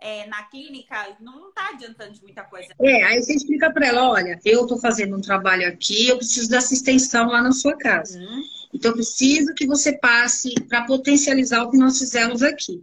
é, 0.00 0.26
na 0.26 0.44
clínica 0.44 1.16
não 1.20 1.48
está 1.48 1.70
adiantando 1.70 2.12
de 2.12 2.22
muita 2.22 2.44
coisa. 2.44 2.68
É, 2.80 3.02
aí 3.04 3.22
você 3.22 3.34
explica 3.34 3.72
para 3.72 3.86
ela, 3.86 4.10
olha, 4.10 4.38
eu 4.44 4.62
estou 4.62 4.78
fazendo 4.78 5.16
um 5.16 5.20
trabalho 5.20 5.66
aqui, 5.68 6.08
eu 6.08 6.16
preciso 6.16 6.48
dessa 6.48 6.72
extensão 6.72 7.28
lá 7.28 7.42
na 7.42 7.52
sua 7.52 7.76
casa. 7.76 8.18
Uhum. 8.18 8.42
Então 8.72 8.90
eu 8.92 8.96
preciso 8.96 9.54
que 9.54 9.66
você 9.66 9.92
passe 9.98 10.54
para 10.68 10.84
potencializar 10.84 11.62
o 11.62 11.70
que 11.70 11.76
nós 11.76 11.98
fizemos 11.98 12.42
aqui. 12.42 12.80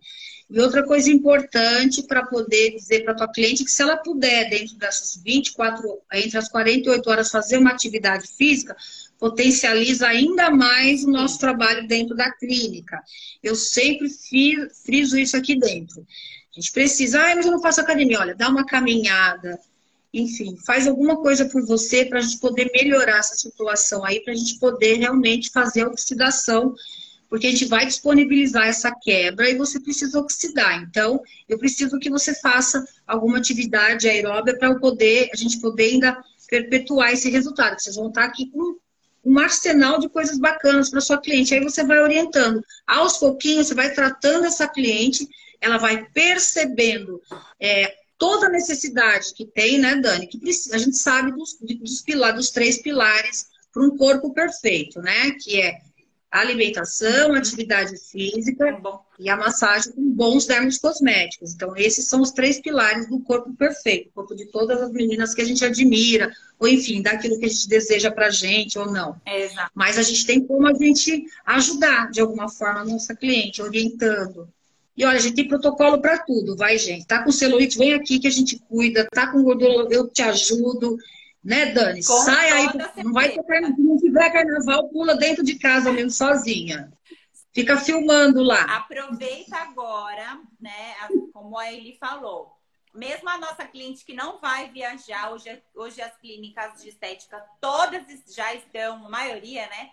E 0.48 0.60
outra 0.60 0.84
coisa 0.84 1.10
importante 1.10 2.04
para 2.04 2.24
poder 2.26 2.76
dizer 2.76 3.04
para 3.04 3.16
tua 3.16 3.32
cliente 3.32 3.64
que 3.64 3.72
se 3.72 3.82
ela 3.82 3.98
puder, 3.98 4.48
dentro 4.48 4.76
dessas 4.76 5.20
24, 5.24 5.82
entre 6.14 6.38
as 6.38 6.50
48 6.50 7.10
horas, 7.10 7.32
fazer 7.32 7.58
uma 7.58 7.72
atividade 7.72 8.28
física, 8.28 8.76
potencializa 9.18 10.08
ainda 10.08 10.52
mais 10.52 11.04
o 11.04 11.10
nosso 11.10 11.40
trabalho 11.40 11.88
dentro 11.88 12.16
da 12.16 12.32
clínica. 12.32 13.02
Eu 13.42 13.56
sempre 13.56 14.08
friso 14.84 15.18
isso 15.18 15.36
aqui 15.36 15.58
dentro. 15.58 16.06
A 16.56 16.60
gente 16.60 16.72
precisa, 16.72 17.22
ah, 17.22 17.36
mas 17.36 17.46
eu 17.46 17.52
não 17.52 17.62
faço 17.62 17.82
academia. 17.82 18.20
Olha, 18.20 18.36
dá 18.36 18.48
uma 18.48 18.66
caminhada, 18.66 19.60
enfim, 20.14 20.58
faz 20.66 20.88
alguma 20.88 21.18
coisa 21.18 21.46
por 21.46 21.66
você 21.66 22.06
para 22.06 22.20
a 22.20 22.22
gente 22.22 22.40
poder 22.40 22.72
melhorar 22.74 23.18
essa 23.18 23.36
situação 23.36 24.06
aí, 24.06 24.22
para 24.22 24.32
a 24.32 24.36
gente 24.36 24.58
poder 24.60 24.96
realmente 24.96 25.52
fazer 25.52 25.82
a 25.82 25.88
oxidação, 25.88 26.74
porque 27.30 27.48
a 27.48 27.52
gente 27.52 27.66
vai 27.66 27.86
disponibilizar 27.86 28.66
essa 28.66 28.92
quebra 28.92 29.50
e 29.50 29.58
você 29.58 29.78
precisa 29.78 30.18
oxidar. 30.18 30.82
Então, 30.84 31.22
eu 31.50 31.58
preciso 31.58 32.00
que 32.00 32.10
você 32.10 32.34
faça 32.36 32.88
alguma 33.06 33.38
atividade 33.38 34.08
aeróbica 34.08 34.58
para 34.58 34.76
poder, 34.80 35.30
a 35.34 35.36
gente 35.36 35.60
poder 35.60 35.92
ainda 35.92 36.18
perpetuar 36.48 37.12
esse 37.12 37.30
resultado. 37.30 37.78
Vocês 37.78 37.98
vão 37.98 38.08
estar 38.08 38.24
aqui 38.24 38.50
com 38.52 38.78
um 39.26 39.40
arsenal 39.40 40.00
de 40.00 40.08
coisas 40.08 40.38
bacanas 40.38 40.90
para 40.90 41.02
sua 41.02 41.18
cliente. 41.18 41.54
Aí 41.54 41.62
você 41.62 41.84
vai 41.84 42.00
orientando. 42.00 42.64
Aos 42.86 43.18
pouquinhos, 43.18 43.68
você 43.68 43.74
vai 43.74 43.92
tratando 43.92 44.46
essa 44.46 44.68
cliente, 44.68 45.28
ela 45.66 45.78
vai 45.78 46.06
percebendo 46.14 47.22
é, 47.60 47.94
toda 48.18 48.48
a 48.48 48.52
necessidade 48.52 49.34
que 49.34 49.46
tem, 49.46 49.80
né, 49.80 49.96
Dani? 49.96 50.28
Que 50.28 50.40
a 50.72 50.78
gente 50.78 50.98
sabe 50.98 51.32
dos, 51.32 51.58
dos, 51.60 52.02
pilar, 52.02 52.34
dos 52.34 52.52
três 52.52 52.82
pilares 52.82 53.48
para 53.74 53.84
um 53.84 53.98
corpo 53.98 54.34
perfeito, 54.34 55.02
né? 55.02 55.32
Que 55.32 55.62
é 55.62 55.80
alimentação, 56.32 57.34
atividade 57.34 57.98
física 57.98 58.80
tá 58.82 59.00
e 59.18 59.30
a 59.30 59.38
massagem 59.38 59.94
com 59.94 60.12
bons 60.12 60.46
dermos 60.46 60.78
cosméticos. 60.78 61.54
Então, 61.54 61.76
esses 61.78 62.08
são 62.08 62.22
os 62.22 62.32
três 62.32 62.60
pilares 62.60 63.08
do 63.08 63.22
corpo 63.22 63.54
perfeito, 63.56 64.10
o 64.10 64.12
corpo 64.12 64.36
de 64.36 64.46
todas 64.48 64.82
as 64.82 64.92
meninas 64.92 65.34
que 65.34 65.42
a 65.42 65.46
gente 65.46 65.64
admira, 65.64 66.32
ou 66.60 66.68
enfim, 66.68 67.02
daquilo 67.02 67.40
que 67.40 67.46
a 67.46 67.50
gente 67.50 67.70
deseja 67.70 68.12
pra 68.12 68.30
gente 68.30 68.78
ou 68.78 68.92
não. 68.92 69.16
É, 69.26 69.50
Mas 69.74 69.98
a 69.98 70.04
gente 70.04 70.26
tem 70.26 70.46
como 70.46 70.68
a 70.68 70.74
gente 70.74 71.26
ajudar 71.46 72.12
de 72.12 72.20
alguma 72.20 72.50
forma 72.50 72.82
a 72.82 72.86
nossa 72.86 73.16
cliente, 73.16 73.62
orientando. 73.62 74.50
E 74.98 75.06
olha, 75.06 75.18
a 75.18 75.22
gente 75.22 75.36
tem 75.36 75.48
protocolo 75.48 76.02
para 76.02 76.20
tudo, 76.20 76.56
vai, 76.56 76.78
gente. 76.78 77.06
Tá 77.06 77.24
com 77.24 77.32
celulite, 77.32 77.78
vem 77.78 77.94
aqui 77.94 78.20
que 78.20 78.28
a 78.28 78.32
gente 78.32 78.58
cuida. 78.60 79.08
Tá 79.12 79.32
com 79.32 79.44
gordura, 79.44 79.88
eu 79.94 80.08
te 80.10 80.22
ajudo. 80.22 80.98
Né, 81.44 81.68
Dani? 81.68 82.04
Com 82.04 82.14
Sai 82.22 82.50
aí, 82.50 82.68
não 83.04 83.14
vai 83.14 83.30
ter, 83.30 83.62
não 83.78 83.98
tiver 83.98 84.32
carnaval, 84.32 84.90
pula 84.90 85.16
dentro 85.16 85.44
de 85.44 85.60
casa 85.60 85.92
mesmo 85.92 86.10
sozinha. 86.10 86.92
Fica 87.54 87.78
filmando 87.78 88.42
lá. 88.42 88.62
Aproveita 88.64 89.56
agora, 89.58 90.42
né? 90.60 90.96
Como 91.32 91.58
a 91.58 91.72
Eli 91.72 91.96
falou. 92.00 92.52
Mesmo 92.94 93.30
a 93.30 93.38
nossa 93.38 93.64
cliente 93.66 94.04
que 94.04 94.14
não 94.14 94.40
vai 94.40 94.72
viajar, 94.72 95.32
hoje, 95.32 95.62
hoje 95.76 96.02
as 96.02 96.18
clínicas 96.18 96.82
de 96.82 96.90
estética 96.90 97.42
todas 97.62 98.04
já 98.34 98.54
estão, 98.56 99.06
a 99.06 99.10
maioria, 99.10 99.68
né? 99.68 99.92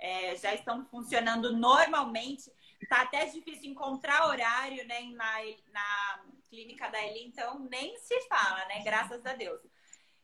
É, 0.00 0.36
já 0.36 0.54
estão 0.54 0.84
funcionando 0.90 1.56
normalmente. 1.56 2.50
Tá 2.88 3.02
até 3.02 3.26
difícil 3.26 3.70
encontrar 3.70 4.28
horário 4.28 4.86
né, 4.86 5.00
na, 5.14 5.34
na 5.72 6.20
clínica 6.48 6.88
da 6.88 7.04
Eli, 7.04 7.26
então 7.26 7.58
nem 7.70 7.98
se 7.98 8.20
fala, 8.28 8.64
né? 8.66 8.82
Graças 8.84 9.24
a 9.26 9.34
Deus. 9.34 9.60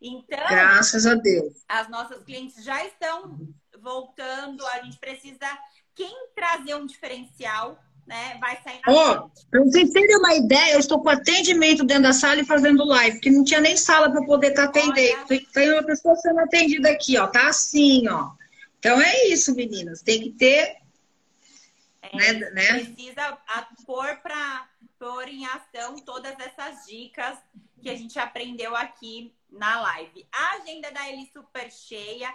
Então, 0.01 0.39
graças 0.39 1.07
a 1.07 1.15
Deus. 1.15 1.65
As 1.69 1.89
nossas 1.89 2.23
clientes 2.25 2.63
já 2.63 2.85
estão 2.85 3.39
voltando, 3.81 4.67
a 4.67 4.83
gente 4.83 4.99
precisa 4.99 5.47
quem 5.95 6.29
trazer 6.35 6.75
um 6.75 6.87
diferencial, 6.87 7.79
né, 8.07 8.37
vai 8.39 8.61
sair 8.63 8.81
na 8.87 8.93
oh, 8.93 9.31
para 9.51 9.61
vocês 9.63 9.91
terem 9.91 10.19
uma 10.19 10.35
ideia, 10.35 10.75
eu 10.75 10.81
estou 10.81 11.01
com 11.01 11.09
atendimento 11.09 11.85
dentro 11.85 12.03
da 12.03 12.13
sala 12.13 12.41
e 12.41 12.45
fazendo 12.45 12.85
live, 12.85 13.17
porque 13.17 13.31
não 13.31 13.45
tinha 13.45 13.61
nem 13.61 13.77
sala 13.77 14.11
para 14.11 14.25
poder 14.27 14.49
estar 14.49 14.69
tá 14.69 14.69
atendendo. 14.69 15.27
Tem, 15.27 15.45
tem 15.47 15.73
uma 15.73 15.83
pessoa 15.83 16.15
sendo 16.17 16.41
atendida 16.41 16.91
aqui, 16.91 17.17
ó, 17.17 17.27
tá 17.27 17.49
assim, 17.49 18.07
ó. 18.09 18.33
Então 18.79 19.01
é 19.01 19.29
isso, 19.29 19.55
meninas, 19.55 20.03
tem 20.03 20.21
que 20.21 20.33
ter 20.33 20.77
é, 22.13 22.33
né, 22.33 22.51
né? 22.51 22.67
Precisa 22.75 23.39
pôr 23.87 24.17
para 24.17 24.69
pôr 24.99 25.29
em 25.29 25.45
ação 25.47 25.97
todas 25.97 26.39
essas 26.39 26.87
dicas 26.87 27.39
que 27.83 27.91
a 27.91 27.97
gente 27.97 28.19
aprendeu 28.19 28.75
aqui 28.75 29.35
na 29.51 29.81
live. 29.81 30.27
A 30.33 30.57
agenda 30.57 30.91
da 30.91 31.09
Eli 31.09 31.31
super 31.33 31.71
cheia. 31.71 32.35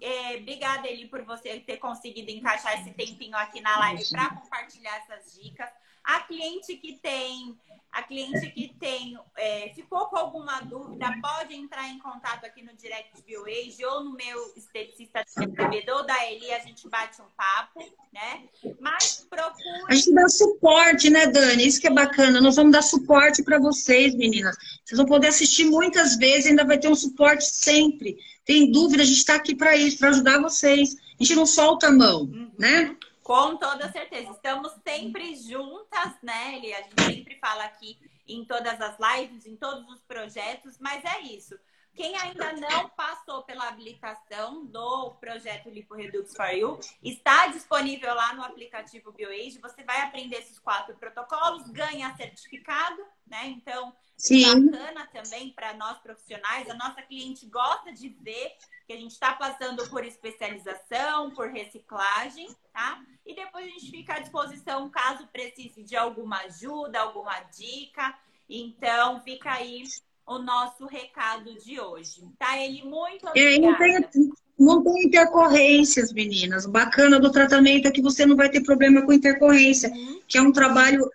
É, 0.00 0.36
obrigada, 0.36 0.88
Eli, 0.88 1.08
por 1.08 1.22
você 1.24 1.60
ter 1.60 1.78
conseguido 1.78 2.30
encaixar 2.30 2.80
esse 2.80 2.92
tempinho 2.94 3.36
aqui 3.36 3.60
na 3.60 3.78
live 3.78 4.08
para 4.10 4.30
compartilhar 4.30 4.96
essas 4.96 5.34
dicas. 5.34 5.68
A 6.04 6.20
cliente 6.20 6.76
que 6.76 6.98
tem 6.98 7.58
a 7.90 8.02
cliente 8.02 8.50
que 8.50 8.72
tem, 8.78 9.18
é, 9.36 9.72
ficou 9.74 10.06
com 10.06 10.16
alguma 10.16 10.60
dúvida, 10.60 11.06
pode 11.20 11.54
entrar 11.54 11.88
em 11.88 11.98
contato 11.98 12.44
aqui 12.44 12.62
no 12.62 12.72
Direct 12.74 13.22
BioAge 13.26 13.84
ou 13.84 14.04
no 14.04 14.12
meu 14.12 14.52
esteticista 14.56 15.24
de 15.24 15.90
ou 15.90 16.06
da 16.06 16.30
Eli, 16.30 16.52
a 16.52 16.60
gente 16.60 16.88
bate 16.88 17.20
um 17.20 17.26
papo, 17.36 17.80
né? 18.12 18.44
Mas 18.78 19.26
procure. 19.28 19.84
A 19.88 19.94
gente 19.94 20.14
dá 20.14 20.28
suporte, 20.28 21.10
né, 21.10 21.26
Dani? 21.26 21.66
Isso 21.66 21.80
que 21.80 21.88
é 21.88 21.92
bacana. 21.92 22.40
Nós 22.40 22.56
vamos 22.56 22.72
dar 22.72 22.82
suporte 22.82 23.42
para 23.42 23.58
vocês, 23.58 24.14
meninas. 24.14 24.56
Vocês 24.84 24.98
vão 24.98 25.06
poder 25.06 25.28
assistir 25.28 25.64
muitas 25.64 26.16
vezes, 26.16 26.46
ainda 26.46 26.64
vai 26.64 26.78
ter 26.78 26.88
um 26.88 26.94
suporte 26.94 27.44
sempre. 27.44 28.16
tem 28.44 28.70
dúvida, 28.70 29.02
a 29.02 29.06
gente 29.06 29.18
está 29.18 29.34
aqui 29.34 29.54
para 29.54 29.76
isso, 29.76 29.98
para 29.98 30.10
ajudar 30.10 30.40
vocês. 30.40 30.94
A 31.18 31.24
gente 31.24 31.34
não 31.34 31.46
solta 31.46 31.88
a 31.88 31.92
mão, 31.92 32.22
uhum. 32.22 32.50
né? 32.58 32.96
Com 33.28 33.58
toda 33.58 33.92
certeza. 33.92 34.30
Estamos 34.30 34.72
sempre 34.82 35.36
juntas, 35.36 36.14
né, 36.22 36.56
Eli? 36.56 36.72
A 36.72 36.80
gente 36.80 37.02
sempre 37.02 37.38
fala 37.38 37.62
aqui 37.64 37.98
em 38.26 38.42
todas 38.42 38.80
as 38.80 38.96
lives, 38.98 39.44
em 39.44 39.54
todos 39.54 39.86
os 39.90 40.00
projetos, 40.00 40.78
mas 40.78 41.04
é 41.04 41.20
isso. 41.20 41.54
Quem 41.98 42.16
ainda 42.16 42.52
não 42.52 42.88
passou 42.90 43.42
pela 43.42 43.66
habilitação 43.66 44.64
do 44.64 45.16
projeto 45.16 45.68
Lipo 45.68 45.96
Redux 45.96 46.32
for 46.32 46.50
You, 46.50 46.78
está 47.02 47.48
disponível 47.48 48.14
lá 48.14 48.32
no 48.34 48.44
aplicativo 48.44 49.10
BioAge. 49.10 49.58
Você 49.58 49.82
vai 49.82 50.02
aprender 50.02 50.36
esses 50.36 50.60
quatro 50.60 50.94
protocolos, 50.94 51.68
ganha 51.70 52.14
certificado, 52.14 53.04
né? 53.26 53.48
Então, 53.48 53.92
Sim. 54.16 54.70
bacana 54.70 55.08
também 55.08 55.50
para 55.50 55.74
nós 55.74 55.98
profissionais. 55.98 56.70
A 56.70 56.74
nossa 56.74 57.02
cliente 57.02 57.46
gosta 57.46 57.92
de 57.92 58.10
ver 58.10 58.54
que 58.86 58.92
a 58.92 58.96
gente 58.96 59.10
está 59.10 59.34
passando 59.34 59.84
por 59.90 60.04
especialização, 60.04 61.32
por 61.32 61.48
reciclagem, 61.48 62.48
tá? 62.72 63.02
E 63.26 63.34
depois 63.34 63.66
a 63.66 63.70
gente 63.70 63.90
fica 63.90 64.14
à 64.14 64.18
disposição 64.20 64.88
caso 64.88 65.26
precise 65.26 65.82
de 65.82 65.96
alguma 65.96 66.42
ajuda, 66.42 67.00
alguma 67.00 67.40
dica. 67.40 68.16
Então, 68.48 69.20
fica 69.22 69.50
aí 69.50 69.82
o 70.28 70.38
nosso 70.38 70.86
recado 70.86 71.54
de 71.64 71.80
hoje. 71.80 72.22
Tá, 72.38 72.58
ele 72.58 72.82
muito 72.84 73.26
obrigada. 73.26 73.58
não, 73.58 73.78
tem, 73.78 74.30
não 74.58 74.84
tem 74.84 75.04
intercorrências, 75.04 76.12
meninas. 76.12 76.66
O 76.66 76.70
bacana 76.70 77.18
do 77.18 77.32
tratamento 77.32 77.88
é 77.88 77.90
que 77.90 78.02
você 78.02 78.26
não 78.26 78.36
vai 78.36 78.50
ter 78.50 78.62
problema 78.62 79.02
com 79.02 79.12
intercorrência, 79.12 79.90
uhum. 79.90 80.20
que 80.28 80.36
é 80.36 80.42
um 80.42 80.52
trabalho 80.52 81.10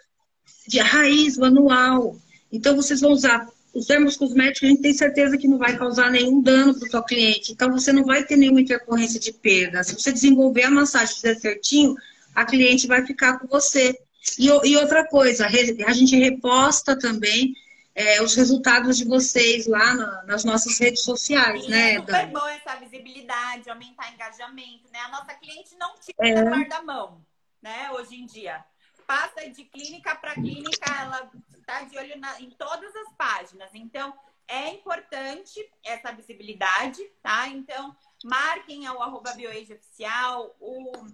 de 0.67 0.79
raiz 0.79 1.37
manual. 1.37 2.17
Então, 2.51 2.75
vocês 2.75 3.01
vão 3.01 3.11
usar 3.11 3.47
os 3.73 3.85
termos 3.85 4.17
cosméticos, 4.17 4.63
a 4.63 4.71
gente 4.71 4.81
tem 4.81 4.93
certeza 4.93 5.37
que 5.37 5.47
não 5.47 5.57
vai 5.57 5.77
causar 5.77 6.11
nenhum 6.11 6.41
dano 6.41 6.73
para 6.73 6.87
o 6.87 6.91
seu 6.91 7.03
cliente. 7.03 7.51
Então, 7.51 7.71
você 7.71 7.93
não 7.93 8.03
vai 8.03 8.23
ter 8.23 8.35
nenhuma 8.35 8.61
intercorrência 8.61 9.19
de 9.19 9.31
perda. 9.31 9.83
Se 9.83 9.93
você 9.93 10.11
desenvolver 10.11 10.63
a 10.63 10.71
massagem 10.71 11.15
fizer 11.15 11.35
certinho, 11.35 11.95
a 12.33 12.45
cliente 12.45 12.87
vai 12.87 13.05
ficar 13.05 13.39
com 13.39 13.47
você. 13.47 13.95
E, 14.39 14.47
e 14.47 14.77
outra 14.77 15.07
coisa, 15.07 15.45
a 15.45 15.93
gente 15.93 16.15
reposta 16.15 16.97
também 16.97 17.53
é, 17.95 18.21
os 18.21 18.35
resultados 18.35 18.97
de 18.97 19.05
vocês 19.05 19.67
lá 19.67 19.93
na, 19.93 20.23
nas 20.23 20.43
nossas 20.43 20.79
redes 20.79 21.03
sociais, 21.03 21.63
Sim, 21.63 21.69
né? 21.69 21.93
É 21.93 21.99
super 21.99 22.11
Dani? 22.11 22.33
bom 22.33 22.47
essa 22.47 22.75
visibilidade, 22.77 23.69
aumentar 23.69 24.11
engajamento, 24.11 24.91
né? 24.91 24.99
A 24.99 25.09
nossa 25.09 25.33
cliente 25.35 25.75
não 25.75 25.95
tira 25.99 26.27
é. 26.27 26.43
guarda-mão, 26.43 27.23
né? 27.61 27.91
Hoje 27.91 28.15
em 28.15 28.25
dia. 28.25 28.63
Passa 29.05 29.47
de 29.49 29.65
clínica 29.65 30.15
para 30.15 30.33
clínica, 30.33 30.89
ela 31.01 31.29
está 31.55 31.81
de 31.83 31.97
olho 31.97 32.17
na, 32.17 32.39
em 32.39 32.49
todas 32.51 32.95
as 32.95 33.13
páginas. 33.13 33.69
Então, 33.73 34.13
é 34.47 34.69
importante 34.69 35.59
essa 35.83 36.11
visibilidade, 36.13 37.03
tá? 37.21 37.47
Então, 37.47 37.95
marquem 38.23 38.89
o 38.89 39.01
arroba 39.01 39.33
BioAge 39.33 39.73
Oficial, 39.73 40.55
o 40.59 41.05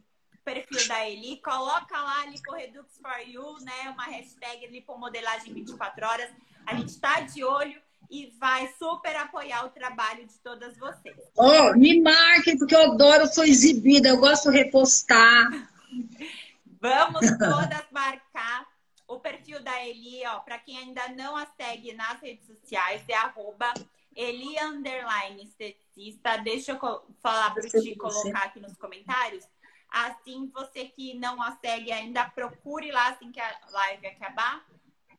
perfil 0.43 0.87
da 0.87 1.07
Eli, 1.07 1.41
coloca 1.41 1.99
lá 1.99 2.25
LipoRedux 2.25 2.97
for 2.99 3.19
You, 3.27 3.59
né? 3.61 3.89
Uma 3.89 4.05
hashtag 4.05 4.67
Lipomodelagem 4.67 5.53
24 5.53 6.07
horas. 6.07 6.31
A 6.69 6.75
gente 6.75 6.89
está 6.89 7.21
de 7.21 7.43
olho 7.43 7.81
e 8.11 8.31
vai 8.39 8.71
super 8.77 9.15
apoiar 9.15 9.65
o 9.65 9.71
trabalho 9.71 10.27
de 10.27 10.37
todas 10.37 10.77
vocês. 10.77 11.17
Oh, 11.35 11.73
me 11.75 11.99
marquem, 11.99 12.59
porque 12.59 12.75
eu 12.75 12.91
adoro, 12.91 13.23
eu 13.23 13.27
sou 13.27 13.43
exibida, 13.43 14.09
eu 14.09 14.19
gosto 14.19 14.51
de 14.51 14.57
repostar. 14.57 15.67
Vamos 16.79 17.21
todas 17.39 17.85
marcar 17.91 18.67
o 19.07 19.19
perfil 19.19 19.63
da 19.63 19.83
Eli, 19.83 20.21
ó, 20.27 20.41
para 20.41 20.59
quem 20.59 20.77
ainda 20.77 21.09
não 21.09 21.35
a 21.35 21.47
segue 21.59 21.91
nas 21.93 22.21
redes 22.21 22.45
sociais, 22.45 23.01
é 23.09 23.15
arroba 23.15 23.73
Eli 24.15 24.55
Underline 24.59 25.41
Esteticista. 25.41 26.37
Deixa 26.37 26.73
eu 26.73 26.79
falar 27.19 27.51
para 27.55 27.67
te 27.67 27.95
colocar 27.95 28.43
aqui 28.43 28.59
nos 28.59 28.77
comentários. 28.77 29.43
Assim, 29.89 30.51
você 30.53 30.85
que 30.85 31.15
não 31.15 31.41
a 31.41 31.57
segue 31.57 31.91
ainda, 31.91 32.29
procure 32.29 32.91
lá 32.91 33.09
assim 33.09 33.31
que 33.31 33.39
a 33.39 33.59
live 33.71 34.05
acabar 34.05 34.63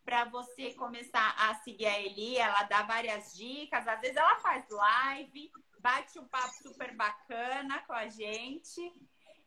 para 0.04 0.24
você 0.26 0.70
começar 0.74 1.34
a 1.38 1.54
seguir 1.62 1.86
a 1.86 2.00
Eli. 2.00 2.36
Ela 2.36 2.62
dá 2.64 2.82
várias 2.82 3.34
dicas, 3.34 3.86
às 3.86 4.00
vezes 4.00 4.16
ela 4.16 4.36
faz 4.36 4.64
live, 4.68 5.50
bate 5.80 6.18
um 6.18 6.24
papo 6.24 6.54
super 6.62 6.94
bacana 6.96 7.78
com 7.86 7.92
a 7.92 8.08
gente. 8.08 8.80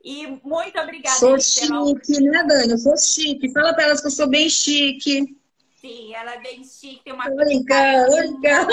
E 0.04 0.28
muito 0.44 0.78
obrigada. 0.80 1.18
Sou 1.18 1.40
chique, 1.40 2.22
né, 2.22 2.44
Dani? 2.44 2.72
Eu 2.72 2.78
sou 2.78 2.98
chique. 2.98 3.54
Fala 3.54 3.74
para 3.74 3.86
elas 3.86 4.02
que 4.02 4.08
eu 4.08 4.12
sou 4.12 4.28
bem 4.28 4.50
chique. 4.50 5.38
Sim, 5.80 6.14
ela 6.14 6.36
é 6.36 6.42
bem 6.42 6.64
chique, 6.64 7.04
tem 7.04 7.14
uma 7.14 7.30
brinca, 7.30 8.06
brinca. 8.10 8.68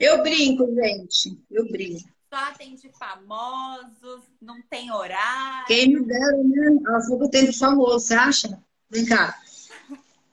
Eu 0.00 0.22
brinco, 0.22 0.66
gente. 0.74 1.38
Eu 1.50 1.68
brinco. 1.68 2.08
Só 2.28 2.36
atende 2.36 2.90
famosos, 2.98 4.22
não 4.40 4.60
tem 4.62 4.90
horário. 4.90 5.66
Quem 5.66 5.88
me 5.88 6.04
dera, 6.04 6.36
né? 6.42 6.80
Ela 6.84 7.00
falou 7.00 7.18
que 7.18 7.24
eu 7.26 7.30
tenho 7.30 7.52
famoso, 7.52 8.00
você 8.00 8.14
acha? 8.14 8.60
Vem 8.90 9.06
cá. 9.06 9.40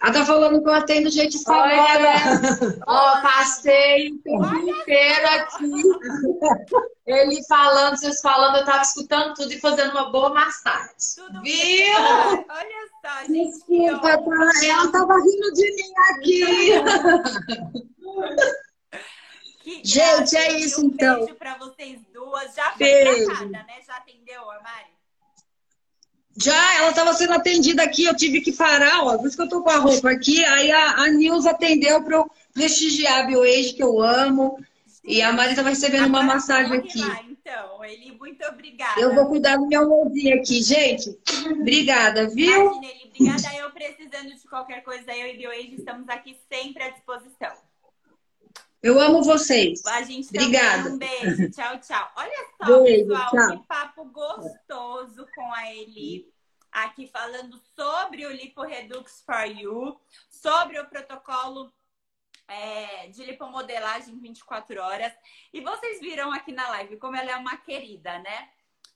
Ela 0.01 0.13
tá 0.13 0.25
falando 0.25 0.63
que 0.63 0.67
eu 0.67 0.73
atendo 0.73 1.11
gente 1.11 1.43
famosa. 1.43 2.79
Ó, 2.87 3.19
oh, 3.19 3.21
passei 3.21 4.07
o 4.09 4.17
tempo 4.23 4.55
inteiro 4.55 5.27
aqui. 5.27 5.71
Ele 7.05 7.43
falando, 7.47 7.97
vocês 7.97 8.19
falando, 8.19 8.57
eu 8.57 8.65
tava 8.65 8.81
escutando 8.81 9.35
tudo 9.35 9.53
e 9.53 9.59
fazendo 9.59 9.91
uma 9.91 10.11
boa 10.11 10.33
massagem. 10.33 10.95
Tudo 11.15 11.41
Viu? 11.41 11.53
Bem. 11.53 11.93
Olha 12.49 12.89
só, 12.99 13.25
gente. 13.27 13.51
Desculpa, 13.51 14.17
tá? 14.17 14.65
ela 14.65 14.91
tava 14.91 15.13
rindo 15.13 15.53
de 15.53 15.75
mim 15.75 15.93
aqui. 16.09 16.71
Que 19.63 19.81
gente, 19.83 20.35
é 20.35 20.53
isso 20.53 20.81
um 20.81 20.85
então. 20.85 21.19
Beijo 21.19 21.35
pra 21.35 21.55
vocês 21.59 22.01
duas. 22.11 22.55
Já 22.55 22.71
foi 22.71 22.77
beijo. 22.79 23.25
tratada, 23.25 23.63
né? 23.63 23.81
Já 23.85 23.97
atendeu, 23.97 24.43
Mari? 24.45 25.00
Já, 26.35 26.75
ela 26.75 26.89
estava 26.89 27.13
sendo 27.13 27.33
atendida 27.33 27.83
aqui, 27.83 28.05
eu 28.05 28.15
tive 28.15 28.41
que 28.41 28.51
parar, 28.53 29.03
ó, 29.03 29.17
por 29.17 29.27
isso 29.27 29.35
que 29.35 29.43
eu 29.43 29.49
tô 29.49 29.61
com 29.61 29.69
a 29.69 29.77
roupa 29.77 30.09
aqui. 30.09 30.43
Aí 30.45 30.71
a, 30.71 30.91
a 31.01 31.07
Nils 31.09 31.45
atendeu 31.45 32.01
para 32.03 32.17
eu 32.17 32.31
prestigiar 32.53 33.19
a 33.19 33.23
BioAge, 33.23 33.73
que 33.73 33.83
eu 33.83 34.01
amo. 34.01 34.57
E 35.03 35.21
a 35.21 35.33
Mari 35.33 35.51
estava 35.51 35.69
recebendo 35.69 36.05
uma 36.05 36.21
massagem 36.23 36.73
aqui. 36.77 36.99
Lá, 36.99 37.21
então, 37.23 37.83
Eli, 37.83 38.11
muito 38.11 38.45
obrigada. 38.45 39.01
Eu 39.01 39.15
vou 39.15 39.25
cuidar 39.25 39.57
do 39.57 39.67
meu 39.67 39.83
amorzinho 39.83 40.37
aqui, 40.37 40.61
gente. 40.61 41.17
Obrigada, 41.59 42.29
viu? 42.29 42.71
Imagina, 42.71 42.85
Eli, 42.85 43.09
obrigada. 43.09 43.55
Eu 43.57 43.71
precisando 43.71 44.35
de 44.35 44.47
qualquer 44.47 44.83
coisa, 44.83 45.11
eu 45.13 45.27
e 45.27 45.37
BioAge 45.37 45.75
estamos 45.75 46.07
aqui 46.07 46.37
sempre 46.49 46.83
à 46.83 46.89
disposição. 46.89 47.51
Eu 48.81 48.99
amo 48.99 49.23
vocês. 49.23 49.85
A 49.85 50.01
gente 50.01 50.29
Obrigada. 50.29 50.89
Um 50.89 50.97
beijo. 50.97 51.51
Tchau, 51.51 51.79
tchau. 51.79 52.11
Olha 52.15 52.45
só, 52.57 52.83
beijo, 52.83 53.07
pessoal, 53.07 53.29
tchau. 53.29 53.65
Papo 54.01 54.05
gostoso 54.05 55.27
com 55.35 55.53
a 55.53 55.73
Eli. 55.73 56.31
Aqui 56.71 57.07
falando 57.07 57.61
sobre 57.75 58.25
o 58.25 58.31
Lipo 58.31 58.61
Redux 58.61 59.21
for 59.25 59.45
You, 59.45 59.99
sobre 60.29 60.79
o 60.79 60.87
protocolo 60.87 61.71
é, 62.47 63.07
de 63.09 63.25
lipomodelagem 63.25 64.17
24 64.17 64.81
horas. 64.81 65.13
E 65.53 65.59
vocês 65.59 65.99
viram 65.99 66.31
aqui 66.31 66.51
na 66.53 66.67
live 66.69 66.97
como 66.97 67.15
ela 67.15 67.31
é 67.31 67.35
uma 67.35 67.57
querida, 67.57 68.19
né? 68.19 68.49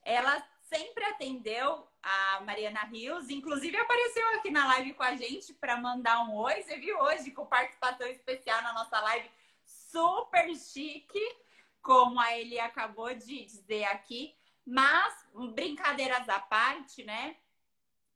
Ela 0.04 0.42
sempre 0.62 1.04
atendeu 1.04 1.86
a 2.02 2.42
Mariana 2.42 2.84
Rios, 2.86 3.30
inclusive 3.30 3.76
apareceu 3.78 4.28
aqui 4.36 4.50
na 4.50 4.68
live 4.68 4.94
com 4.94 5.04
a 5.04 5.16
gente 5.16 5.54
para 5.54 5.78
mandar 5.78 6.24
um 6.24 6.36
oi. 6.36 6.64
Você 6.64 6.78
viu 6.78 6.98
hoje 7.00 7.32
com 7.32 7.46
participação 7.46 8.08
especial 8.08 8.62
na 8.62 8.74
nossa 8.74 9.02
live 9.02 9.30
super 9.66 10.56
chique, 10.56 11.22
como 11.82 12.20
a 12.20 12.38
Eli 12.38 12.58
acabou 12.58 13.14
de 13.14 13.44
dizer 13.44 13.84
aqui. 13.86 14.34
Mas, 14.66 15.14
brincadeiras 15.54 16.28
à 16.28 16.40
parte, 16.40 17.04
né? 17.04 17.38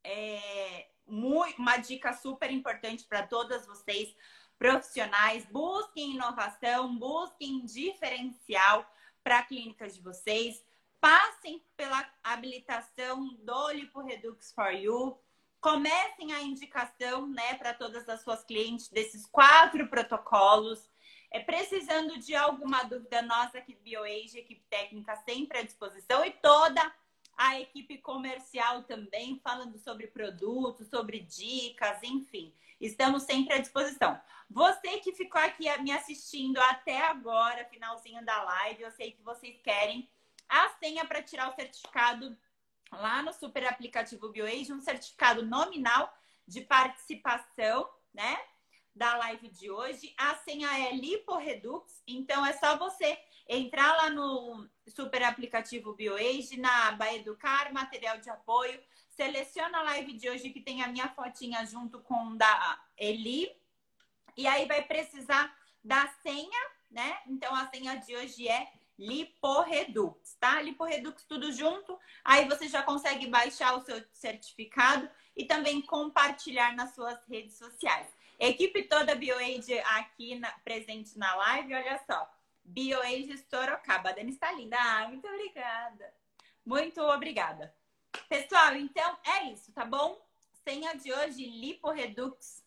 É 0.04 0.88
uma 1.10 1.78
dica 1.78 2.14
super 2.14 2.52
importante 2.52 3.04
para 3.06 3.26
todas 3.26 3.66
vocês, 3.66 4.16
profissionais. 4.58 5.45
Busquem 5.45 6.16
inovação, 6.16 6.95
busquem 6.97 7.66
diferencial 7.66 8.89
para 9.24 9.39
a 9.39 9.43
clínica 9.43 9.88
de 9.88 10.02
vocês. 10.02 10.64
Passem 11.00 11.64
pela 11.78 12.06
habilitação 12.24 13.28
do 13.39 13.72
Lipo 13.72 14.02
Redux 14.02 14.52
for 14.52 14.72
You. 14.72 15.18
Comecem 15.62 16.34
a 16.34 16.41
indicação 16.41 17.28
né, 17.28 17.56
para 17.56 17.74
todas 17.74 18.08
as 18.08 18.22
suas 18.22 18.43
clientes 18.43 18.89
desses 18.89 19.26
quatro 19.26 19.88
protocolos. 19.88 20.89
É, 21.32 21.40
precisando 21.40 22.18
de 22.18 22.36
alguma 22.36 22.84
dúvida, 22.84 23.22
nossa 23.22 23.60
aqui 23.60 23.74
do 23.74 23.82
BioAge, 23.82 24.40
equipe 24.40 24.64
técnica 24.70 25.16
sempre 25.18 25.60
à 25.60 25.62
disposição 25.62 26.26
e 26.26 26.32
toda 26.32 26.82
a 27.38 27.60
equipe 27.60 27.98
comercial 28.00 28.84
também, 28.84 29.40
falando 29.44 29.78
sobre 29.78 30.08
produtos, 30.08 30.88
sobre 30.90 31.20
dicas, 31.20 32.02
enfim. 32.04 32.54
Estamos 32.82 33.24
sempre 33.24 33.54
à 33.54 33.60
disposição. 33.60 34.20
Você 34.50 34.98
que 35.00 35.14
ficou 35.14 35.40
aqui 35.40 35.66
me 35.82 35.92
assistindo 35.92 36.58
até 36.58 37.00
agora, 37.06 37.66
finalzinho 37.66 38.26
da 38.26 38.44
live, 38.44 38.84
eu 38.84 38.92
sei 38.92 39.12
que 39.12 39.22
vocês 39.22 39.58
querem 39.62 40.10
a 40.50 40.70
senha 40.80 41.06
para 41.06 41.22
tirar 41.22 41.50
o 41.50 41.56
certificado 41.56 42.36
lá 42.92 43.22
no 43.22 43.32
super 43.32 43.66
aplicativo 43.68 44.30
BioAge, 44.30 44.74
um 44.74 44.82
certificado 44.82 45.46
nominal 45.46 46.12
de 46.48 46.62
participação, 46.62 47.88
né? 48.12 48.38
Da 49.00 49.16
live 49.16 49.47
de 49.47 49.72
hoje. 49.72 50.14
A 50.18 50.36
senha 50.36 50.68
é 50.78 50.91
LipoRedux, 50.93 52.04
então 52.06 52.45
é 52.45 52.52
só 52.52 52.78
você 52.78 53.18
entrar 53.47 53.95
lá 53.95 54.10
no 54.10 54.68
super 54.89 55.24
aplicativo 55.24 55.95
BioAge, 55.95 56.60
na 56.60 56.89
aba 56.89 57.14
Educar, 57.14 57.72
material 57.72 58.18
de 58.18 58.30
apoio, 58.30 58.78
seleciona 59.10 59.80
a 59.80 59.84
live 59.84 60.14
de 60.14 60.30
hoje 60.30 60.50
que 60.50 60.60
tem 60.60 60.84
a 60.84 60.89
minha 60.89 61.08
fotinha 61.08 61.66
junto 61.66 62.02
com 62.02 62.36
da 62.36 62.78
Eli, 62.97 63.50
e 64.36 64.45
aí 64.45 64.68
vai 64.68 64.84
precisar 64.84 65.58
da 65.82 66.06
senha, 66.22 66.62
né? 66.91 67.20
Então 67.26 67.56
a 67.56 67.68
senha 67.70 67.95
de 67.95 68.14
hoje 68.18 68.50
é 68.50 68.70
Liporedux, 68.97 70.36
tá? 70.41 70.62
Liporedux 70.62 71.24
tudo 71.24 71.54
junto. 71.54 71.97
Aí 72.22 72.50
você 72.50 72.68
já 72.68 72.84
consegue 72.84 73.28
baixar 73.28 73.78
o 73.78 73.82
seu 73.82 74.04
certificado 74.12 75.10
e 75.38 75.45
também 75.45 75.82
compartilhar 75.82 76.76
nas 76.76 76.93
suas 76.93 77.18
redes 77.30 77.58
sociais. 77.58 78.18
Equipe 78.40 78.84
toda 78.84 79.16
BioAge 79.16 79.78
aqui 79.80 80.36
na, 80.36 80.50
presente 80.64 81.18
na 81.18 81.36
live, 81.36 81.76
olha 81.76 82.02
só. 82.10 82.32
BioAge 82.64 83.38
Sorocaba. 83.50 84.10
A 84.10 84.14
Dani 84.14 84.32
está 84.32 84.52
linda. 84.54 84.78
Ah, 84.80 85.08
muito 85.10 85.28
obrigada. 85.28 86.14
Muito 86.66 87.02
obrigada. 87.02 87.76
Pessoal, 88.30 88.76
então 88.76 89.18
é 89.26 89.52
isso, 89.52 89.72
tá 89.74 89.84
bom? 89.84 90.26
Senha 90.64 90.94
de 90.94 91.12
hoje, 91.12 91.46
Liporedux. 91.46 92.64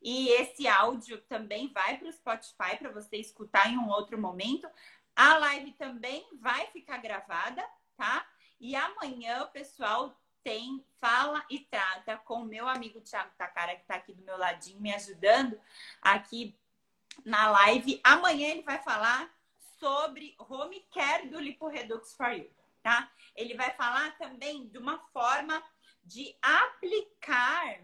E 0.00 0.28
esse 0.30 0.66
áudio 0.66 1.20
também 1.22 1.70
vai 1.72 1.98
para 1.98 2.08
o 2.08 2.12
Spotify 2.12 2.78
para 2.78 2.90
você 2.90 3.16
escutar 3.18 3.70
em 3.70 3.76
um 3.76 3.90
outro 3.90 4.16
momento. 4.18 4.68
A 5.14 5.36
live 5.36 5.72
também 5.72 6.26
vai 6.40 6.66
ficar 6.68 6.98
gravada, 6.98 7.62
tá? 7.96 8.26
E 8.58 8.74
amanhã 8.74 9.46
pessoal 9.48 10.18
tem 10.42 10.84
Fala 11.00 11.44
e 11.48 11.60
Trata 11.60 12.16
com 12.18 12.42
o 12.42 12.44
meu 12.44 12.68
amigo 12.68 13.00
Thiago 13.00 13.30
Takara, 13.36 13.74
que 13.74 13.82
está 13.82 13.94
aqui 13.94 14.12
do 14.12 14.22
meu 14.22 14.36
ladinho, 14.36 14.80
me 14.80 14.92
ajudando 14.94 15.58
aqui 16.02 16.54
na 17.24 17.50
live. 17.50 18.00
Amanhã 18.04 18.48
ele 18.48 18.62
vai 18.62 18.82
falar 18.82 19.32
sobre 19.78 20.34
home 20.38 20.80
care 20.92 21.28
do 21.28 21.40
Liporedux 21.40 22.14
for 22.14 22.32
You, 22.32 22.50
tá? 22.82 23.10
Ele 23.34 23.54
vai 23.54 23.70
falar 23.74 24.16
também 24.18 24.68
de 24.68 24.78
uma 24.78 24.98
forma 25.12 25.62
de 26.04 26.36
aplicar 26.42 27.80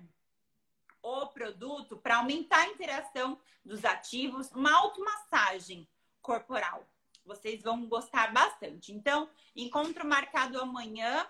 o 1.02 1.26
produto 1.28 1.96
para 1.96 2.16
aumentar 2.16 2.59
a 2.62 2.68
interação 2.68 3.40
dos 3.64 3.84
ativos, 3.84 4.50
uma 4.52 4.72
automassagem 4.72 5.88
corporal. 6.20 6.86
Vocês 7.24 7.62
vão 7.62 7.86
gostar 7.86 8.32
bastante. 8.32 8.92
Então, 8.92 9.28
encontro 9.54 10.07
marcado 10.07 10.61
amanhã. 10.61 11.26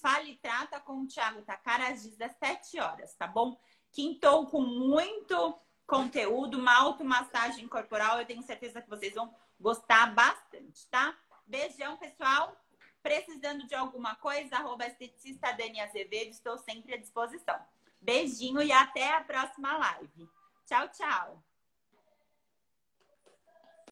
Fale 0.00 0.36
trata 0.36 0.80
com 0.80 1.02
o 1.02 1.06
Thiago 1.06 1.42
Takara 1.42 1.88
às 1.88 2.02
17 2.02 2.80
horas, 2.80 3.14
tá 3.14 3.26
bom? 3.26 3.58
Quintou 3.92 4.46
com 4.46 4.62
muito 4.62 5.58
conteúdo, 5.86 6.58
uma 6.58 6.74
automassagem 6.78 7.68
corporal. 7.68 8.18
Eu 8.18 8.26
tenho 8.26 8.42
certeza 8.42 8.80
que 8.80 8.88
vocês 8.88 9.14
vão 9.14 9.34
gostar 9.58 10.14
bastante, 10.14 10.86
tá? 10.88 11.16
Beijão, 11.46 11.96
pessoal. 11.96 12.56
Precisando 13.02 13.66
de 13.66 13.74
alguma 13.74 14.14
coisa, 14.14 14.56
arroba 14.56 14.86
esteticista 14.86 15.52
Dani 15.52 15.80
Azevedo, 15.80 16.30
estou 16.30 16.58
sempre 16.58 16.94
à 16.94 16.96
disposição. 16.98 17.58
Beijinho 18.00 18.62
e 18.62 18.72
até 18.72 19.14
a 19.14 19.24
próxima 19.24 19.76
live. 19.76 20.28
Tchau, 20.66 20.88
tchau. 20.88 21.49